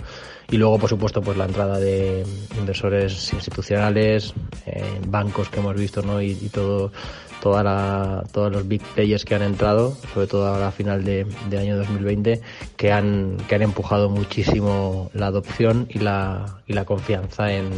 Y 0.50 0.58
luego, 0.58 0.78
por 0.78 0.90
supuesto, 0.90 1.22
pues 1.22 1.38
la 1.38 1.46
entrada 1.46 1.78
de 1.78 2.24
inversores 2.58 3.32
institucionales, 3.32 4.34
eh, 4.66 4.84
bancos 5.08 5.48
que 5.48 5.60
hemos 5.60 5.74
visto, 5.74 6.02
¿no? 6.02 6.20
Y, 6.20 6.34
todo, 6.52 6.92
toda 7.40 7.62
la, 7.62 8.24
todos 8.32 8.52
los 8.52 8.68
big 8.68 8.82
players 8.94 9.24
que 9.24 9.34
han 9.34 9.42
entrado, 9.42 9.96
sobre 10.12 10.26
todo 10.26 10.46
ahora 10.46 10.68
a 10.68 10.70
final 10.70 11.04
de, 11.04 11.26
de 11.48 11.58
año 11.58 11.78
2020, 11.78 12.42
que 12.76 12.92
han, 12.92 13.38
que 13.48 13.54
han 13.54 13.62
empujado 13.62 14.10
muchísimo 14.10 15.10
la 15.14 15.28
adopción 15.28 15.86
y 15.88 16.00
la, 16.00 16.60
y 16.66 16.74
la 16.74 16.84
confianza 16.84 17.50
en, 17.50 17.70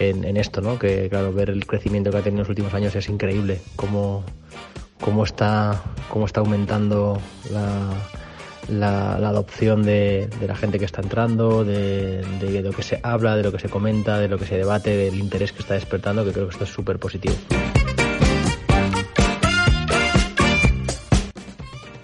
en, 0.00 0.36
esto, 0.36 0.60
¿no? 0.60 0.78
Que 0.78 1.08
claro, 1.08 1.32
ver 1.32 1.50
el 1.50 1.66
crecimiento 1.66 2.10
que 2.10 2.16
ha 2.16 2.22
tenido 2.22 2.38
en 2.38 2.40
los 2.40 2.48
últimos 2.48 2.74
años 2.74 2.94
es 2.96 3.08
increíble, 3.08 3.60
cómo, 3.76 4.24
cómo 5.00 5.24
está, 5.24 5.82
cómo 6.08 6.26
está 6.26 6.40
aumentando 6.40 7.20
la, 7.52 7.90
la, 8.68 9.18
la 9.18 9.28
adopción 9.28 9.82
de, 9.82 10.28
de, 10.40 10.46
la 10.46 10.56
gente 10.56 10.78
que 10.78 10.84
está 10.84 11.02
entrando, 11.02 11.64
de, 11.64 12.24
de, 12.40 12.62
lo 12.62 12.72
que 12.72 12.82
se 12.82 13.00
habla, 13.02 13.36
de 13.36 13.42
lo 13.42 13.52
que 13.52 13.58
se 13.58 13.68
comenta, 13.68 14.18
de 14.18 14.28
lo 14.28 14.38
que 14.38 14.46
se 14.46 14.56
debate, 14.56 14.96
del 14.96 15.18
interés 15.18 15.52
que 15.52 15.60
está 15.60 15.74
despertando, 15.74 16.24
que 16.24 16.32
creo 16.32 16.46
que 16.46 16.52
esto 16.52 16.64
es 16.64 16.70
súper 16.70 16.98
positivo. 16.98 17.34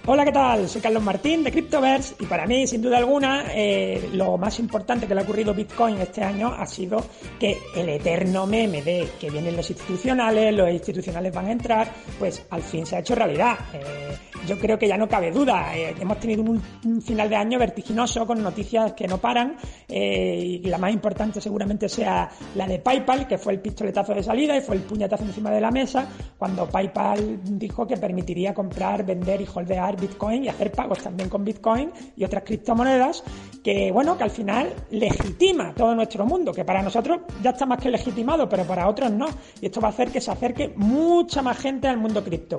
Hola, 0.09 0.23
¿qué 0.23 0.31
tal? 0.31 0.69
Soy 0.69 0.79
Carlos 0.79 1.03
Martín 1.03 1.43
de 1.43 1.51
Cryptoverse 1.51 2.15
y 2.21 2.25
para 2.27 2.47
mí, 2.47 2.65
sin 2.65 2.81
duda 2.81 2.97
alguna, 2.97 3.47
eh, 3.53 4.09
lo 4.13 4.37
más 4.37 4.57
importante 4.57 5.05
que 5.05 5.13
le 5.13 5.19
ha 5.19 5.23
ocurrido 5.25 5.51
a 5.51 5.53
Bitcoin 5.53 5.97
este 5.97 6.23
año 6.23 6.47
ha 6.47 6.65
sido 6.65 7.03
que 7.37 7.57
el 7.75 7.89
eterno 7.89 8.47
meme 8.47 8.81
de 8.81 9.09
que 9.19 9.29
vienen 9.29 9.57
los 9.57 9.69
institucionales, 9.69 10.53
los 10.53 10.71
institucionales 10.71 11.33
van 11.33 11.47
a 11.47 11.51
entrar, 11.51 11.91
pues 12.17 12.41
al 12.51 12.61
fin 12.61 12.85
se 12.85 12.95
ha 12.95 12.99
hecho 12.99 13.15
realidad. 13.15 13.57
Eh, 13.73 14.15
yo 14.47 14.57
creo 14.57 14.79
que 14.79 14.87
ya 14.87 14.95
no 14.95 15.09
cabe 15.09 15.29
duda. 15.29 15.75
Eh, 15.75 15.93
hemos 15.99 16.17
tenido 16.21 16.41
un, 16.41 16.61
un, 16.85 17.01
final 17.01 17.29
de 17.29 17.35
año 17.35 17.59
vertiginoso 17.59 18.25
con 18.25 18.41
noticias 18.41 18.93
que 18.93 19.09
no 19.09 19.17
paran 19.17 19.57
y 19.89 20.59
la 20.59 20.77
más 20.77 20.93
importante 20.93 21.41
seguramente 21.41 21.89
sea 21.89 22.29
la 22.55 22.65
de 22.65 22.79
PayPal, 22.79 23.27
que 23.27 23.37
fue 23.37 23.53
el 23.53 23.59
pistoletazo 23.59 24.13
de 24.13 24.23
salida 24.23 24.55
y 24.55 24.61
fue 24.61 24.77
el 24.77 24.83
puñetazo 24.83 25.25
encima 25.25 25.51
de 25.51 25.59
la 25.59 25.69
mesa 25.69 26.07
cuando 26.37 26.69
PayPal 26.69 27.39
dijo 27.43 27.85
que 27.85 27.97
permitiría 27.97 28.53
comprar, 28.53 29.05
vender 29.05 29.41
y 29.41 29.47
holdear 29.53 29.96
Bitcoin 29.97 30.45
y 30.45 30.49
hacer 30.49 30.71
pagos 30.71 30.99
también 30.99 31.29
con 31.29 31.43
Bitcoin 31.43 31.91
y 32.15 32.23
otras 32.23 32.43
criptomonedas 32.43 33.23
que, 33.63 33.91
bueno, 33.91 34.17
que 34.17 34.23
al 34.23 34.31
final 34.31 34.73
legitima 34.91 35.73
todo 35.73 35.93
nuestro 35.95 36.25
mundo, 36.25 36.53
que 36.53 36.63
para 36.63 36.81
nosotros 36.81 37.19
ya 37.41 37.49
está 37.51 37.65
más 37.65 37.79
que 37.79 37.89
legitimado, 37.89 38.47
pero 38.47 38.63
para 38.63 38.87
otros 38.87 39.11
no. 39.11 39.27
Y 39.61 39.65
esto 39.65 39.81
va 39.81 39.89
a 39.89 39.91
hacer 39.91 40.11
que 40.11 40.21
se 40.21 40.31
acerque 40.31 40.73
mucha 40.75 41.41
más 41.41 41.57
gente 41.57 41.87
al 41.87 41.97
mundo 41.97 42.23
cripto. 42.23 42.57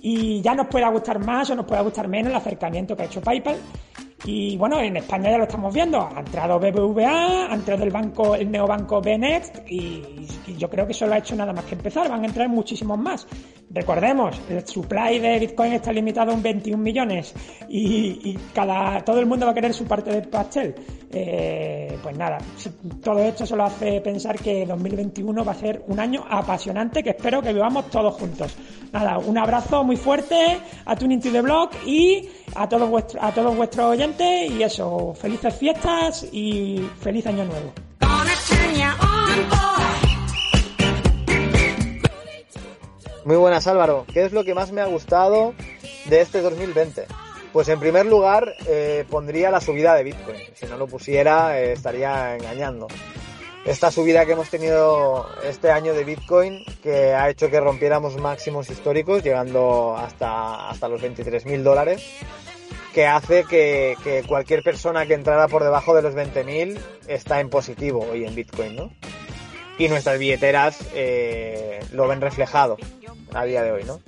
Y 0.00 0.42
ya 0.42 0.54
nos 0.54 0.68
pueda 0.68 0.88
gustar 0.90 1.18
más 1.18 1.50
o 1.50 1.54
nos 1.56 1.66
pueda 1.66 1.80
gustar 1.80 2.08
menos 2.08 2.30
el 2.30 2.36
acercamiento 2.36 2.96
que 2.96 3.02
ha 3.02 3.06
hecho 3.06 3.20
PayPal 3.20 3.56
y 4.26 4.56
bueno, 4.56 4.80
en 4.80 4.96
España 4.96 5.30
ya 5.30 5.38
lo 5.38 5.44
estamos 5.44 5.74
viendo. 5.74 6.00
Ha 6.00 6.20
entrado 6.20 6.58
BBVA, 6.58 7.50
ha 7.50 7.54
entrado 7.54 7.84
el 7.84 7.90
banco, 7.90 8.34
el 8.34 8.50
neobanco 8.50 9.02
Bnext 9.02 9.58
y, 9.68 10.26
y, 10.46 10.56
yo 10.56 10.70
creo 10.70 10.86
que 10.86 10.94
solo 10.94 11.14
ha 11.14 11.18
hecho 11.18 11.36
nada 11.36 11.52
más 11.52 11.64
que 11.66 11.74
empezar. 11.74 12.08
Van 12.08 12.22
a 12.22 12.26
entrar 12.26 12.48
muchísimos 12.48 12.98
más. 12.98 13.26
Recordemos, 13.74 14.40
el 14.48 14.64
supply 14.64 15.18
de 15.18 15.40
Bitcoin 15.40 15.72
está 15.72 15.92
limitado 15.92 16.30
a 16.30 16.34
un 16.34 16.42
21 16.42 16.80
millones 16.80 17.34
y, 17.68 18.30
y 18.30 18.38
cada, 18.54 19.04
todo 19.04 19.18
el 19.18 19.26
mundo 19.26 19.46
va 19.46 19.52
a 19.52 19.54
querer 19.54 19.74
su 19.74 19.84
parte 19.84 20.12
del 20.12 20.28
pastel. 20.28 20.76
Eh, 21.10 21.98
pues 22.00 22.16
nada, 22.16 22.38
todo 23.02 23.18
esto 23.20 23.44
solo 23.44 23.64
hace 23.64 24.00
pensar 24.00 24.38
que 24.38 24.64
2021 24.64 25.44
va 25.44 25.52
a 25.52 25.56
ser 25.56 25.82
un 25.88 25.98
año 25.98 26.24
apasionante 26.28 27.02
que 27.02 27.10
espero 27.10 27.42
que 27.42 27.52
vivamos 27.52 27.90
todos 27.90 28.14
juntos. 28.14 28.56
Nada, 28.92 29.18
un 29.18 29.36
abrazo 29.36 29.82
muy 29.82 29.96
fuerte 29.96 30.58
a 30.84 30.94
Tuning 30.94 31.20
to 31.20 31.32
the 31.32 31.40
Block 31.40 31.72
y 31.84 32.28
a 32.54 32.68
todos 32.68 32.88
vuestros, 32.88 33.22
a 33.24 33.32
todos 33.32 33.56
vuestros 33.56 33.86
oyentes 33.86 34.52
y 34.52 34.62
eso, 34.62 35.14
felices 35.14 35.52
fiestas 35.52 36.28
y 36.32 36.80
feliz 37.00 37.26
año 37.26 37.44
nuevo. 37.44 37.72
Muy 43.24 43.36
buenas 43.36 43.66
Álvaro, 43.66 44.04
¿qué 44.12 44.26
es 44.26 44.32
lo 44.32 44.44
que 44.44 44.52
más 44.52 44.70
me 44.70 44.82
ha 44.82 44.84
gustado 44.84 45.54
de 46.04 46.20
este 46.20 46.42
2020? 46.42 47.06
Pues 47.54 47.68
en 47.70 47.80
primer 47.80 48.04
lugar 48.04 48.52
eh, 48.66 49.06
pondría 49.08 49.50
la 49.50 49.62
subida 49.62 49.94
de 49.94 50.04
Bitcoin, 50.04 50.36
si 50.52 50.66
no 50.66 50.76
lo 50.76 50.86
pusiera 50.86 51.58
eh, 51.58 51.72
estaría 51.72 52.36
engañando. 52.36 52.86
Esta 53.64 53.90
subida 53.90 54.26
que 54.26 54.32
hemos 54.32 54.50
tenido 54.50 55.26
este 55.42 55.70
año 55.70 55.94
de 55.94 56.04
Bitcoin 56.04 56.66
que 56.82 57.14
ha 57.14 57.30
hecho 57.30 57.48
que 57.48 57.60
rompiéramos 57.60 58.14
máximos 58.18 58.68
históricos 58.68 59.22
llegando 59.22 59.96
hasta, 59.96 60.68
hasta 60.68 60.86
los 60.86 61.00
23.000 61.00 61.62
dólares 61.62 62.06
que 62.92 63.06
hace 63.06 63.44
que, 63.44 63.96
que, 64.04 64.22
cualquier 64.28 64.62
persona 64.62 65.06
que 65.06 65.14
entrara 65.14 65.48
por 65.48 65.64
debajo 65.64 65.94
de 65.94 66.02
los 66.02 66.14
20.000 66.14 66.78
está 67.08 67.40
en 67.40 67.48
positivo 67.48 68.06
hoy 68.12 68.26
en 68.26 68.34
Bitcoin, 68.34 68.76
¿no? 68.76 68.92
Y 69.78 69.88
nuestras 69.88 70.18
billeteras 70.18 70.78
eh, 70.94 71.80
lo 71.90 72.06
ven 72.06 72.20
reflejado 72.20 72.76
a 73.32 73.44
día 73.44 73.62
de 73.62 73.72
hoy, 73.72 73.84
¿no? 73.84 74.00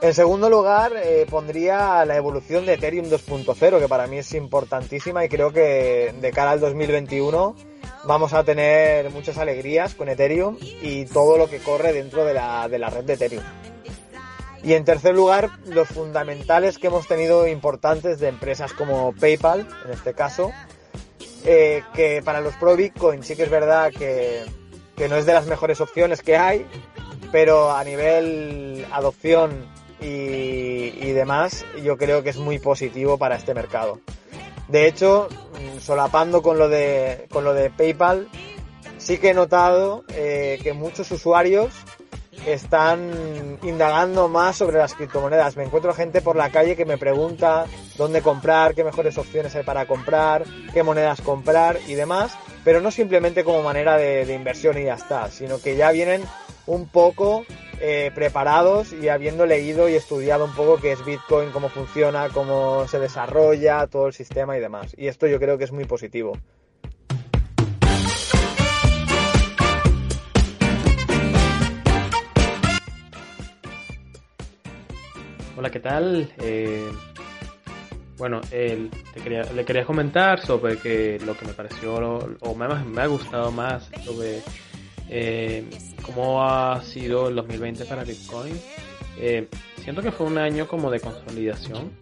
En 0.00 0.14
segundo 0.14 0.48
lugar, 0.48 0.92
eh, 0.96 1.26
pondría 1.28 2.04
la 2.04 2.16
evolución 2.16 2.64
de 2.66 2.74
Ethereum 2.74 3.06
2.0, 3.06 3.80
que 3.80 3.88
para 3.88 4.06
mí 4.06 4.18
es 4.18 4.32
importantísima 4.32 5.24
y 5.24 5.28
creo 5.28 5.52
que 5.52 6.14
de 6.20 6.30
cara 6.30 6.52
al 6.52 6.60
2021 6.60 7.56
vamos 8.04 8.32
a 8.32 8.44
tener 8.44 9.10
muchas 9.10 9.38
alegrías 9.38 9.94
con 9.94 10.08
Ethereum 10.08 10.56
y 10.60 11.04
todo 11.06 11.36
lo 11.36 11.50
que 11.50 11.58
corre 11.58 11.92
dentro 11.92 12.24
de 12.24 12.34
la, 12.34 12.68
de 12.68 12.78
la 12.78 12.90
red 12.90 13.04
de 13.04 13.14
Ethereum. 13.14 13.42
Y 14.62 14.74
en 14.74 14.84
tercer 14.84 15.14
lugar, 15.14 15.50
los 15.66 15.88
fundamentales 15.88 16.78
que 16.78 16.88
hemos 16.88 17.08
tenido 17.08 17.48
importantes 17.48 18.20
de 18.20 18.28
empresas 18.28 18.72
como 18.72 19.12
PayPal, 19.14 19.66
en 19.84 19.92
este 19.92 20.14
caso, 20.14 20.52
eh, 21.44 21.82
que 21.94 22.22
para 22.24 22.40
los 22.40 22.54
pro 22.54 22.76
Bitcoin 22.76 23.22
sí 23.22 23.34
que 23.34 23.44
es 23.44 23.50
verdad 23.50 23.92
que, 23.92 24.44
que 24.96 25.08
no 25.08 25.16
es 25.16 25.26
de 25.26 25.34
las 25.34 25.46
mejores 25.46 25.80
opciones 25.80 26.22
que 26.22 26.36
hay, 26.36 26.66
pero 27.30 27.70
a 27.70 27.84
nivel 27.84 28.86
adopción 28.92 29.66
y, 30.00 31.12
demás, 31.12 31.64
yo 31.82 31.96
creo 31.96 32.22
que 32.22 32.30
es 32.30 32.36
muy 32.36 32.58
positivo 32.58 33.18
para 33.18 33.36
este 33.36 33.54
mercado. 33.54 34.00
De 34.68 34.86
hecho, 34.86 35.28
solapando 35.80 36.42
con 36.42 36.58
lo 36.58 36.68
de, 36.68 37.26
con 37.30 37.44
lo 37.44 37.54
de 37.54 37.70
PayPal, 37.70 38.28
sí 38.98 39.18
que 39.18 39.30
he 39.30 39.34
notado 39.34 40.04
eh, 40.10 40.60
que 40.62 40.72
muchos 40.72 41.10
usuarios 41.10 41.74
están 42.46 43.58
indagando 43.62 44.28
más 44.28 44.56
sobre 44.56 44.78
las 44.78 44.94
criptomonedas. 44.94 45.56
Me 45.56 45.64
encuentro 45.64 45.92
gente 45.92 46.20
por 46.20 46.36
la 46.36 46.50
calle 46.50 46.76
que 46.76 46.84
me 46.84 46.96
pregunta 46.96 47.64
dónde 47.96 48.22
comprar, 48.22 48.74
qué 48.74 48.84
mejores 48.84 49.18
opciones 49.18 49.56
hay 49.56 49.64
para 49.64 49.86
comprar, 49.86 50.44
qué 50.72 50.84
monedas 50.84 51.20
comprar 51.20 51.78
y 51.88 51.94
demás, 51.94 52.32
pero 52.62 52.80
no 52.80 52.92
simplemente 52.92 53.42
como 53.42 53.62
manera 53.62 53.96
de 53.96 54.32
inversión 54.32 54.78
y 54.78 54.84
ya 54.84 54.94
está, 54.94 55.28
sino 55.30 55.58
que 55.58 55.74
ya 55.74 55.90
vienen 55.90 56.22
un 56.68 56.86
poco 56.86 57.46
eh, 57.80 58.12
preparados 58.14 58.92
y 58.92 59.08
habiendo 59.08 59.46
leído 59.46 59.88
y 59.88 59.94
estudiado 59.94 60.44
un 60.44 60.52
poco 60.52 60.76
qué 60.76 60.92
es 60.92 61.02
Bitcoin, 61.02 61.50
cómo 61.50 61.70
funciona, 61.70 62.28
cómo 62.28 62.86
se 62.86 62.98
desarrolla, 62.98 63.86
todo 63.86 64.06
el 64.08 64.12
sistema 64.12 64.56
y 64.56 64.60
demás. 64.60 64.94
Y 64.98 65.06
esto 65.06 65.26
yo 65.26 65.40
creo 65.40 65.56
que 65.56 65.64
es 65.64 65.72
muy 65.72 65.86
positivo. 65.86 66.36
Hola, 75.56 75.70
¿qué 75.70 75.80
tal? 75.80 76.34
Eh, 76.38 76.92
bueno, 78.18 78.42
el, 78.50 78.90
te 79.14 79.20
quería, 79.20 79.42
le 79.44 79.64
quería 79.64 79.86
comentar 79.86 80.44
sobre 80.44 80.76
que 80.76 81.18
lo 81.24 81.34
que 81.34 81.46
me 81.46 81.54
pareció 81.54 81.94
o 81.94 82.54
me, 82.54 82.68
me 82.84 83.02
ha 83.02 83.06
gustado 83.06 83.50
más 83.50 83.90
sobre 84.04 84.42
eh, 85.08 85.64
cómo 86.02 86.42
ha 86.44 86.82
sido 86.82 87.28
el 87.28 87.36
2020 87.36 87.84
para 87.84 88.04
Bitcoin. 88.04 88.58
Eh, 89.18 89.48
siento 89.82 90.02
que 90.02 90.12
fue 90.12 90.26
un 90.26 90.38
año 90.38 90.68
como 90.68 90.90
de 90.90 91.00
consolidación, 91.00 91.92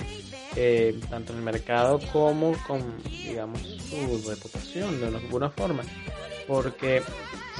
eh, 0.54 0.98
tanto 1.08 1.32
en 1.32 1.38
el 1.38 1.44
mercado 1.44 2.00
como 2.12 2.52
con, 2.66 2.82
digamos, 3.04 3.60
su 3.60 4.28
reputación 4.28 5.00
de 5.00 5.06
alguna 5.06 5.50
forma, 5.50 5.82
porque 6.46 7.02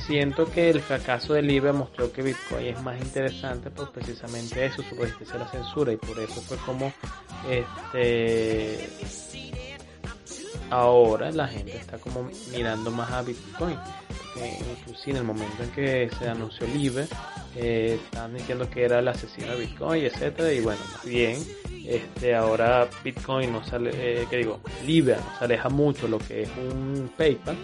siento 0.06 0.50
que 0.50 0.70
el 0.70 0.80
fracaso 0.80 1.34
del 1.34 1.50
IBE 1.50 1.72
mostró 1.72 2.12
que 2.12 2.22
Bitcoin 2.22 2.66
es 2.66 2.82
más 2.82 3.00
interesante 3.00 3.70
por 3.70 3.92
precisamente 3.92 4.66
eso, 4.66 4.82
su 4.82 4.94
resistencia 4.94 5.36
a 5.36 5.38
la 5.38 5.48
censura 5.48 5.92
y 5.92 5.96
por 5.96 6.18
eso 6.20 6.40
fue 6.42 6.56
como 6.58 6.92
este 7.48 8.88
ahora 10.70 11.30
la 11.30 11.48
gente 11.48 11.76
está 11.76 11.98
como 11.98 12.28
mirando 12.52 12.90
más 12.90 13.10
a 13.12 13.22
Bitcoin. 13.22 13.78
Que 14.34 14.58
inclusive 14.70 15.12
en 15.12 15.16
el 15.16 15.24
momento 15.24 15.62
en 15.62 15.70
que 15.70 16.10
se 16.18 16.28
anunció 16.28 16.66
el 16.66 16.80
IBE 16.80 17.08
eh, 17.56 17.98
estaban 18.04 18.34
diciendo 18.34 18.68
que 18.68 18.84
era 18.84 18.98
el 18.98 19.08
asesino 19.08 19.52
de 19.52 19.60
Bitcoin 19.60 20.04
etcétera 20.04 20.52
y 20.52 20.60
bueno 20.60 20.80
bien 21.04 21.42
este 21.86 22.34
ahora 22.34 22.86
Bitcoin 23.02 23.50
no 23.50 23.64
sale 23.64 23.92
eh, 23.94 24.26
que 24.28 24.36
digo 24.36 24.60
IBE 24.86 25.16
nos 25.16 25.40
aleja 25.40 25.70
mucho 25.70 26.06
lo 26.06 26.18
que 26.18 26.42
es 26.42 26.50
un 26.50 27.10
PayPal 27.16 27.56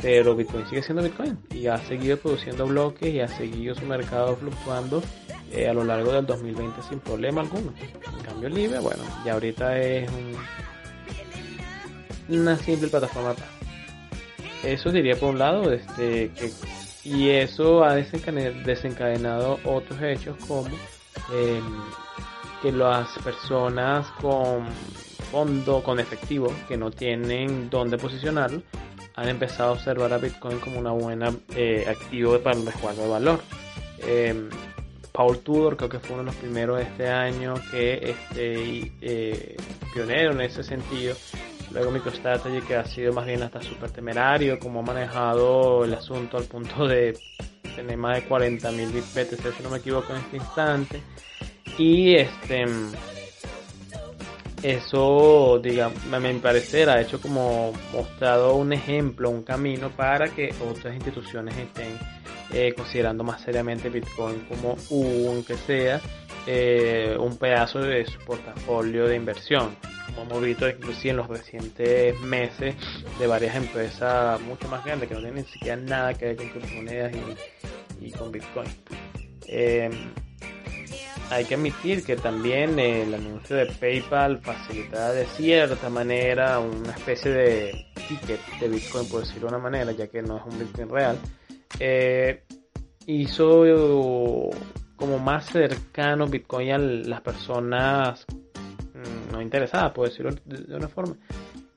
pero 0.00 0.36
Bitcoin 0.36 0.68
sigue 0.68 0.84
siendo 0.84 1.02
Bitcoin 1.02 1.36
y 1.50 1.66
ha 1.66 1.78
seguido 1.78 2.16
produciendo 2.16 2.64
bloques 2.64 3.12
y 3.12 3.18
ha 3.18 3.26
seguido 3.26 3.74
su 3.74 3.84
mercado 3.86 4.36
fluctuando 4.36 5.02
eh, 5.50 5.68
a 5.68 5.74
lo 5.74 5.82
largo 5.82 6.12
del 6.12 6.26
2020 6.26 6.82
sin 6.88 7.00
problema 7.00 7.40
alguno. 7.40 7.72
En 7.80 8.24
cambio 8.24 8.48
IBE 8.48 8.78
bueno 8.78 9.02
ya 9.24 9.32
ahorita 9.32 9.80
es 9.80 10.08
un, 10.10 10.36
una 12.28 12.56
simple 12.56 12.88
plataforma 12.88 13.34
eso 14.64 14.90
diría 14.90 15.16
por 15.16 15.30
un 15.30 15.38
lado, 15.38 15.72
este, 15.72 16.30
y 17.04 17.30
eso 17.30 17.84
ha 17.84 17.94
desencadenado 17.94 19.60
otros 19.64 20.00
hechos 20.02 20.36
como 20.46 20.68
eh, 21.32 21.60
que 22.62 22.72
las 22.72 23.08
personas 23.18 24.06
con 24.20 24.66
fondo, 25.30 25.82
con 25.82 26.00
efectivo, 26.00 26.52
que 26.66 26.76
no 26.76 26.90
tienen 26.90 27.68
dónde 27.68 27.98
posicionarlo, 27.98 28.62
han 29.16 29.28
empezado 29.28 29.70
a 29.70 29.72
observar 29.72 30.12
a 30.12 30.18
Bitcoin 30.18 30.58
como 30.60 30.78
una 30.78 30.92
buena 30.92 31.32
eh, 31.54 31.84
activo 31.88 32.38
para 32.38 32.56
el 32.58 32.66
resguardo 32.66 33.02
de 33.02 33.08
valor. 33.08 33.40
Eh, 33.98 34.48
Paul 35.12 35.38
Tudor 35.38 35.76
creo 35.76 35.88
que 35.88 36.00
fue 36.00 36.14
uno 36.14 36.24
de 36.24 36.26
los 36.26 36.34
primeros 36.36 36.78
de 36.78 36.82
este 36.82 37.08
año 37.08 37.54
que 37.70 38.10
este 38.10 38.92
eh, 39.00 39.56
pionero 39.92 40.32
en 40.32 40.40
ese 40.40 40.64
sentido 40.64 41.14
Luego 41.72 41.90
MicroStrategy 41.90 42.60
que 42.62 42.76
ha 42.76 42.84
sido 42.84 43.12
más 43.12 43.26
bien 43.26 43.42
hasta 43.42 43.60
súper 43.62 43.90
temerario, 43.90 44.58
como 44.58 44.80
ha 44.80 44.82
manejado 44.82 45.84
el 45.84 45.94
asunto 45.94 46.36
al 46.36 46.44
punto 46.44 46.86
de 46.86 47.18
tener 47.74 47.96
más 47.96 48.16
de 48.16 48.28
40.000 48.28 48.90
BTC 48.90 49.56
si 49.56 49.62
no 49.62 49.70
me 49.70 49.78
equivoco 49.78 50.12
en 50.12 50.20
este 50.20 50.36
instante. 50.36 51.02
Y 51.76 52.14
este 52.14 52.66
eso, 54.64 55.60
digamos, 55.62 55.98
a 56.10 56.18
mi 56.18 56.32
parecer, 56.38 56.88
ha 56.88 56.98
hecho 56.98 57.20
como 57.20 57.72
mostrado 57.92 58.56
un 58.56 58.72
ejemplo, 58.72 59.28
un 59.28 59.42
camino 59.42 59.90
para 59.90 60.28
que 60.28 60.54
otras 60.66 60.94
instituciones 60.94 61.54
estén 61.54 61.98
eh, 62.50 62.72
considerando 62.74 63.24
más 63.24 63.42
seriamente 63.42 63.90
Bitcoin 63.90 64.46
como 64.48 64.76
un, 64.88 65.44
que 65.44 65.54
sea, 65.58 66.00
eh, 66.46 67.16
un 67.18 67.36
pedazo 67.36 67.80
de 67.80 68.04
su 68.06 68.18
portafolio 68.20 69.06
de 69.06 69.16
inversión. 69.16 69.76
Como 70.06 70.22
hemos 70.22 70.44
visto 70.44 70.68
inclusive 70.68 71.10
en 71.10 71.16
los 71.16 71.28
recientes 71.28 72.18
meses 72.20 72.76
de 73.18 73.26
varias 73.26 73.56
empresas 73.56 74.40
mucho 74.42 74.68
más 74.68 74.84
grandes 74.84 75.08
que 75.08 75.14
no 75.14 75.20
tienen 75.20 75.42
ni 75.44 75.50
siquiera 75.50 75.76
nada 75.76 76.14
que 76.14 76.26
ver 76.26 76.36
con 76.36 76.48
criptomonedas 76.50 77.12
y, 78.00 78.06
y 78.06 78.10
con 78.12 78.30
Bitcoin. 78.30 78.68
Eh, 79.46 79.90
hay 81.30 81.44
que 81.46 81.54
admitir 81.54 82.04
que 82.04 82.16
también 82.16 82.78
el 82.78 83.14
anuncio 83.14 83.56
de 83.56 83.66
PayPal 83.66 84.38
facilita 84.40 85.12
de 85.12 85.24
cierta 85.26 85.88
manera 85.88 86.58
una 86.60 86.92
especie 86.92 87.30
de 87.30 87.86
ticket 88.08 88.40
de 88.60 88.68
Bitcoin, 88.68 89.08
por 89.08 89.20
decirlo 89.20 89.48
de 89.48 89.54
una 89.54 89.58
manera, 89.58 89.92
ya 89.92 90.06
que 90.06 90.22
no 90.22 90.36
es 90.36 90.42
un 90.44 90.58
Bitcoin 90.58 90.88
real. 90.90 91.18
Eh, 91.80 92.44
hizo 93.06 94.50
como 94.96 95.18
más 95.18 95.46
cercano 95.46 96.26
Bitcoin 96.26 96.70
a 96.72 96.78
las 96.78 97.20
personas 97.20 98.24
mm, 98.94 99.32
no 99.32 99.42
interesadas, 99.42 99.92
por 99.92 100.08
decirlo 100.08 100.32
de 100.44 100.76
una 100.76 100.88
forma. 100.88 101.16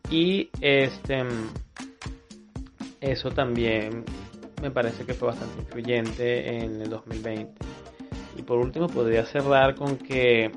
Y 0.10 0.50
este 0.62 1.26
eso 3.02 3.30
también 3.32 4.04
me 4.62 4.72
parece 4.72 5.06
que 5.06 5.14
fue 5.14 5.30
bastante 5.30 5.62
influyente 5.62 6.58
en 6.58 6.82
el 6.82 6.90
2020. 6.90 7.54
Y 8.38 8.42
por 8.42 8.58
último 8.58 8.88
podría 8.88 9.26
cerrar 9.26 9.76
con 9.76 9.98
que, 9.98 10.52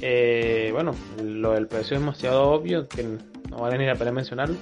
eh, 0.00 0.70
bueno, 0.72 0.92
lo 1.22 1.52
del 1.52 1.66
precio 1.66 1.96
es 1.96 2.00
demasiado 2.00 2.50
obvio, 2.50 2.88
que 2.88 3.02
no 3.02 3.56
vale 3.58 3.78
ni 3.78 3.86
la 3.86 3.94
pena 3.96 4.12
mencionarlo, 4.12 4.56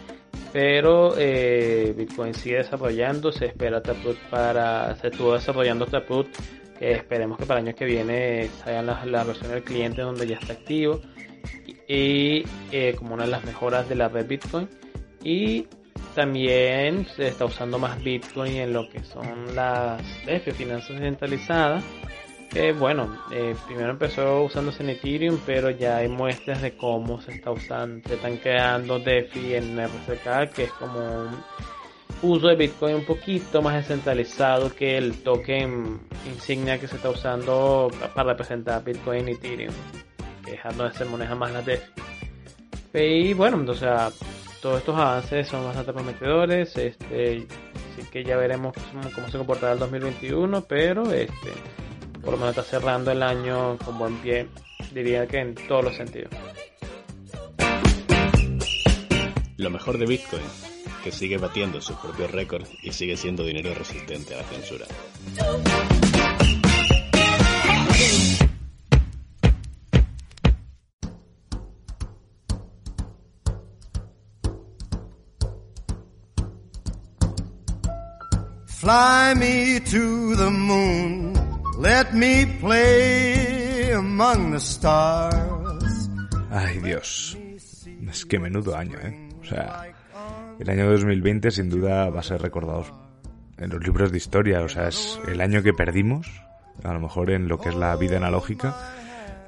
pero 0.52 1.14
eh, 1.16 1.94
Bitcoin 1.96 2.34
sigue 2.34 2.56
desarrollando, 2.56 3.32
se 3.32 3.46
espera 3.46 3.82
Taproot 3.82 4.18
para, 4.30 4.96
se 4.96 5.08
estuvo 5.08 5.34
desarrollando 5.34 5.86
Taproot, 5.86 6.28
que 6.82 6.92
esperemos 6.94 7.38
que 7.38 7.46
para 7.46 7.60
el 7.60 7.68
año 7.68 7.76
que 7.76 7.84
viene 7.84 8.50
salgan 8.64 8.86
las, 8.86 9.06
la 9.06 9.22
versiones 9.22 9.52
del 9.52 9.62
cliente 9.62 10.02
donde 10.02 10.26
ya 10.26 10.36
está 10.36 10.54
activo. 10.54 11.00
Y 11.86 12.44
eh, 12.72 12.96
como 12.98 13.14
una 13.14 13.24
de 13.24 13.30
las 13.30 13.44
mejoras 13.44 13.88
de 13.88 13.94
la 13.94 14.08
red 14.08 14.26
Bitcoin. 14.26 14.68
Y 15.22 15.68
también 16.16 17.06
se 17.14 17.28
está 17.28 17.44
usando 17.44 17.78
más 17.78 18.02
Bitcoin 18.02 18.56
en 18.56 18.72
lo 18.72 18.88
que 18.90 19.04
son 19.04 19.54
las 19.54 20.02
DeFi, 20.26 20.50
finanzas 20.50 20.98
centralizadas 20.98 21.84
que 22.50 22.72
bueno, 22.72 23.16
eh, 23.32 23.54
primero 23.66 23.92
empezó 23.92 24.42
usándose 24.42 24.82
en 24.82 24.90
Ethereum, 24.90 25.38
pero 25.46 25.70
ya 25.70 25.98
hay 25.98 26.08
muestras 26.08 26.60
de 26.60 26.76
cómo 26.76 27.18
se 27.22 27.32
está 27.32 27.50
usando, 27.50 28.06
se 28.06 28.16
están 28.16 28.36
creando 28.36 28.98
DeFi 28.98 29.54
en 29.54 29.78
RSK, 29.82 30.52
que 30.54 30.64
es 30.64 30.72
como 30.72 30.98
un 30.98 31.30
uso 32.22 32.48
de 32.48 32.56
Bitcoin 32.56 32.96
un 32.96 33.04
poquito 33.04 33.60
más 33.60 33.74
descentralizado 33.74 34.74
que 34.74 34.96
el 34.96 35.22
token 35.22 36.00
insignia 36.26 36.78
que 36.78 36.88
se 36.88 36.96
está 36.96 37.10
usando 37.10 37.90
para 38.14 38.30
representar 38.30 38.82
Bitcoin 38.84 39.28
y 39.28 39.32
Ethereum, 39.32 39.74
que 40.44 40.54
es 40.54 40.76
donde 40.76 40.94
se 40.96 41.04
más 41.04 41.52
la 41.52 41.62
DeFi. 41.62 41.90
Y 42.94 43.32
bueno, 43.34 43.58
entonces 43.58 43.88
todos 44.60 44.78
estos 44.78 44.96
avances 44.96 45.48
son 45.48 45.64
bastante 45.64 45.92
prometedores, 45.92 46.76
este, 46.76 47.46
así 47.92 48.08
que 48.10 48.22
ya 48.22 48.36
veremos 48.36 48.74
cómo, 49.14 49.28
se 49.28 49.38
comportará 49.38 49.72
el 49.72 49.78
2021, 49.80 50.62
pero 50.62 51.10
este 51.12 51.50
por 52.22 52.32
lo 52.32 52.38
menos 52.38 52.50
está 52.50 52.62
cerrando 52.62 53.10
el 53.10 53.22
año 53.22 53.76
con 53.78 53.98
buen 53.98 54.16
pie, 54.18 54.46
diría 54.92 55.26
que 55.26 55.38
en 55.38 55.54
todos 55.54 55.84
los 55.84 55.96
sentidos. 55.96 56.30
Lo 59.56 59.70
mejor 59.70 59.98
de 59.98 60.06
Bitcoin, 60.06 60.42
que 61.02 61.12
sigue 61.12 61.38
batiendo 61.38 61.80
sus 61.80 61.96
propios 61.96 62.30
récords 62.30 62.70
y 62.82 62.92
sigue 62.92 63.16
siendo 63.16 63.44
dinero 63.44 63.74
resistente 63.74 64.34
a 64.34 64.38
la 64.38 64.44
censura. 64.44 64.86
Fly 78.66 79.34
me 79.36 79.78
to 79.78 80.34
the 80.34 80.50
moon. 80.50 81.34
Let 81.78 82.14
me 82.14 82.46
play 82.60 83.92
among 83.92 84.50
the 84.50 84.58
stars. 84.58 86.10
Ay 86.50 86.80
Dios, 86.80 87.38
es 88.10 88.26
que 88.26 88.40
menudo 88.40 88.76
año, 88.76 88.98
¿eh? 88.98 89.28
O 89.40 89.44
sea, 89.44 89.91
el 90.62 90.70
año 90.70 90.88
2020 90.88 91.50
sin 91.50 91.68
duda 91.68 92.08
va 92.08 92.20
a 92.20 92.22
ser 92.22 92.40
recordado 92.40 92.84
en 93.58 93.70
los 93.70 93.84
libros 93.84 94.12
de 94.12 94.18
historia, 94.18 94.62
o 94.62 94.68
sea, 94.68 94.86
es 94.86 95.18
el 95.26 95.40
año 95.40 95.60
que 95.62 95.72
perdimos, 95.72 96.28
a 96.84 96.92
lo 96.92 97.00
mejor 97.00 97.30
en 97.30 97.48
lo 97.48 97.58
que 97.58 97.70
es 97.70 97.74
la 97.74 97.96
vida 97.96 98.16
analógica, 98.16 98.76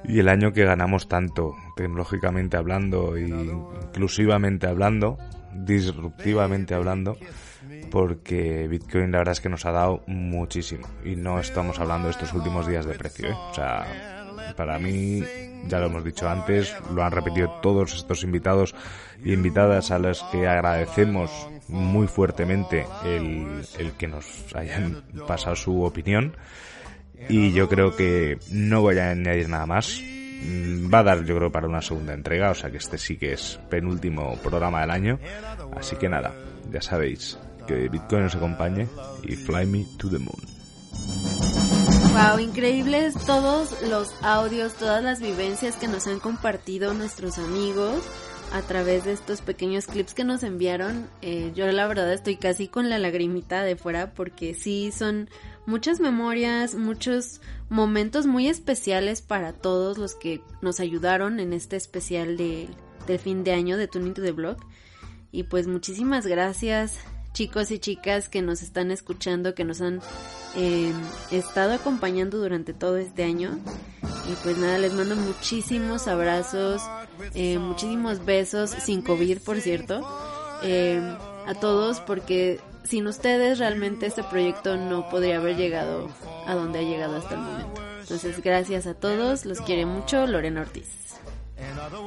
y 0.03 0.19
el 0.19 0.29
año 0.29 0.53
que 0.53 0.65
ganamos 0.65 1.09
tanto, 1.09 1.55
tecnológicamente 1.77 2.57
hablando, 2.57 3.17
y 3.17 3.31
inclusivamente 3.31 4.67
hablando, 4.67 5.17
disruptivamente 5.55 6.75
hablando, 6.75 7.17
porque 7.95 8.67
Bitcoin 8.67 9.13
la 9.13 9.19
verdad 9.19 9.35
es 9.35 9.41
que 9.41 9.49
nos 9.49 9.65
ha 9.67 9.71
dado 9.71 10.03
muchísimo 10.09 10.89
y 11.05 11.15
no 11.15 11.39
estamos 11.39 11.79
hablando 11.79 12.09
de 12.09 12.11
estos 12.11 12.33
últimos 12.33 12.67
días 12.67 12.85
de 12.87 12.95
precio. 12.95 13.29
¿eh? 13.29 13.37
O 13.53 13.55
sea, 13.55 13.87
para 14.57 14.81
mí, 14.81 15.23
ya 15.69 15.79
lo 15.79 15.87
hemos 15.87 16.03
dicho 16.03 16.29
antes, 16.29 16.75
lo 16.93 17.05
han 17.05 17.13
repetido 17.13 17.61
todos 17.63 17.95
estos 17.95 18.25
invitados 18.25 18.75
y 19.25 19.33
invitadas 19.33 19.93
a 19.93 20.01
los 20.01 20.25
que 20.25 20.49
agradecemos 20.49 21.31
muy 21.69 22.09
fuertemente 22.09 22.85
el, 23.05 23.65
el 23.79 23.93
que 23.93 24.09
nos 24.09 24.27
hayan 24.57 25.05
pasado 25.29 25.55
su 25.55 25.85
opinión 25.85 26.37
y 27.29 27.53
yo 27.53 27.69
creo 27.69 27.95
que 27.95 28.39
no 28.51 28.81
voy 28.81 28.99
a 28.99 29.11
añadir 29.11 29.49
nada 29.49 29.67
más 29.67 30.03
mm, 30.03 30.93
va 30.93 30.99
a 30.99 31.05
dar 31.05 31.25
yo 31.25 31.37
creo 31.37 31.53
para 31.53 31.69
una 31.69 31.81
segunda 31.81 32.13
entrega, 32.13 32.51
o 32.51 32.55
sea 32.55 32.73
que 32.73 32.79
este 32.79 32.99
sí 32.99 33.17
que 33.17 33.35
es 33.35 33.61
penúltimo 33.71 34.37
programa 34.43 34.81
del 34.81 34.91
año, 34.91 35.21
así 35.77 35.95
que 35.95 36.09
nada, 36.09 36.35
ya 36.73 36.83
sabéis, 36.83 37.39
que 37.67 37.89
Bitcoin 37.89 38.23
nos 38.23 38.35
acompañe 38.35 38.89
y 39.23 39.37
Fly 39.37 39.67
Me 39.67 39.87
to 39.99 40.09
the 40.09 40.19
Moon. 40.19 40.41
Wow, 42.13 42.39
increíbles 42.39 43.15
todos 43.27 43.83
los 43.89 44.13
audios, 44.23 44.75
todas 44.75 45.03
las 45.03 45.21
vivencias 45.21 45.75
que 45.77 45.89
nos 45.89 46.07
han 46.07 46.21
compartido 46.21 46.95
nuestros 46.95 47.39
amigos 47.39 48.05
a 48.53 48.63
través 48.63 49.05
de 49.05 49.13
estos 49.13 49.41
pequeños 49.41 49.87
clips 49.87 50.15
que 50.15 50.23
nos 50.23 50.45
enviaron. 50.45 51.09
Eh, 51.23 51.51
yo 51.57 51.67
la 51.67 51.89
verdad 51.89 52.13
estoy 52.13 52.37
casi 52.37 52.69
con 52.69 52.89
la 52.89 53.01
lagrimita 53.01 53.65
de 53.65 53.75
fuera 53.75 54.15
porque 54.15 54.55
sí 54.55 54.93
son 54.93 55.29
muchas 55.67 55.99
memorias, 55.99 56.77
muchos 56.77 57.41
momentos 57.69 58.27
muy 58.27 58.47
especiales 58.47 59.21
para 59.21 59.53
todos 59.53 59.99
los 59.99 60.15
que 60.15 60.41
nos 60.63 60.79
ayudaron 60.79 61.41
en 61.41 61.53
este 61.53 61.75
especial 61.75 62.37
de, 62.37 62.69
de 63.09 63.19
fin 63.19 63.43
de 63.43 63.55
año 63.55 63.77
de 63.77 63.89
Tuning 63.89 64.15
to 64.15 64.23
the 64.23 64.31
Blog. 64.31 64.59
Y 65.33 65.43
pues 65.43 65.67
muchísimas 65.67 66.27
gracias 66.29 66.97
chicos 67.35 67.71
y 67.71 67.79
chicas 67.79 68.31
que 68.31 68.41
nos 68.41 68.63
están 68.63 68.91
escuchando, 68.91 69.55
que 69.55 69.65
nos 69.65 69.83
han 69.83 70.01
eh, 70.57 70.93
estado 71.31 71.75
acompañando 71.75 72.39
durante 72.39 72.73
todo 72.73 72.97
este 72.97 73.25
año. 73.25 73.59
Y 74.31 74.35
pues 74.43 74.57
nada, 74.57 74.79
les 74.79 74.95
mando 74.95 75.17
muchísimos 75.17 76.09
abrazos, 76.09 76.81
eh, 77.35 77.59
muchísimos 77.59 78.25
besos, 78.25 78.71
sin 78.71 79.03
COVID 79.03 79.41
por 79.41 79.61
cierto, 79.61 80.09
eh, 80.63 81.03
a 81.47 81.55
todos 81.55 82.01
porque 82.01 82.61
sin 82.85 83.07
ustedes 83.07 83.59
realmente 83.59 84.07
este 84.07 84.23
proyecto 84.23 84.77
no 84.77 85.11
podría 85.11 85.37
haber 85.37 85.57
llegado 85.57 86.09
a 86.47 86.55
donde 86.55 86.79
ha 86.79 86.83
llegado 86.83 87.17
hasta 87.17 87.35
el 87.35 87.41
momento. 87.41 87.83
Entonces 88.01 88.41
gracias 88.43 88.87
a 88.87 88.95
todos, 88.95 89.45
los 89.45 89.61
quiere 89.61 89.85
mucho 89.85 90.27
Lorena 90.27 90.63
Ortiz. 90.63 91.04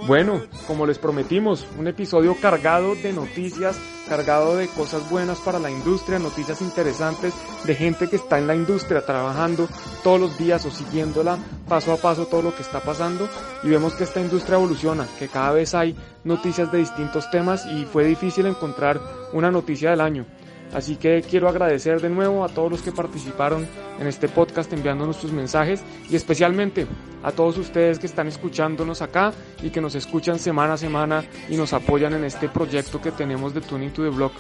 Bueno, 0.08 0.42
como 0.66 0.86
les 0.86 1.00
prometimos, 1.00 1.66
un 1.78 1.88
episodio 1.88 2.36
cargado 2.42 2.96
de 2.96 3.14
noticias, 3.14 3.78
cargado 4.08 4.58
de 4.58 4.68
cosas 4.68 5.10
buenas 5.10 5.40
para 5.40 5.60
la 5.60 5.72
industria, 5.72 6.20
noticias 6.20 6.62
interesantes 6.62 7.34
de 7.66 7.76
gente 7.76 8.10
que 8.10 8.18
está 8.18 8.38
en 8.40 8.48
la 8.48 8.56
industria 8.56 9.06
trabajando 9.06 9.68
todos 10.04 10.20
los 10.20 10.38
días 10.38 10.66
o 10.66 10.72
siguiéndola 10.72 11.38
paso 11.68 11.94
a 11.94 11.98
paso 11.98 12.26
todo 12.26 12.42
lo 12.42 12.56
que 12.56 12.62
está 12.62 12.80
pasando 12.82 13.28
y 13.64 13.70
vemos 13.70 13.94
que 13.94 14.06
esta 14.06 14.22
industria 14.22 14.56
evoluciona, 14.56 15.08
que 15.20 15.28
cada 15.28 15.52
vez 15.52 15.74
hay 15.74 15.96
noticias 16.24 16.72
de 16.72 16.80
distintos 16.80 17.30
temas 17.32 17.66
y 17.66 17.86
fue 17.86 18.06
difícil 18.06 18.46
encontrar 18.46 19.00
una 19.34 19.52
noticia 19.52 19.92
del 19.92 20.02
año. 20.02 20.26
Así 20.74 20.96
que 20.96 21.22
quiero 21.22 21.48
agradecer 21.48 22.02
de 22.02 22.10
nuevo 22.10 22.44
a 22.44 22.50
todos 22.50 22.72
los 22.72 22.82
que 22.82 22.92
participaron 22.92 23.68
en 24.00 24.08
este 24.08 24.28
podcast 24.28 24.72
enviándonos 24.74 25.16
sus 25.16 25.32
mensajes 25.32 25.82
y 26.10 26.16
especialmente 26.16 26.86
a 27.24 27.32
todos 27.32 27.58
ustedes 27.58 28.00
que 28.00 28.08
están 28.08 28.28
escuchándonos 28.28 29.02
acá 29.02 29.32
y 29.64 29.70
que 29.70 29.82
nos 29.82 29.96
escuchan 29.96 30.40
semana 30.40 30.74
a 30.74 30.78
semana 30.78 31.24
y 31.50 31.56
nos 31.56 31.74
apoyan 31.74 32.14
en 32.14 32.26
este 32.26 32.50
proyecto 32.50 33.02
que 33.02 33.12
tenemos 33.12 33.54
de 33.54 33.62
Tuning 33.62 33.92
to 33.92 34.04
the 34.04 34.10
Block. 34.10 34.34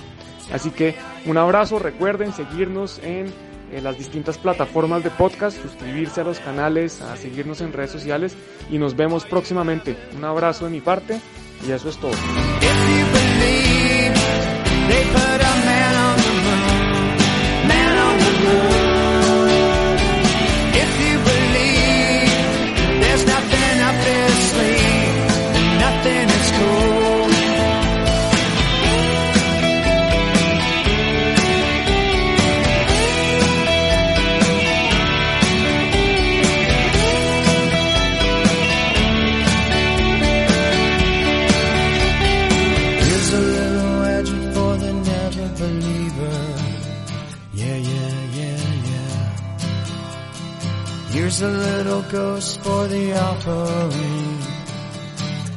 Así 0.51 0.69
que 0.71 0.95
un 1.25 1.37
abrazo, 1.37 1.79
recuerden 1.79 2.33
seguirnos 2.33 2.99
en 3.03 3.33
en 3.71 3.83
las 3.83 3.97
distintas 3.97 4.37
plataformas 4.37 5.03
de 5.03 5.09
podcast, 5.09 5.61
suscribirse 5.61 6.21
a 6.21 6.23
los 6.23 6.39
canales, 6.39 7.01
a 7.01 7.17
seguirnos 7.17 7.61
en 7.61 7.73
redes 7.73 7.91
sociales 7.91 8.35
y 8.69 8.77
nos 8.77 8.95
vemos 8.95 9.25
próximamente. 9.25 9.97
Un 10.15 10.23
abrazo 10.23 10.65
de 10.65 10.71
mi 10.71 10.81
parte 10.81 11.19
y 11.67 11.71
eso 11.71 11.89
es 11.89 11.97
todo. 11.97 12.11
Here's 51.37 51.53
a 51.53 51.55
little 51.55 52.01
ghost 52.01 52.61
for 52.61 52.87
the 52.87 53.13
offering. 53.13 54.41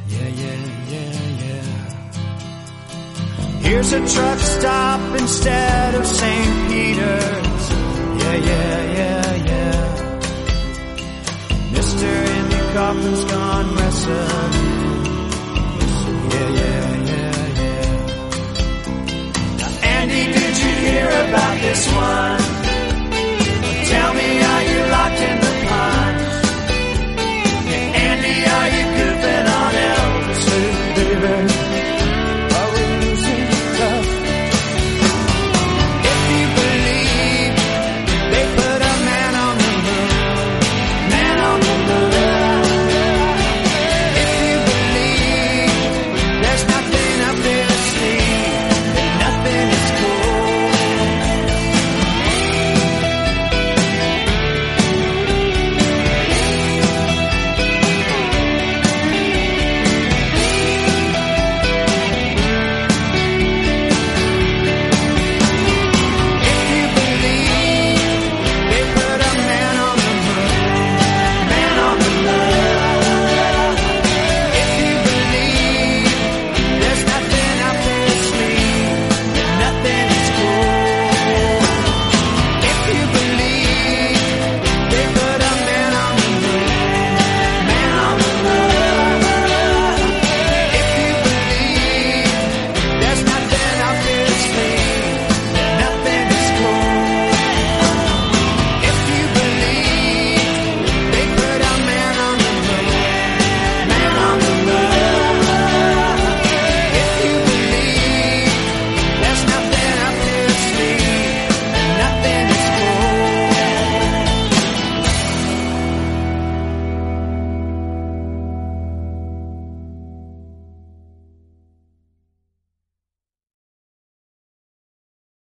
Yeah, 0.09 0.27
yeah, 0.27 0.59
yeah, 0.93 1.13
yeah. 1.41 1.69
Here's 3.61 3.91
a 3.91 3.99
truck 4.07 4.37
stop 4.37 5.19
instead 5.19 5.95
of 5.95 6.05
St. 6.05 6.69
Peter's. 6.69 7.69
Yeah, 8.21 8.35
yeah, 8.35 8.93
yeah, 8.93 9.35
yeah. 9.49 9.81
Mister 11.71 12.05
Andy 12.05 12.61
Kaufman's 12.75 13.23
gone 13.23 13.75
wrestling. 13.75 14.53
Yeah, 16.29 16.49
yeah, 16.61 16.95
yeah, 17.09 17.37
yeah. 17.59 17.89
Now, 19.57 19.71
Andy, 19.97 20.25
did 20.31 20.55
you 20.61 20.73
hear 20.85 21.07
about 21.07 21.55
this 21.59 21.87
one? 21.91 22.50